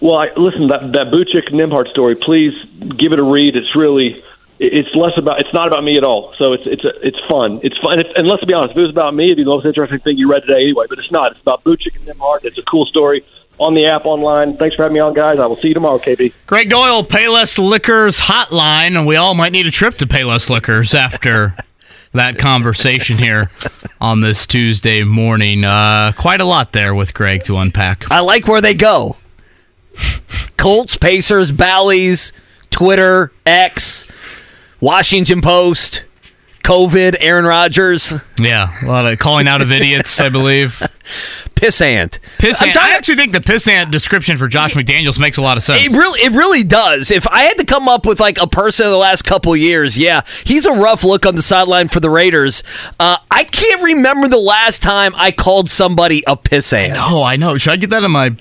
[0.00, 2.54] Well, I, listen, that that Boucek Nembhard story, please
[2.98, 3.54] give it a read.
[3.54, 4.22] It's really,
[4.60, 6.34] it's less about, it's not about me at all.
[6.36, 7.60] So it's it's it's fun.
[7.62, 7.94] It's fun.
[7.94, 9.64] And, if, and let's be honest, if it was about me, it'd be the most
[9.64, 10.84] interesting thing you read today anyway.
[10.88, 11.32] But it's not.
[11.32, 12.44] It's about Boucek and Nembhard.
[12.44, 13.24] It's a cool story
[13.58, 14.58] on the app online.
[14.58, 15.38] Thanks for having me on, guys.
[15.38, 16.32] I will see you tomorrow, KB.
[16.46, 20.94] Gregg Doyel, Payless Liquors Hotline, and we all might need a trip to Payless Liquors
[20.94, 21.54] after
[22.12, 23.50] that conversation here
[23.98, 25.64] on this Tuesday morning.
[25.64, 28.10] Uh, quite a lot there with Gregg to unpack.
[28.10, 29.16] I like where they go.
[30.58, 32.34] Colts, Pacers, Bally's,
[32.70, 34.06] Twitter, X,
[34.80, 36.04] Washington Post,
[36.62, 40.82] COVID, Aaron Rodgers, Yeah, a lot of calling out of idiots, I believe.
[41.60, 42.18] pissant.
[42.38, 42.76] Piss I'm ant.
[42.76, 45.84] trying I actually think the pissant description for Josh McDaniels makes a lot of sense.
[45.84, 47.10] It really, it really does.
[47.10, 49.98] If I had to come up with like a person of the last couple years,
[49.98, 52.62] yeah, he's a rough look on the sideline for the Raiders.
[52.98, 56.94] Uh, I can't remember the last time I called somebody a pissant.
[56.96, 57.58] Oh, I know.
[57.58, 58.34] Should I get that in my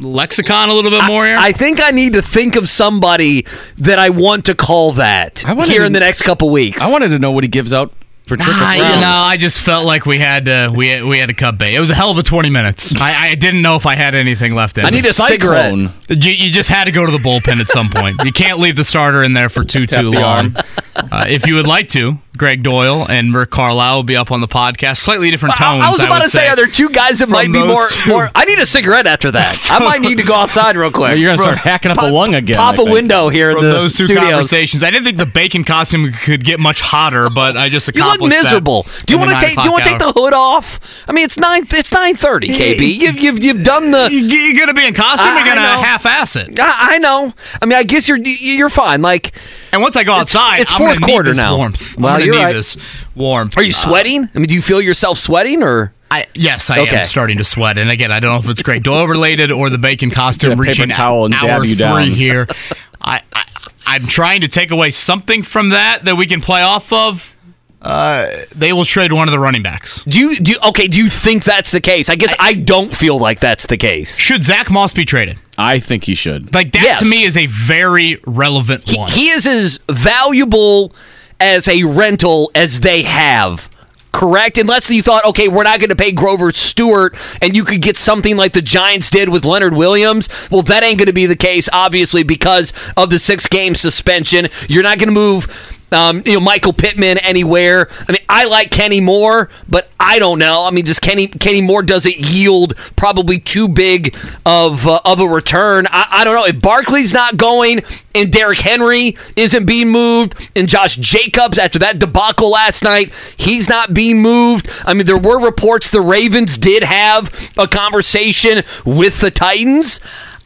[0.00, 1.36] lexicon a little bit more here?
[1.38, 3.46] I think I need to think of somebody
[3.78, 6.82] that I want to call that I wanted here to- in the next couple weeks.
[6.82, 7.92] I wanted to know what he gives out
[8.26, 8.94] for triple Ah, crown.
[8.94, 11.58] you know, I just felt like we had to we had, we had to cut
[11.58, 11.74] bait.
[11.74, 12.94] It was a hell of a twenty minutes.
[13.00, 14.84] I, I didn't know if I had anything left in.
[14.86, 15.08] I need me.
[15.10, 15.72] a cigarette.
[15.72, 15.92] Cyclone.
[16.08, 18.22] You, you just had to go to the bullpen at some point.
[18.24, 20.54] You can't leave the starter in there for too Tap too the long.
[20.94, 24.40] Uh, if you would like to, Gregg Doyel and Rick Carlisle will be up on
[24.40, 24.98] the podcast.
[24.98, 25.82] Slightly different tones.
[25.84, 27.86] I, I was about would to say, are there two guys that might be more,
[28.06, 28.30] more?
[28.34, 29.58] I need a cigarette after that.
[29.70, 31.18] I might need to go outside real quick.
[31.18, 32.56] You're gonna start hacking up a lung again.
[32.56, 34.30] Pop a window here in from the those two studios.
[34.30, 34.82] conversations.
[34.82, 38.00] I didn't think the bacon costume could get much hotter, but I just accomplished.
[38.00, 38.86] You look accomplished that miserable.
[39.06, 39.56] Do you want to take?
[39.56, 40.80] Do you want to take the hood off?
[41.08, 41.66] I mean, it's nine.
[41.72, 42.48] It's nine thirty.
[42.48, 44.08] KB, you've you've you've done the.
[44.10, 45.26] You're gonna be in costume?
[45.26, 45.82] I- You're gonna I know.
[45.82, 46.58] half-ass it.
[46.60, 47.34] I, I know.
[47.60, 49.02] I mean, I guess you're you're fine.
[49.02, 49.32] Like,
[49.72, 51.56] And once I go outside, it's I'm fourth gonna quarter need this now.
[51.56, 51.98] warmth.
[51.98, 52.52] Well, I'm gonna you're need right.
[52.54, 52.76] this
[53.14, 53.56] warmth.
[53.56, 54.28] are you sweating?
[54.34, 55.92] I mean, do you feel yourself sweating or?
[56.12, 56.96] I, yes, I Okay.
[56.96, 59.70] am starting to sweat, and again, I don't know if it's Gregg Doyel related or
[59.70, 62.10] the bacon costume Get a reaching towel and hour dab you three down.
[62.10, 62.48] here.
[63.02, 63.44] I, I
[63.86, 67.36] I'm trying to take away something from that that we can play off of.
[67.82, 70.02] Uh, they will trade one of the running backs.
[70.04, 70.52] Do you do?
[70.52, 72.10] You, okay, do you think that's the case?
[72.10, 74.18] I guess I, don't feel like that's the case.
[74.18, 75.38] Should Zach Moss be traded?
[75.56, 76.52] I think he should.
[76.52, 76.98] Like that Yes.
[77.00, 79.10] to me is a very relevant He, one.
[79.10, 80.92] he is as valuable
[81.40, 83.68] as a rental as they have.
[84.12, 87.80] Correct, unless you thought, okay, we're not going to pay Grover Stewart, and you could
[87.80, 90.28] get something like the Giants did with Leonard Williams.
[90.50, 94.48] Well, that ain't going to be the case, obviously, because of the six-game suspension.
[94.68, 97.88] You're not going to move, um, you know, Michael Pittman anywhere.
[98.08, 100.62] I mean, I like Kenny Moore, but I don't know.
[100.62, 105.26] I mean, does Kenny Kenny Moore doesn't yield probably too big of uh, of a
[105.26, 105.86] return?
[105.90, 107.82] I, I don't know if Barkley's not going
[108.14, 113.68] and Derrick Henry isn't being moved, and Josh Jacobs after that debacle last night, he's
[113.68, 114.68] not being moved.
[114.84, 120.00] I mean, there were reports the Ravens did have a conversation with the Titans.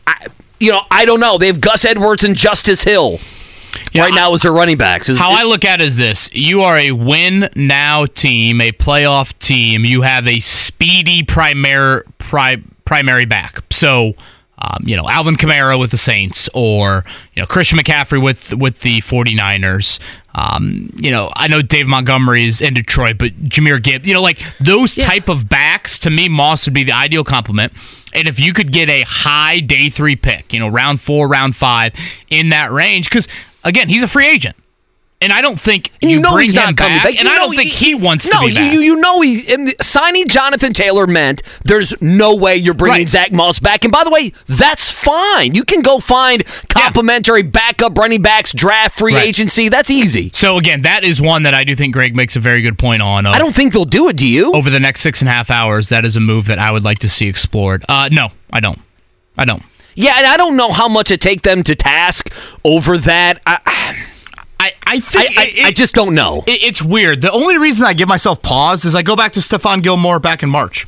[0.07, 0.27] I,
[0.59, 1.39] you know, I don't know.
[1.39, 3.19] They have Gus Edwards and Justice Hill
[3.95, 5.09] right now as their running backs.
[5.09, 8.73] Is- How I look at it is this: you are a win now team, a
[8.73, 9.85] playoff team.
[9.85, 13.59] You have a speedy primary pri- primary back.
[13.71, 14.15] So,
[14.59, 18.81] um, you know, Alvin Kamara with the Saints, or you know, Christian McCaffrey with with
[18.81, 19.99] the 49ers.
[20.37, 24.21] Um, you know, I know Dave Montgomery is in Detroit, but Jahmyr Gibbs, you know,
[24.23, 27.73] like those type of backs, to me, Moss would be the ideal complement.
[28.15, 31.55] And if you could get a high day three pick, you know, round four, round
[31.55, 31.93] five,
[32.31, 33.29] in that range, because
[33.65, 34.57] again, he's a free agent.
[35.21, 37.19] And I don't think And you, you know bring he's him not coming back, back.
[37.21, 38.73] and I don't think he, wants no, to be back.
[38.75, 39.39] you you know he
[39.81, 43.09] signing Jonathan Taylor meant there's no way you're bringing Right.
[43.09, 43.85] Zach Moss back.
[43.85, 45.55] And by the way, that's fine.
[45.55, 49.29] You can go find complementary backup running backs, draft free Right.
[49.29, 49.71] agency.
[49.71, 50.31] That's easy.
[50.35, 53.01] so again, that is one that I do think Greg makes a very good point
[53.01, 53.25] on.
[53.25, 54.17] Of I don't think they'll do it.
[54.19, 54.53] Do you?
[54.53, 56.85] over the next six and a half hours, that is a move that I would
[56.85, 57.83] like to see explored.
[57.89, 58.81] Uh, no, I don't.
[59.39, 59.63] I don't.
[59.95, 62.33] Yeah, and I don't know how much it take them to task
[62.65, 63.41] over that.
[63.47, 63.97] I, I,
[64.61, 66.43] I I, think I, it- I just don't know.
[66.47, 67.21] It, it's weird.
[67.23, 70.43] The only reason I give myself pause is I go back to Stephon Gilmore back
[70.43, 70.87] in March.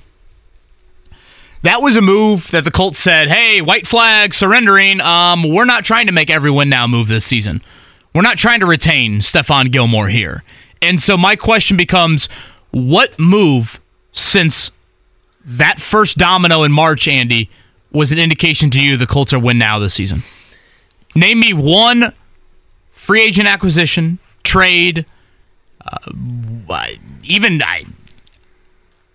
[1.62, 5.00] That was a move that the Colts said, "Hey, white flag surrendering.
[5.00, 7.60] Um, we're not trying to make every win now move this season.
[8.14, 10.44] We're not trying to retain Stephon Gilmore here."
[10.82, 12.28] And so my question becomes,
[12.70, 13.80] what move
[14.12, 14.70] since
[15.44, 17.50] that first domino in March, Andy,
[17.96, 20.22] was an indication to you the Colts are win now this season?
[21.14, 22.12] Name me one
[22.92, 25.06] free agent acquisition, trade,
[25.84, 26.12] uh,
[27.24, 27.84] even I.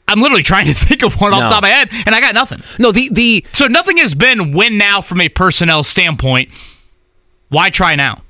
[0.07, 1.45] I'm literally trying to think of one off No.
[1.45, 2.61] the top of my head, and I got nothing.
[2.79, 6.49] No, the the So nothing has been win now from a personnel standpoint.
[7.49, 8.23] Why try now?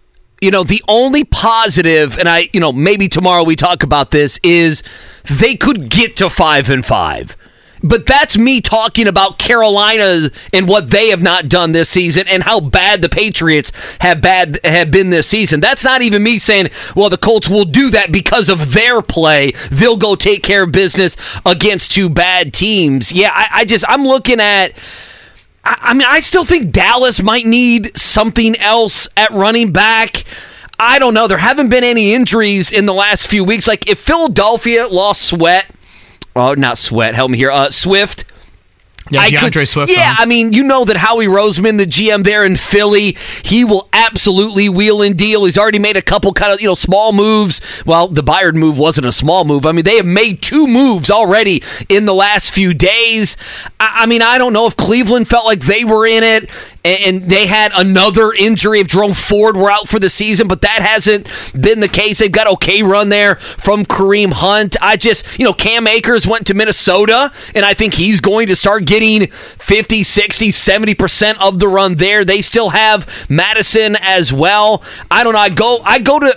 [0.43, 4.39] you know, the only positive, and I, you know, maybe tomorrow we talk about this,
[4.41, 4.81] is
[5.25, 7.37] they could get to five and five.
[7.83, 12.43] But that's me talking about Carolina and what they have not done this season and
[12.43, 13.71] how bad the Patriots
[14.01, 15.59] have bad have been this season.
[15.59, 19.51] That's not even me saying, well, the Colts will do that because of their play.
[19.71, 23.11] They'll go take care of business against two bad teams.
[23.11, 24.73] Yeah, I, I just I'm looking at
[25.63, 30.23] I I mean, I still think Dallas might need something else at running back.
[30.79, 31.27] I don't know.
[31.27, 33.67] There haven't been any injuries in the last few weeks.
[33.67, 35.67] Like if Philadelphia lost Sweat,
[36.35, 38.25] oh, not Sweat, help me here, uh, Swift.
[39.09, 39.91] Yeah, I D'Andre could- Swift.
[39.91, 40.15] Yeah?
[40.17, 44.69] I mean, you know that Howie Roseman, the GM there in Philly, he will absolutely
[44.69, 45.45] wheel and deal.
[45.45, 47.61] He's already made a couple kind of you know small moves.
[47.85, 49.65] Well, the Byard move wasn't a small move.
[49.65, 53.35] I mean, they have made two moves already in the last few days.
[53.79, 56.49] I, I mean, I don't know if Cleveland felt like they were in it
[56.85, 60.61] and, and they had another injury if Jerome Ford were out for the season, but
[60.61, 61.27] that hasn't
[61.59, 62.19] been the case.
[62.19, 64.75] They've got okay run there from Kareem Hunt.
[64.81, 68.55] I just, you know, Cam Akers went to Minnesota, and I think he's going to
[68.55, 72.25] start getting 50, 60, 70% of the run there.
[72.25, 74.83] They still have Mattison as well.
[75.09, 75.39] I don't know.
[75.39, 76.35] I go I go to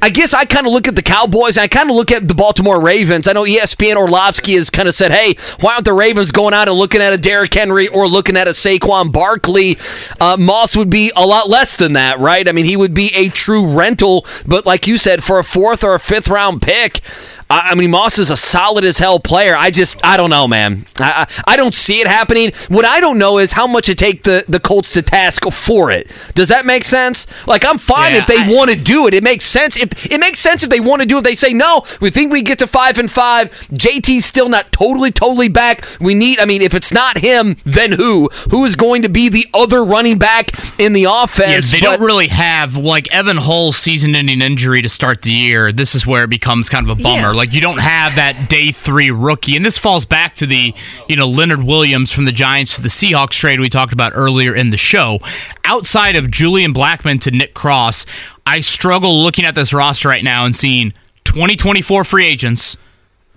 [0.00, 2.28] I guess I kind of look at the Cowboys and I kind of look at
[2.28, 3.26] the Baltimore Ravens.
[3.26, 6.68] I know ESPN Orlovsky has kind of said, hey, why aren't the Ravens going out
[6.68, 9.78] and looking at a Derrick Henry or looking at a Saquon Barkley?
[10.20, 12.46] Uh, Moss would be a lot less than that, right?
[12.46, 15.82] I mean, he would be a true rental, but like you said, for a fourth
[15.82, 17.00] or a fifth round pick,
[17.50, 19.56] I I mean, Moss is a solid as hell player.
[19.56, 20.86] I just, I don't know, man.
[20.98, 22.52] I, I, I don't see it happening.
[22.68, 25.90] What I don't know is how much it take the, the Colts to task for
[25.90, 26.10] it.
[26.34, 27.26] Does that make sense?
[27.46, 29.14] Like, I'm fine Yeah, if they want to do it.
[29.14, 29.76] It makes sense.
[29.76, 31.82] If it makes sense if they want to do it, they say no.
[32.00, 33.50] We think we get to five and five.
[33.72, 35.84] JT's still not totally, totally back.
[36.00, 36.38] We need.
[36.38, 38.28] I mean, if it's not him, then who?
[38.50, 41.72] Who is going to be the other running back in the offense?
[41.72, 45.72] Yeah, they But- don't really have like Evan Hull's season-ending injury to start the year.
[45.72, 47.32] This is where it becomes kind of a bummer.
[47.32, 47.33] Yeah.
[47.34, 50.74] Like you don't have that day three rookie, and this falls back to the
[51.08, 54.54] you know Leonard Williams from the Giants to the Seahawks trade we talked about earlier
[54.54, 55.18] in the show.
[55.64, 58.06] Outside of Julian Blackmon to Nick Cross,
[58.46, 60.92] I struggle looking at this roster right now and seeing
[61.24, 62.76] 2024 free agents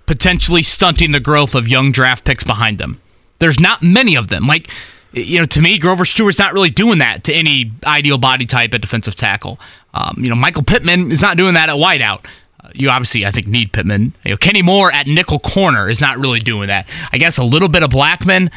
[0.06, 3.00] potentially stunting the growth of young draft picks behind them.
[3.38, 4.46] There's not many of them.
[4.46, 4.70] Like,
[5.12, 8.72] you know, to me, Grover Stewart's not really doing that to any ideal body type
[8.74, 9.60] at defensive tackle.
[9.94, 12.24] Um, you know, Michael Pittman is not doing that at wideout.
[12.74, 14.14] You obviously, I think, need Pittman.
[14.24, 16.86] You know, Kenny Moore at nickel corner is not really doing that.
[17.12, 18.50] I guess a little bit of Blackmon.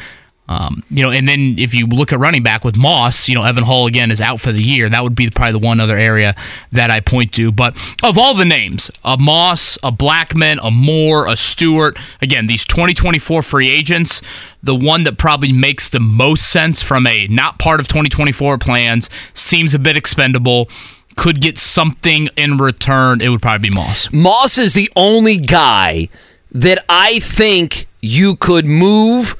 [0.48, 3.44] Um, you know, and then if you look at running back with Moss, you know,
[3.44, 4.88] Evan Hull again is out for the year.
[4.88, 6.34] That would be probably the one other area
[6.72, 7.52] that I point to.
[7.52, 12.66] But of all the names, a Moss, a Blackmon, a Moore, a Stewart, again, these
[12.66, 14.20] 2024 free agents,
[14.62, 19.08] the one that probably makes the most sense from a not part of 2024 plans,
[19.32, 20.68] seems a bit expendable,
[21.16, 24.12] could get something in return, it would probably be Moss.
[24.12, 26.08] Moss is the only guy
[26.50, 29.36] that I think you could move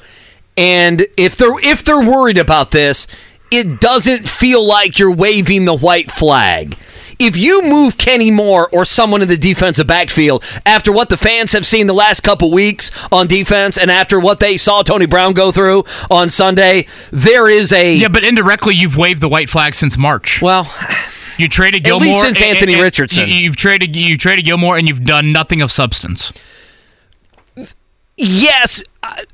[0.56, 3.06] and if they're if they're worried about this,
[3.50, 6.76] it doesn't feel like you're waving the white flag.
[7.18, 11.52] If you move Kenny Moore or someone in the defensive backfield after what the fans
[11.52, 15.32] have seen the last couple weeks on defense and after what they saw Tony Brown
[15.32, 19.74] go through on Sunday, there is a Yeah, but indirectly, you've waved the white flag
[19.74, 20.42] since March.
[20.42, 20.64] well
[21.38, 23.28] You traded Gilmore At least since Anthony Richardson.
[23.28, 26.32] You, have traded you traded Gilmore, and you've done nothing of substance.
[28.16, 28.84] Yes,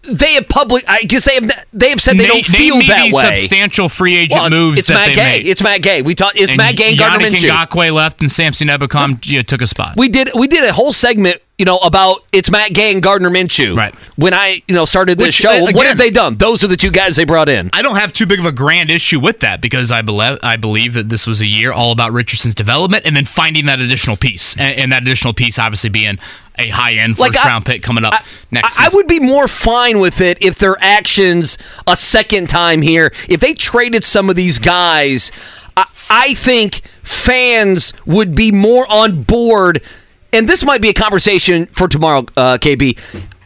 [0.02, 0.84] they have public.
[0.88, 1.66] I guess they have.
[1.72, 3.36] They have said they don't feel me that way.
[3.36, 5.22] Substantial free agent Well, it's, moves it's Matt they Gay.
[5.22, 5.46] made.
[5.46, 6.02] It's Matt Gay.
[6.02, 6.36] We talked.
[6.36, 7.50] It's and Matt Gay and Yannick Minshew.
[7.50, 9.94] Ngakoue left, and Samson you know, took a spot.
[9.96, 10.30] We did.
[10.34, 11.42] We did a whole segment.
[11.58, 13.76] You know about it's Matt Gay and Gardner Minshew.
[13.76, 13.92] Right.
[14.14, 16.36] When I you know started this Which, show, uh, what have they done?
[16.36, 17.68] Those are the two guys they brought in.
[17.72, 20.56] I don't have too big of a grand issue with that because I believe I
[20.56, 24.16] believe that this was a year all about Richardson's development and then finding that additional
[24.16, 26.20] piece, and, and that additional piece obviously being
[26.58, 28.14] a high end first Like, I- round pick coming up
[28.50, 31.56] next I, I would be more fine with it if their actions
[31.86, 35.30] a second time here, if they traded some of these guys,
[35.76, 39.82] I, I think fans would be more on board.
[40.32, 42.98] And this might be a conversation for tomorrow, uh, KB.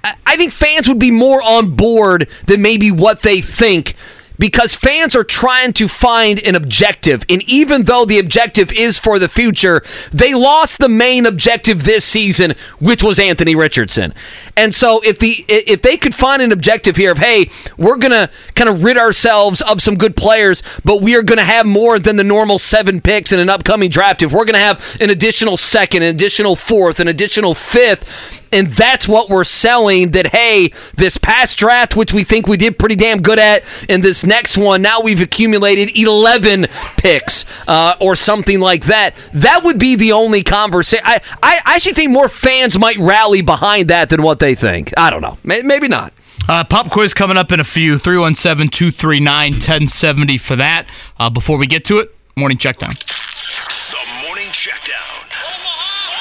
[0.03, 3.95] I, I think fans would be more on board than maybe what they think.
[4.39, 7.25] Because fans are trying to find an objective.
[7.29, 9.83] And even though the objective is for the future,
[10.13, 14.15] they lost the main objective this season, which was Anthony Richardson.
[14.57, 18.31] And so if the if they could find an objective here of, hey, we're gonna
[18.55, 22.17] kind of rid ourselves of some good players, but we are gonna have more than
[22.17, 24.23] the normal seven picks in an upcoming draft.
[24.23, 29.09] If we're gonna have an additional second, an additional fourth, an additional fifth, and that's
[29.09, 33.21] what we're selling that hey this past draft which we think we did pretty damn
[33.21, 34.83] good at and this next one.
[34.83, 36.67] Now we've accumulated 11
[36.97, 39.15] picks uh, or something like that.
[39.35, 43.41] That would be the only conversation I, I I actually think more fans might rally
[43.43, 44.93] behind that than what they think.
[44.97, 45.39] I don't know.
[45.45, 46.13] May- maybe not.
[46.49, 47.99] Uh, pop quiz coming up in a few.
[47.99, 50.87] 317 239 1070 for that.
[51.19, 52.91] Uh, before we get to it, morning check down.
[52.91, 55.23] The Morning Checkdown.
[55.33, 56.19] Omaha,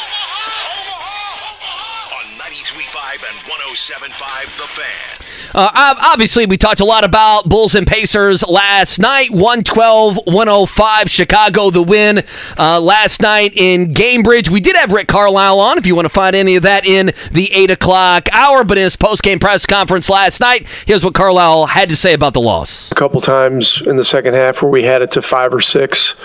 [0.78, 5.21] Omaha, Omaha, On 93.5 and 107.5 The Fan.
[5.54, 9.32] Uh, obviously, we talked a lot about Bulls and Pacers last night.
[9.32, 12.24] 112 105, Chicago the win
[12.58, 14.50] uh, last night in Gainbridge.
[14.50, 17.08] We did have Rick Carlisle on if you want to find any of that in
[17.32, 18.64] the 8 o'clock hour.
[18.64, 22.14] But in his post game press conference last night, here's what Carlisle had to say
[22.14, 22.92] about the loss.
[22.92, 26.16] a couple times in the second half where we had it to five or six,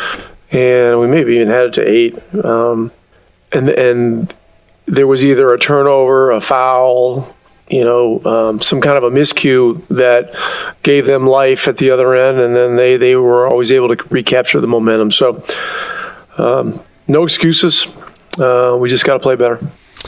[0.50, 2.16] and we maybe even had it to eight.
[2.44, 2.92] Um,
[3.52, 4.34] and and
[4.86, 7.35] there was either a turnover, a foul,
[7.68, 10.32] you know, um, some kind of a miscue that
[10.82, 14.04] gave them life at the other end, and then they they were always able to
[14.08, 15.10] recapture the momentum.
[15.10, 15.42] So,
[16.38, 17.86] um, no excuses.
[18.38, 19.58] Uh, we just got to play better.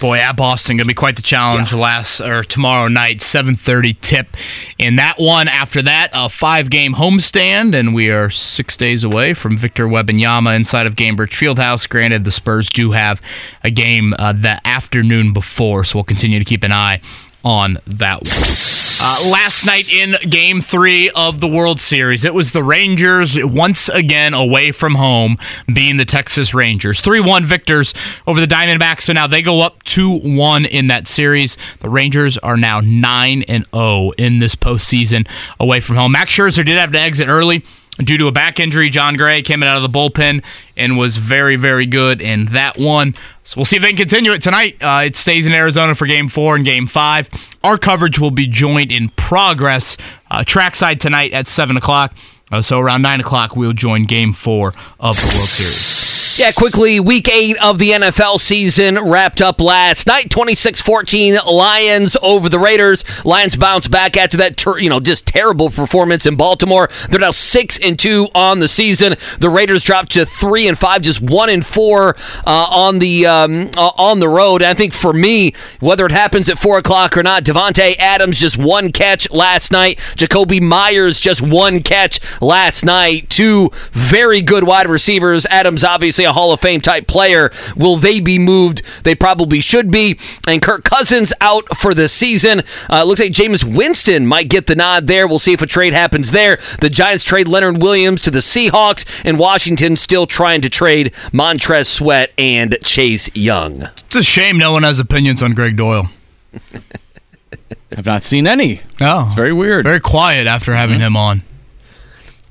[0.00, 1.72] Boy, at Boston gonna be quite the challenge.
[1.72, 4.36] Last or tomorrow night, seven thirty tip
[4.78, 5.48] in that one.
[5.48, 10.54] After that, a five game homestand, and we are six days away from Victor Wembanyama
[10.54, 11.88] inside of Gainbridge Fieldhouse.
[11.88, 13.20] Granted, the Spurs do have
[13.64, 17.00] a game uh, the afternoon before, so we'll continue to keep an eye
[17.48, 18.68] on that one.
[19.00, 23.88] Uh, last night in game three of the World Series, it was the Rangers once
[23.88, 25.38] again away from home,
[25.72, 27.00] being the Texas Rangers.
[27.00, 27.94] 3 1 victors
[28.26, 29.02] over the Diamondbacks.
[29.02, 31.56] So now they go up 2 1 in that series.
[31.80, 35.26] The Rangers are now 9 and 0 in this postseason
[35.58, 36.12] away from home.
[36.12, 37.64] Max Scherzer did have to exit early.
[37.98, 40.44] Due to a back injury, Jon Gray came out of the bullpen
[40.76, 43.14] and was very, very good in that one.
[43.42, 44.76] So we'll see if they can continue it tonight.
[44.80, 47.28] Uh, it stays in Arizona for game four and game five.
[47.64, 49.96] Our coverage will be joined in progress
[50.30, 52.14] uh, trackside tonight at 7 o'clock.
[52.52, 54.68] Uh, so around 9 o'clock, we'll join game four
[55.00, 55.97] of the World Series.
[56.38, 60.28] Yeah, quickly, week eight of the NFL season wrapped up last night.
[60.28, 63.04] 26-14 Lions over the Raiders.
[63.24, 66.90] Lions bounce back after that, ter- you know, just terrible performance in Baltimore.
[67.10, 69.16] They're now six and two on the season.
[69.40, 72.14] The Raiders dropped to three and five, just one and four
[72.46, 74.62] uh, on the um, uh, on the road.
[74.62, 78.56] I think for me, whether it happens at four o'clock or not, Davante Adams just
[78.56, 79.98] one catch last night.
[80.14, 83.28] Jakobi Meyers just one catch last night.
[83.28, 85.44] Two very good wide receivers.
[85.46, 87.50] Adams obviously a Hall of Fame type player.
[87.76, 88.82] Will they be moved?
[89.04, 90.18] They probably should be.
[90.46, 92.62] And Kirk Cousins out for the season.
[92.88, 95.26] Uh, looks like Jameis Winston might get the nod there.
[95.26, 96.58] We'll see if a trade happens there.
[96.80, 101.88] The Giants trade Leonard Williams to the Seahawks, and Washington still trying to trade Montez
[101.88, 103.82] Sweat and Chase Young.
[103.82, 106.10] It's a shame no one has opinions on Gregg Doyel.
[107.96, 108.82] I've not seen any.
[109.00, 109.84] No, It's very weird.
[109.84, 111.42] very quiet after having him on.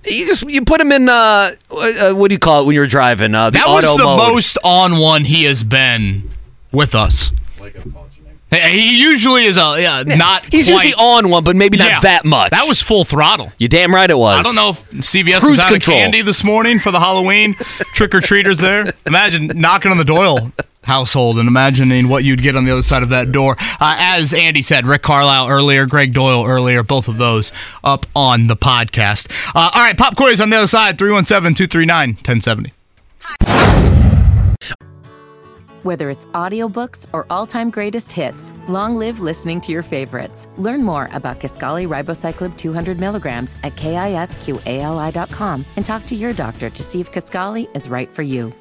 [0.07, 2.87] You just you put him in uh, uh what do you call it when you're
[2.87, 3.35] driving?
[3.35, 4.17] Uh, the That was auto the mode.
[4.33, 6.29] most on one he has been
[6.71, 7.31] with us.
[8.49, 10.45] Hey, He usually is a yeah, not.
[10.45, 11.99] He's quite, usually on one, but maybe not Yeah.
[11.99, 12.51] that much.
[12.51, 13.51] That was full throttle.
[13.57, 14.39] you damn right it was.
[14.39, 15.97] I don't know if CVS Cruise was out control.
[15.97, 17.55] of candy this morning for the Halloween
[17.93, 18.59] trick or treaters.
[18.59, 20.53] There, imagine knocking on the Doyel
[20.87, 23.55] household and imagining what you'd get on the other side of that door.
[23.79, 27.51] Uh, as Andy said, Rick Carlisle earlier, Gregg Doyel earlier, both of those
[27.83, 29.31] up on the podcast.
[29.55, 32.73] Uh, all right, pop quiz on the other side 317 239 1070.
[35.83, 40.49] Whether it's audiobooks or all-time greatest hits, long live listening to your favorites.
[40.57, 46.83] Learn more about Kisqali Ribociclib 200 milligrams at kisqali.com and talk to your doctor to
[46.83, 48.51] see if Kisqali is right for you.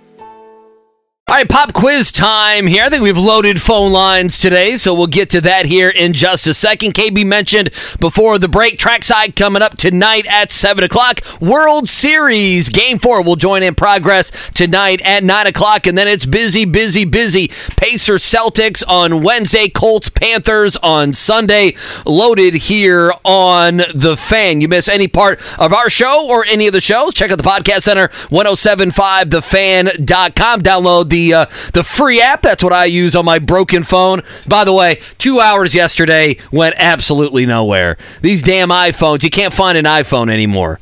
[1.29, 2.85] All right, pop quiz time here.
[2.85, 6.47] I think we've loaded phone lines today, so we'll get to that here in just
[6.47, 6.95] a second.
[6.95, 11.23] KB mentioned before the break, trackside coming up tonight at 7 o'clock.
[11.41, 16.27] World Series Game 4 will join in progress tonight at 9 o'clock, and then it's
[16.27, 17.49] busy, busy, busy.
[17.77, 21.75] Pacers Celtics on Wednesday, Colts Panthers on Sunday.
[22.05, 24.61] Loaded here on The Fan.
[24.61, 27.43] You miss any part of our show or any of the shows, check out the
[27.43, 30.63] podcast center, 1075thefan.com.
[30.63, 32.43] Download the uh, the free app.
[32.43, 34.23] That's what I use on my broken phone.
[34.47, 37.97] By the way, two hours yesterday went absolutely nowhere.
[38.23, 40.81] These damn iPhones, you can't find an iPhone anymore.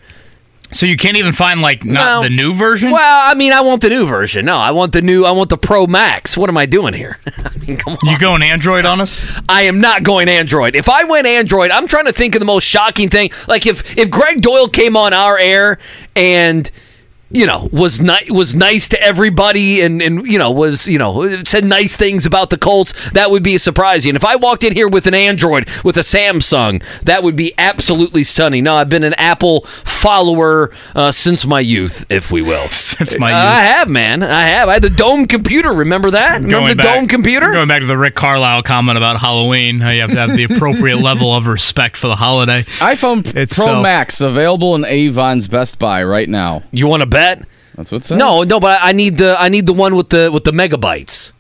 [0.73, 2.23] So you can't even find like not No.
[2.29, 2.91] the new version.
[2.91, 4.45] Well, I mean, I want the new version.
[4.47, 5.25] No, I want the new.
[5.25, 6.37] I want the Pro Max.
[6.37, 7.17] What am I doing here?
[7.45, 7.99] I mean, come on.
[8.11, 9.21] You going Android on us?
[9.49, 10.75] I am not going Android.
[10.75, 13.31] If I went Android, I'm trying to think of the most shocking thing.
[13.47, 15.79] Like if if Gregg Doyel came on our air
[16.17, 16.69] and
[17.31, 21.43] you know was ni- was nice to everybody and and you know was you know
[21.45, 24.11] said nice things about the Colts, that would be surprising.
[24.11, 27.53] And if I walked in here with an Android with a Samsung, that would be
[27.59, 28.65] absolutely stunning.
[28.65, 32.69] No, I've been an Apple follower uh, since my youth, if we will.
[32.95, 34.23] Since my I have, man.
[34.23, 34.69] I have.
[34.69, 35.73] I had the dome computer.
[35.73, 36.35] Remember that?
[36.43, 37.51] Remember Going the back- dome computer?
[37.53, 40.45] Going back to the Rick Carlisle comment about Halloween, how you have to have the
[40.55, 42.63] appropriate level of respect for the holiday.
[42.79, 46.63] iPhone It's Pro so- Max available in Avon's Best Buy right now.
[46.71, 47.49] You want to bet?
[47.77, 48.19] That's what it says.
[48.19, 51.33] No, no, but I need the I need the one with the with the megabytes.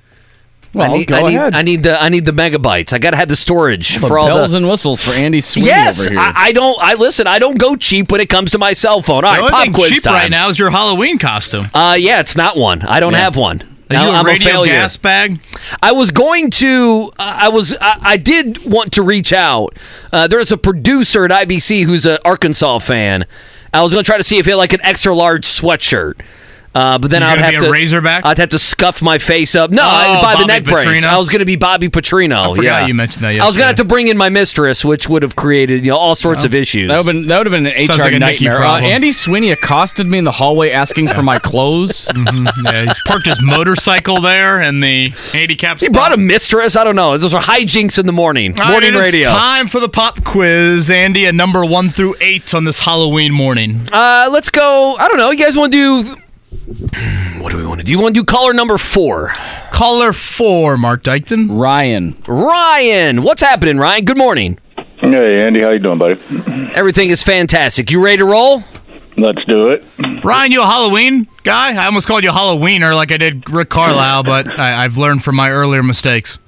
[0.72, 1.54] Well, I need go I need ahead.
[1.54, 2.92] I need the I need the megabytes.
[2.92, 5.68] I gotta have the storage The for all bells the and whistles for Andy Sweeney
[5.68, 6.18] Yes, over here.
[6.18, 6.76] I, I don't.
[6.82, 7.28] I listen.
[7.28, 9.16] I don't go cheap when it comes to my cell phone.
[9.16, 10.14] All The right, only pop thing quiz cheap time.
[10.14, 11.66] right now is your Halloween costume.
[11.72, 12.82] Uh, yeah, it's not one.
[12.82, 13.18] I don't Yeah.
[13.18, 13.62] have one.
[13.90, 14.72] Are you I- a I'm radio a failure.
[14.72, 15.38] gas bag?
[15.80, 17.10] I was going to.
[17.16, 17.76] Uh, I was.
[17.80, 19.78] I, I did want to reach out.
[20.12, 23.26] Uh, there's a producer at IBC who's an Arkansas fan.
[23.74, 26.20] I was going to try to see if he had like an extra large sweatshirt.
[26.74, 28.24] Uh, but then I'd have to Razorback?
[28.26, 29.70] I'd have to scuff my face up.
[29.70, 31.04] No, Oh, by the Bobby neck brace.
[31.04, 32.52] I was going to be Bobby Petrino.
[32.52, 32.86] I forgot yeah.
[32.86, 35.22] you mentioned that I was going to have to bring in my mistress, which would
[35.22, 36.88] have created you know all sorts of issues.
[36.88, 38.62] That would have been that would have been an Sounds HR like a nightmare.
[38.62, 38.80] Uh.
[38.80, 42.08] Andy Sweeney accosted me in the hallway asking for my clothes.
[42.24, 42.48] Mhm.
[42.64, 46.76] Yeah, he's parked his motorcycle there and the handicap he brought a mistress.
[46.76, 47.18] I don't know.
[47.18, 48.52] Those are hijinks in the morning.
[48.52, 49.28] All right, morning it is radio.
[49.28, 51.26] time for the pop quiz, Andy.
[51.26, 53.82] A number one through eight on this Halloween morning.
[53.92, 54.96] Uh, let's go.
[54.98, 55.30] I don't know.
[55.30, 56.16] You guys want to do?
[57.40, 57.92] What do we want to do?
[57.92, 59.32] You want to do caller number four?
[59.70, 61.60] Caller four, Marc Dykton.
[61.60, 62.16] Ryan.
[62.26, 64.04] Ryan, what's happening, Ryan?
[64.04, 64.58] Good morning.
[65.00, 66.18] Hey, Andy, how you doing, buddy?
[66.74, 67.90] Everything is fantastic.
[67.90, 68.62] You ready to roll?
[69.16, 69.84] Let's do it.
[70.24, 71.74] Ryan, you a Halloween guy?
[71.80, 75.22] I almost called you a Halloweener like I did Rick Carlisle, but I, I've learned
[75.22, 76.38] from my earlier mistakes.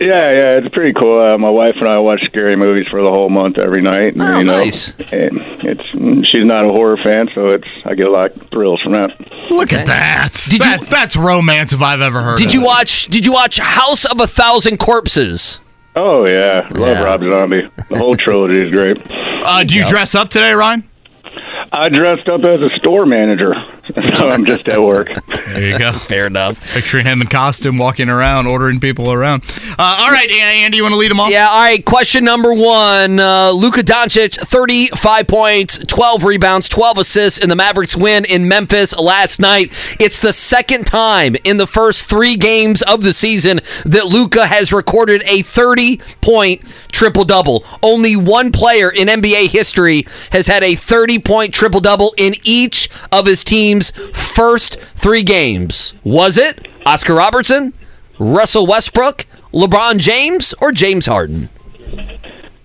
[0.00, 1.18] Yeah, yeah, it's pretty cool.
[1.18, 4.14] Uh, my wife and I watch scary movies for the whole month every night.
[4.14, 4.92] And, Oh, you know, nice.
[5.12, 8.80] And it's she's not a horror fan, so it's I get a lot of thrills
[8.80, 9.10] from that.
[9.50, 10.32] Look at that.
[10.32, 12.66] Did you- that's, that's romance if I've ever heard Did of you it.
[12.66, 13.06] watch?
[13.08, 15.60] Did you watch House of a Thousand Corpses?
[15.96, 17.02] Oh yeah, love Yeah.
[17.04, 17.68] Rob Zombie.
[17.90, 18.96] The whole trilogy is great.
[19.10, 20.88] Uh, do you dress up today, Ryan?
[21.72, 23.54] I dressed up as a store manager,
[24.18, 25.08] so I'm just at work.
[25.26, 25.92] There you go.
[25.98, 26.60] Fair enough.
[26.72, 29.42] Picturing him in costume, walking around, ordering people around.
[29.78, 31.30] Uh, all right, Andy, you want to lead them off?
[31.30, 31.84] Yeah, all right.
[31.84, 37.96] Question number one uh, Luka Doncic, 35 points, 12 rebounds, 12 assists in the Mavericks
[37.96, 39.72] win in Memphis last night.
[39.98, 44.72] It's the second time in the first three games of the season that Luka has
[44.72, 46.62] recorded a 30 point
[46.92, 47.64] triple double.
[47.82, 52.88] Only one player in NBA history has had a 30 point triple double in each
[53.12, 55.94] of his team's first three games.
[56.04, 57.72] Was it Oscar Robertson,
[58.18, 61.48] Russell Westbrook, LeBron James, or James Harden?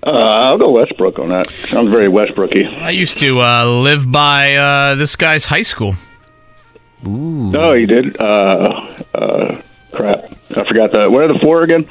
[0.05, 1.49] Uh, I'll go Westbrook on that.
[1.49, 2.67] Sounds very Westbrooky.
[2.81, 5.95] I used to uh, live by uh, this guy's high school.
[7.03, 8.19] No, he did.
[8.19, 11.11] Uh, uh, crap, I forgot that.
[11.11, 11.89] What are the four again?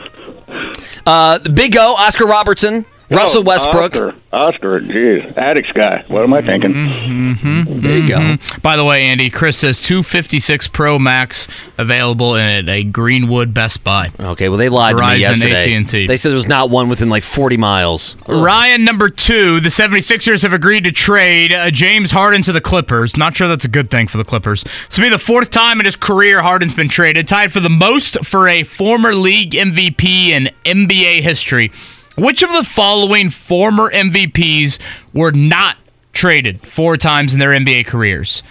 [1.06, 3.92] Uh, the Big O, Oscar Robertson, Russell Oh, Westbrook.
[3.94, 4.14] Oscar.
[4.32, 6.04] Oscar, geez, addicts guy.
[6.08, 6.72] What am I mm-hmm, thinking?
[6.74, 7.80] Mm-hmm.
[7.80, 8.18] There you go.
[8.18, 8.60] Mm-hmm.
[8.60, 11.46] By the way, Andy, Chris says 256 Pro Max
[11.78, 14.10] available in a Greenwood Best Buy.
[14.18, 15.74] Okay, well they lied to me yesterday.
[15.74, 16.06] AT&T.
[16.06, 18.16] They said there was not one within like 40 miles.
[18.26, 23.16] Ryan, number two, the 76ers have agreed to trade uh, James Harden to the Clippers.
[23.16, 24.64] Not sure that's a good thing for the Clippers.
[24.64, 27.70] This will be the fourth time in his career Harden's been traded, tied for the
[27.70, 31.70] most for a former league MVP in NBA history.
[32.16, 34.78] Which of the following former MVPs
[35.12, 35.76] were not
[36.12, 38.42] traded four times in their NBA careers?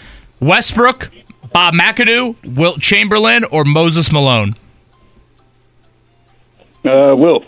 [0.42, 1.10] Westbrook,
[1.54, 4.56] Bob McAdoo, Wilt Chamberlain, or Moses Malone?
[6.86, 7.46] Uh, Wilt.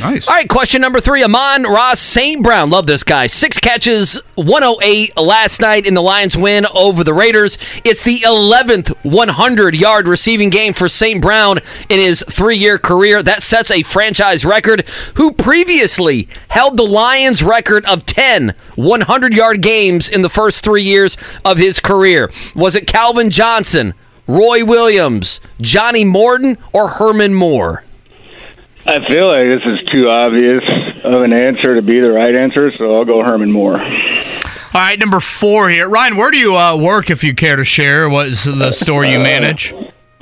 [0.00, 0.28] Nice.
[0.28, 1.22] All right, question number three.
[1.22, 2.42] Amon-Ra St.
[2.42, 2.70] Brown.
[2.70, 3.26] Love this guy.
[3.26, 7.58] Six catches, 108 last night in the Lions win over the Raiders.
[7.84, 11.20] It's the 11th 100 yard receiving game for St.
[11.20, 13.22] Brown in his three year career.
[13.22, 14.88] That sets a franchise record.
[15.16, 20.84] Who previously held the Lions record of 10 100 yard games in the first three
[20.84, 22.30] years of his career?
[22.54, 23.92] Was it Calvin Johnson,
[24.26, 27.84] Roy Williams, Johnny Morton, or Herman Moore?
[28.88, 30.64] I feel like this is too obvious
[31.04, 33.78] of an answer to be the right answer, so I'll go Herman Moore.
[33.78, 35.88] All right, number four here.
[35.90, 38.08] Ryan, where do you uh, work if you care to share?
[38.08, 39.74] What is the store you manage?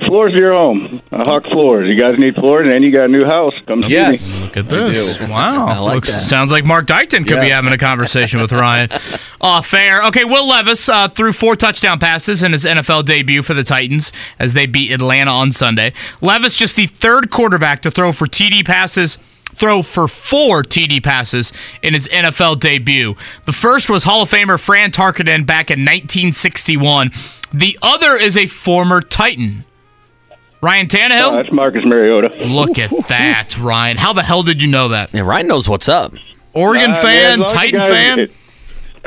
[0.05, 1.01] Floors to your home.
[1.11, 1.87] I hawk floors.
[1.87, 3.55] You guys need floors, and you got a new house.
[3.65, 4.37] Come see Yes.
[4.37, 4.43] me.
[4.45, 5.19] Look at this.
[5.19, 5.65] Wow.
[5.65, 6.23] I like Looks, that.
[6.25, 8.89] Sounds like Marc Dykton could be having a conversation with Ryan.
[9.39, 10.01] Oh, fair.
[10.07, 14.11] Okay, Will Levis uh, threw four touchdown passes in his NFL debut for the Titans
[14.39, 15.93] as they beat Atlanta on Sunday.
[16.21, 19.19] Levis just the third quarterback to throw for TD passes.
[19.53, 21.53] Throw for four TD passes
[21.83, 23.13] in his NFL debut.
[23.45, 27.11] The first was Hall of Famer Fran Tarkenton back in 1961.
[27.53, 29.65] The other is a former Titan.
[30.61, 31.27] Ryan Tannehill?
[31.31, 32.29] Oh, that's Marcus Mariota.
[32.45, 33.97] Look at that, Ryan.
[33.97, 35.13] How the hell did you know that?
[35.13, 36.13] Yeah, Ryan knows what's up.
[36.53, 38.29] Oregon Uh, fan, as long as you Titan guys- fan?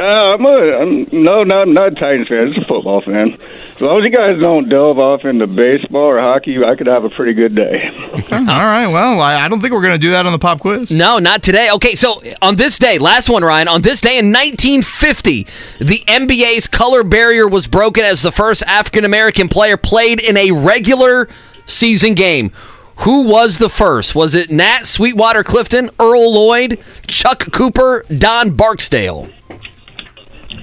[0.01, 2.39] Uh, I'm, a, I'm no, not not a Titans fan.
[2.39, 3.33] I'm just a football fan.
[3.35, 7.05] As long as you guys don't delve off into baseball or hockey, I could have
[7.05, 7.87] a pretty good day.
[8.33, 8.87] All right.
[8.87, 10.91] Well, I, I don't think we're going to do that on the pop quiz.
[10.91, 11.69] No, not today.
[11.73, 15.45] Okay, so on this day, last one, Ryan, on this day in 1950,
[15.81, 20.51] the NBA's color barrier was broken as the first African American player played in a
[20.51, 21.29] regular
[21.67, 22.53] season game.
[23.01, 24.15] Who was the first?
[24.15, 29.31] Was it Nat Sweetwater Clifton, Earl Lloyd, Chuck Cooper, Don Barksdale?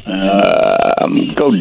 [0.06, 1.52] Um, go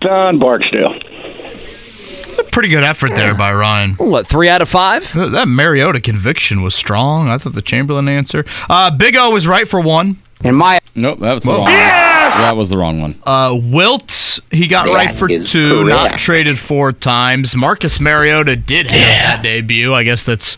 [0.00, 0.94] Don Barksdale.
[1.00, 3.92] It's a pretty good effort there by Ryan.
[3.94, 5.10] What, three out of five?
[5.12, 7.28] Th- That Mariota conviction was strong.
[7.28, 8.44] I thought the Chamberlain answer.
[8.68, 10.18] Uh, Big O was right for one.
[10.44, 11.62] In my nope, that was the wrong.
[11.62, 11.72] one.
[11.72, 12.34] Yes!
[12.36, 13.16] that was the wrong one.
[13.26, 16.22] Uh, Wilt, he got That right for is two, not correct.
[16.22, 17.56] traded four times.
[17.56, 19.92] Marcus Mariota did have that debut.
[19.92, 20.56] I guess that's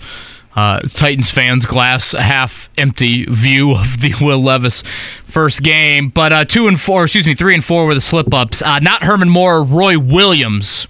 [0.57, 4.83] uh, Titans fans' glass half empty view of the Will Levis
[5.25, 6.09] first game.
[6.09, 8.63] But uh, two and four, excuse me, three and four were the slip ups.
[8.63, 10.89] Uh, not Herman Moore, Roy Williams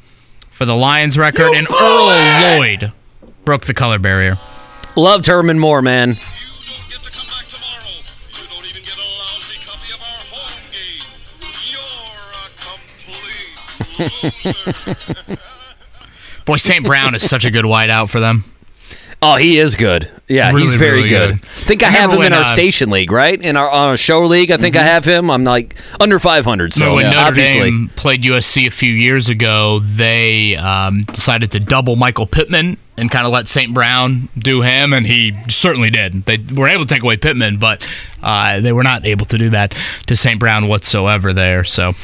[0.51, 2.93] for the Lions record, and Earl Lloyd
[3.45, 4.37] broke the color barrier.
[4.97, 6.17] Loved Herman Moore, man.
[16.45, 16.85] Boy, St.
[16.85, 18.45] Brown is such a good wideout for them.
[19.23, 20.11] Oh, he is good.
[20.29, 21.41] Yeah, Really, he's very really good.
[21.41, 21.45] good.
[21.45, 23.41] I think I, I have him in our uh, station league, right?
[23.43, 25.31] In our, our show league, I think I have him.
[25.31, 27.71] I'm like under 500, so when yeah, Notre obviously.
[27.71, 33.11] Dame played USC a few years ago, they um, decided to double Michael Pittman and
[33.11, 33.75] kind of let St.
[33.75, 36.25] Brown do him, and he certainly did.
[36.25, 37.87] They were able to take away Pittman, but
[38.23, 39.75] uh, they were not able to do that
[40.07, 40.39] to St.
[40.39, 41.65] Brown whatsoever there.
[41.65, 41.95] So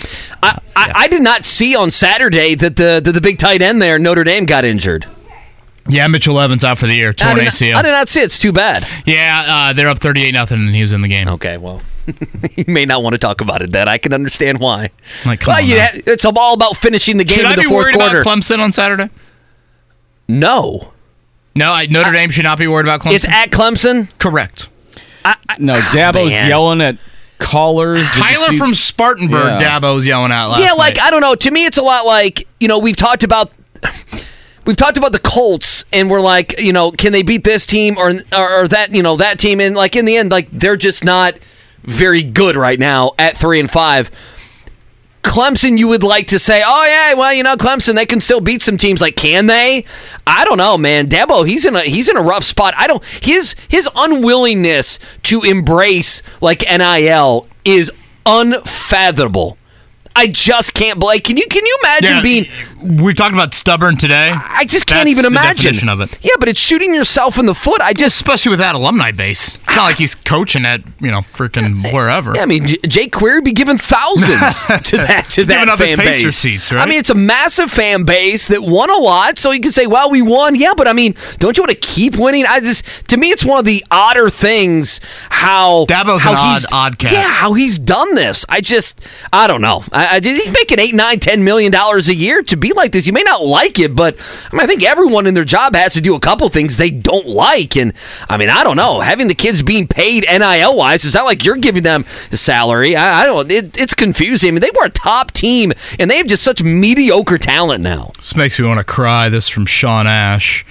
[0.42, 3.80] I, I, I did not see on Saturday that the that the big tight end
[3.80, 5.06] there, Notre Dame, got injured.
[5.88, 7.74] Yeah, Mitchell Evans out for the year, I torn did, not, ACL.
[7.76, 8.24] I did not see it.
[8.24, 8.86] It's too bad.
[9.06, 11.28] yeah, uh, they're up thirty-eight nothing, and he was in the game.
[11.28, 11.82] Okay, well.
[12.56, 13.72] you may not want to talk about it.
[13.72, 14.90] Then I can understand why.
[15.24, 15.86] Like, come well, on you now.
[15.86, 18.20] ha- it's all about finishing the game Should in I the be fourth worried quarter.
[18.20, 19.10] about Clemson on Saturday?
[20.28, 20.92] no,
[21.56, 23.14] No, I, Notre Dame should not be worried about Clemson.
[23.16, 24.08] it's at Clemson.
[24.20, 24.68] Correct.
[25.58, 26.48] No, Dabo's man.
[26.48, 26.96] yelling at
[27.38, 28.08] callers.
[28.12, 29.80] Did Tyler from Spartanburg, Yeah.
[29.80, 31.02] Dabo's yelling out last yeah, like night.
[31.06, 31.34] I don't know.
[31.34, 33.50] To me, it's a lot like you know we've talked about.
[34.66, 37.96] We've talked about the Colts, and we're like, you know, can they beat this team
[37.96, 39.60] or, or or that, you know, that team?
[39.60, 41.34] And like in the end, like they're just not
[41.84, 44.10] very good right now at three and five.
[45.22, 48.40] Clemson, you would like to say, oh yeah, well, you know, Clemson, they can still
[48.40, 49.00] beat some teams.
[49.00, 49.84] Like, can they?
[50.26, 51.08] I don't know, man.
[51.08, 52.74] Dabo, he's in a he's in a rough spot.
[52.76, 57.90] I don't his his unwillingness to embrace like NIL is
[58.24, 59.58] unfathomable.
[60.18, 61.24] I just can't believe.
[61.24, 62.46] Can you can you imagine Yeah, being?
[62.82, 64.32] We talked about stubborn today.
[64.34, 65.56] I just can't That's even the imagine.
[65.56, 66.18] definition of it.
[66.22, 67.80] Yeah, but it's shooting yourself in the foot.
[67.80, 69.56] I just Especially with that alumni base.
[69.56, 72.32] It's not like he's coaching at, you know, freaking wherever.
[72.34, 75.98] Yeah, I mean, J- Jake Query be giving thousands to that to that up fan
[75.98, 76.36] base.
[76.36, 76.80] seats, right?
[76.82, 79.86] I mean, it's a massive fan base that won a lot, so you can say,
[79.86, 82.44] "Well, we won." Yeah, but I mean, don't you want to keep winning?
[82.48, 86.64] I just, to me, it's one of the odder things how Dabo's how an he's-
[86.72, 87.12] odd- odd cat.
[87.12, 88.44] Yeah, how he's done this.
[88.48, 89.00] I just,
[89.32, 89.84] I don't know.
[89.92, 92.92] I, I just, he's making eight, nine, ten million dollars a year to be like
[92.92, 93.06] this.
[93.06, 94.16] You may not like it, but
[94.50, 96.90] I mean, I think everyone in their job has to do a couple things they
[96.90, 97.92] don't like, and
[98.28, 99.00] I mean, I don't know.
[99.00, 102.96] Having the kids being paid NIL wise, it's not like you're giving them a salary.
[102.96, 103.50] I, I don't.
[103.50, 104.48] It, it's confusing.
[104.48, 108.12] I mean, they were a top team, and they have just such mediocre talent now.
[108.16, 109.28] This makes me want to cry.
[109.28, 110.64] This from Sean Ash.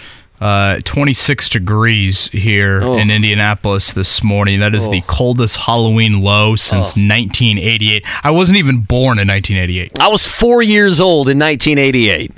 [0.46, 2.98] Uh, 26 degrees here Oh.
[3.00, 4.60] in Indianapolis this morning.
[4.60, 7.02] That is the coldest Halloween low since Oh.
[7.02, 8.06] 1988.
[8.24, 9.94] I wasn't even born in 1988.
[10.00, 12.32] I was four years old in 1988.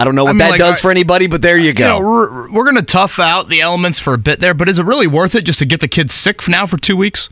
[0.00, 1.66] I don't know what I mean, that like, does I- for anybody, but there you
[1.66, 1.86] You go.
[1.86, 4.80] know, we're, we're going to tough out the elements for a bit there, but is
[4.80, 7.28] it really worth it just to get the kids sick now for two weeks?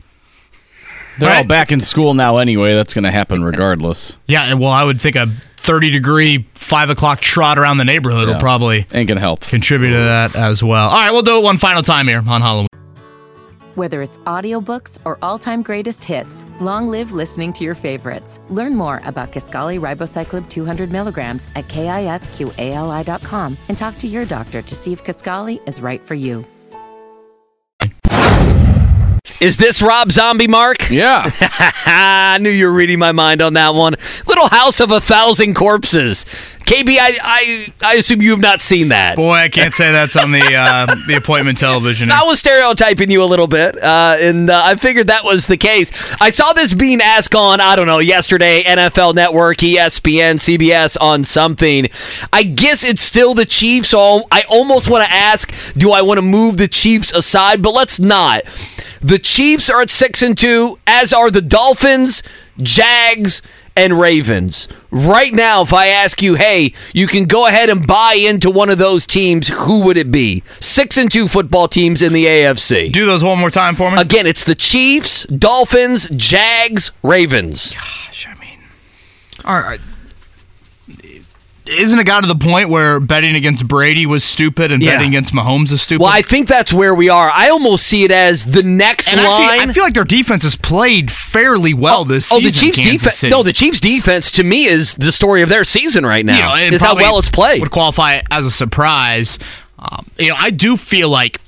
[1.19, 1.47] They're all Right.
[1.47, 2.73] back in school now anyway.
[2.73, 4.17] That's going to happen regardless.
[4.27, 8.39] Yeah, well, I would think a 30 degree, 5 o'clock trot around the neighborhood will
[8.39, 9.41] probably Ain't going to help.
[9.41, 10.89] contribute to that as well.
[10.89, 12.67] All right, we'll do it one final time here on Halloween.
[13.75, 18.39] Whether it's audiobooks or all-time greatest hits, long live listening to your favorites.
[18.49, 24.75] Learn more about Kisqali Ribociclib 200 milligrams at kisqali.com and talk to your doctor to
[24.75, 26.45] see if Kisqali is right for you.
[29.41, 30.89] Is this Rob Zombie, Marc?
[30.89, 31.29] Yeah.
[31.85, 33.95] I knew you were reading my mind on that one.
[34.27, 36.25] Little House of a Thousand Corpses.
[36.65, 39.17] KB, I, I, I assume you have not seen that.
[39.17, 42.11] Boy, I can't say that's on the uh, the appointment television.
[42.11, 45.57] I was stereotyping you a little bit, uh, and uh, I figured that was the
[45.57, 45.91] case.
[46.19, 51.23] I saw this being asked on, I don't know, yesterday, NFL Network, ESPN, CBS, on
[51.23, 51.87] something.
[52.33, 56.17] I guess it's still the Chiefs, so I almost want to ask, do I want
[56.17, 57.61] to move the Chiefs aside?
[57.61, 58.41] But let's not.
[59.05, 62.23] The Chiefs are at six and two, as are the Dolphins,
[62.57, 63.43] Jags,
[63.75, 64.67] and Ravens.
[64.89, 68.67] Right now, if I ask you, hey, you can go ahead and buy into one
[68.67, 70.41] of those teams, who would it be?
[70.59, 72.91] Six and two football teams in the AFC.
[72.91, 74.01] Do those one more time for me.
[74.01, 77.75] Again, it's the Chiefs, Dolphins, Jags, Ravens.
[77.75, 78.57] Gosh, I mean,
[79.43, 79.79] all right.
[81.67, 84.97] Isn't it got to the point where betting against Brady was stupid and Yeah.
[84.97, 86.03] betting against Mahomes is stupid?
[86.03, 87.31] Well, I think that's where we are.
[87.31, 89.31] I almost see it as the next and line.
[89.31, 92.67] actually, I feel like their defense has played fairly well this oh, season.
[92.67, 93.23] the Chiefs defense.
[93.23, 96.55] No, the Chiefs defense to me is the story of their season right now.
[96.55, 97.61] you know, is how well it's played.
[97.61, 99.39] Would qualify as a surprise.
[99.79, 101.41] Um, you know, I do feel like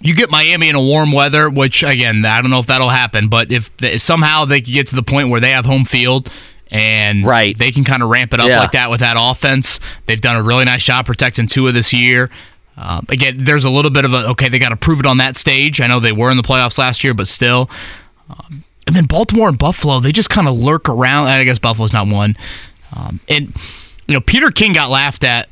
[0.00, 3.28] you get Miami in a warm weather, which again, I don't know if that'll happen,
[3.28, 6.30] but if, if somehow they can get to the point where they have home field
[6.74, 7.56] and Right.
[7.56, 8.58] they can kind of ramp it up Yeah.
[8.58, 12.28] like that with that offense, they've done a really nice job protecting Tua this year.
[12.76, 15.18] Um, again, there's a little bit of a okay, they got to prove it on
[15.18, 15.80] that stage.
[15.80, 17.70] I know they were in the playoffs last year, but still.
[18.28, 21.28] Um, and then Baltimore and Buffalo, they just kind of lurk around.
[21.28, 22.36] I guess Buffalo's not one.
[22.94, 23.54] Um, and
[24.08, 25.48] you know, Peter King got laughed at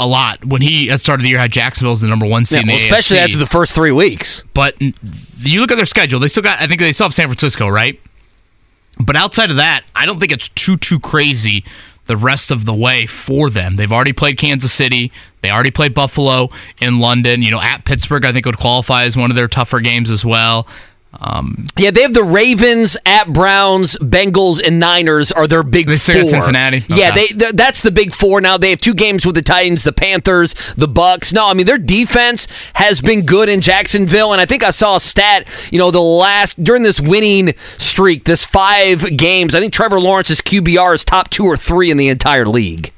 [0.00, 2.44] a lot when he at the start of the year had Jacksonville's the number one
[2.44, 3.22] seed Yeah, in the well, especially AFC.
[3.24, 4.42] after the first three weeks.
[4.54, 6.60] But you look at their schedule; they still got.
[6.60, 8.00] I think they still have San Francisco, right?
[9.00, 11.64] But outside of that, I don't think it's too too crazy
[12.06, 13.76] the rest of the way for them.
[13.76, 15.12] They've already played Kansas City.
[15.42, 16.48] They already played Buffalo
[16.80, 17.42] in London.
[17.42, 20.24] You know, at Pittsburgh, I think would qualify as one of their tougher games as
[20.24, 20.66] well.
[21.20, 25.96] Um, Yeah, they have the Ravens at Browns, Bengals, and Niners are their big They
[25.96, 26.24] four.
[26.26, 26.84] Cincinnati?
[26.88, 28.40] Yeah, they th- that's the big four.
[28.42, 31.32] Now they have two games with the Titans, the Panthers, the Bucks.
[31.32, 34.96] No, I mean their defense has been good in Jacksonville, and I think I saw
[34.96, 35.48] a stat.
[35.72, 40.42] You know, the last during this winning streak, this five games, I think Trevor Lawrence's
[40.42, 42.92] QBR is top two or three in the entire league.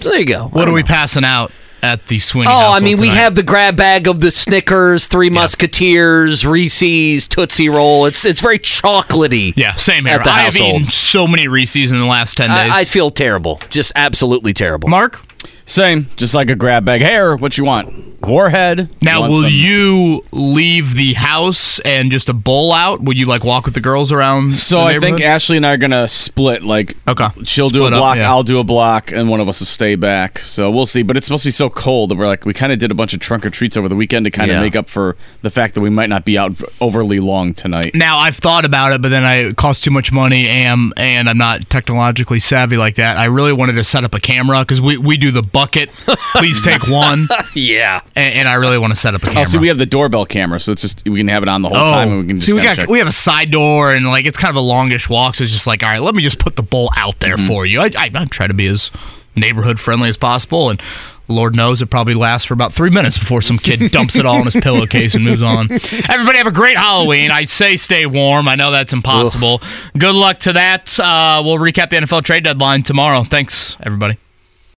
[0.00, 0.48] So there you go.
[0.48, 1.52] what are we passing out
[1.82, 2.48] at the Sweeney?
[2.50, 7.68] Oh, I mean, we have the grab bag of the Snickers, Three Musketeers, Reese's, Tootsie
[7.68, 8.06] Roll.
[8.06, 9.52] It's it's very chocolatey.
[9.56, 10.18] Yeah, same here.
[10.18, 10.82] At the I have household.
[10.82, 12.70] eaten so many Reese's in the last ten days.
[12.72, 14.88] I, I feel terrible, just absolutely terrible.
[14.88, 15.20] Marc,
[15.66, 17.02] Same, just like a grab bag.
[17.02, 18.10] Hey, what you want?
[18.22, 18.88] Warhead.
[19.00, 23.02] now You want will some- you leave the house and just a bowl out?
[23.02, 24.54] Would you like walk with the girls around?
[24.54, 25.22] So the I think neighborhood?
[25.22, 26.62] Ashley and I are gonna split.
[26.62, 28.30] Like, okay, she'll do a Split up, block, yeah.
[28.30, 30.38] I'll do a block, and one of us will stay back.
[30.38, 31.02] So we'll see.
[31.02, 32.94] But it's supposed to be so cold that we're like, we kind of did a
[32.94, 34.60] bunch of trunk or treats over the weekend to kind of Yeah.
[34.62, 37.90] make up for the fact that we might not be out v- overly long tonight.
[37.94, 41.28] Now I've thought about it, but then I it costs too much money, and and
[41.28, 43.16] I'm not technologically savvy like that.
[43.16, 45.90] I really wanted to set up a camera because we, we do the bucket.
[46.36, 47.28] Please take one.
[47.54, 49.48] yeah, and, and I really want to set up a Oh, camera.
[49.48, 51.68] see, we have the doorbell camera, so it's just we can have it on the
[51.68, 52.88] whole Oh, time, and we can just see, we got check.
[52.88, 55.52] we have a side door, and like it's kind of a longish walk, so it's
[55.52, 57.46] just like, all right, let me just put the bowl out there Mm-hmm.
[57.46, 57.80] for you.
[57.80, 58.90] I, I, I try to be as
[59.36, 60.80] neighborhood friendly as possible, and
[61.28, 64.38] Lord knows it probably lasts for about three minutes before some kid dumps it all
[64.40, 65.70] in his pillowcase and moves on.
[66.10, 67.30] Everybody have a great Halloween.
[67.30, 68.48] I say stay warm.
[68.48, 69.62] I know that's impossible.
[69.96, 70.98] Good luck to that.
[71.00, 73.24] Uh, we'll recap the NFL trade deadline tomorrow.
[73.24, 74.18] Thanks, everybody.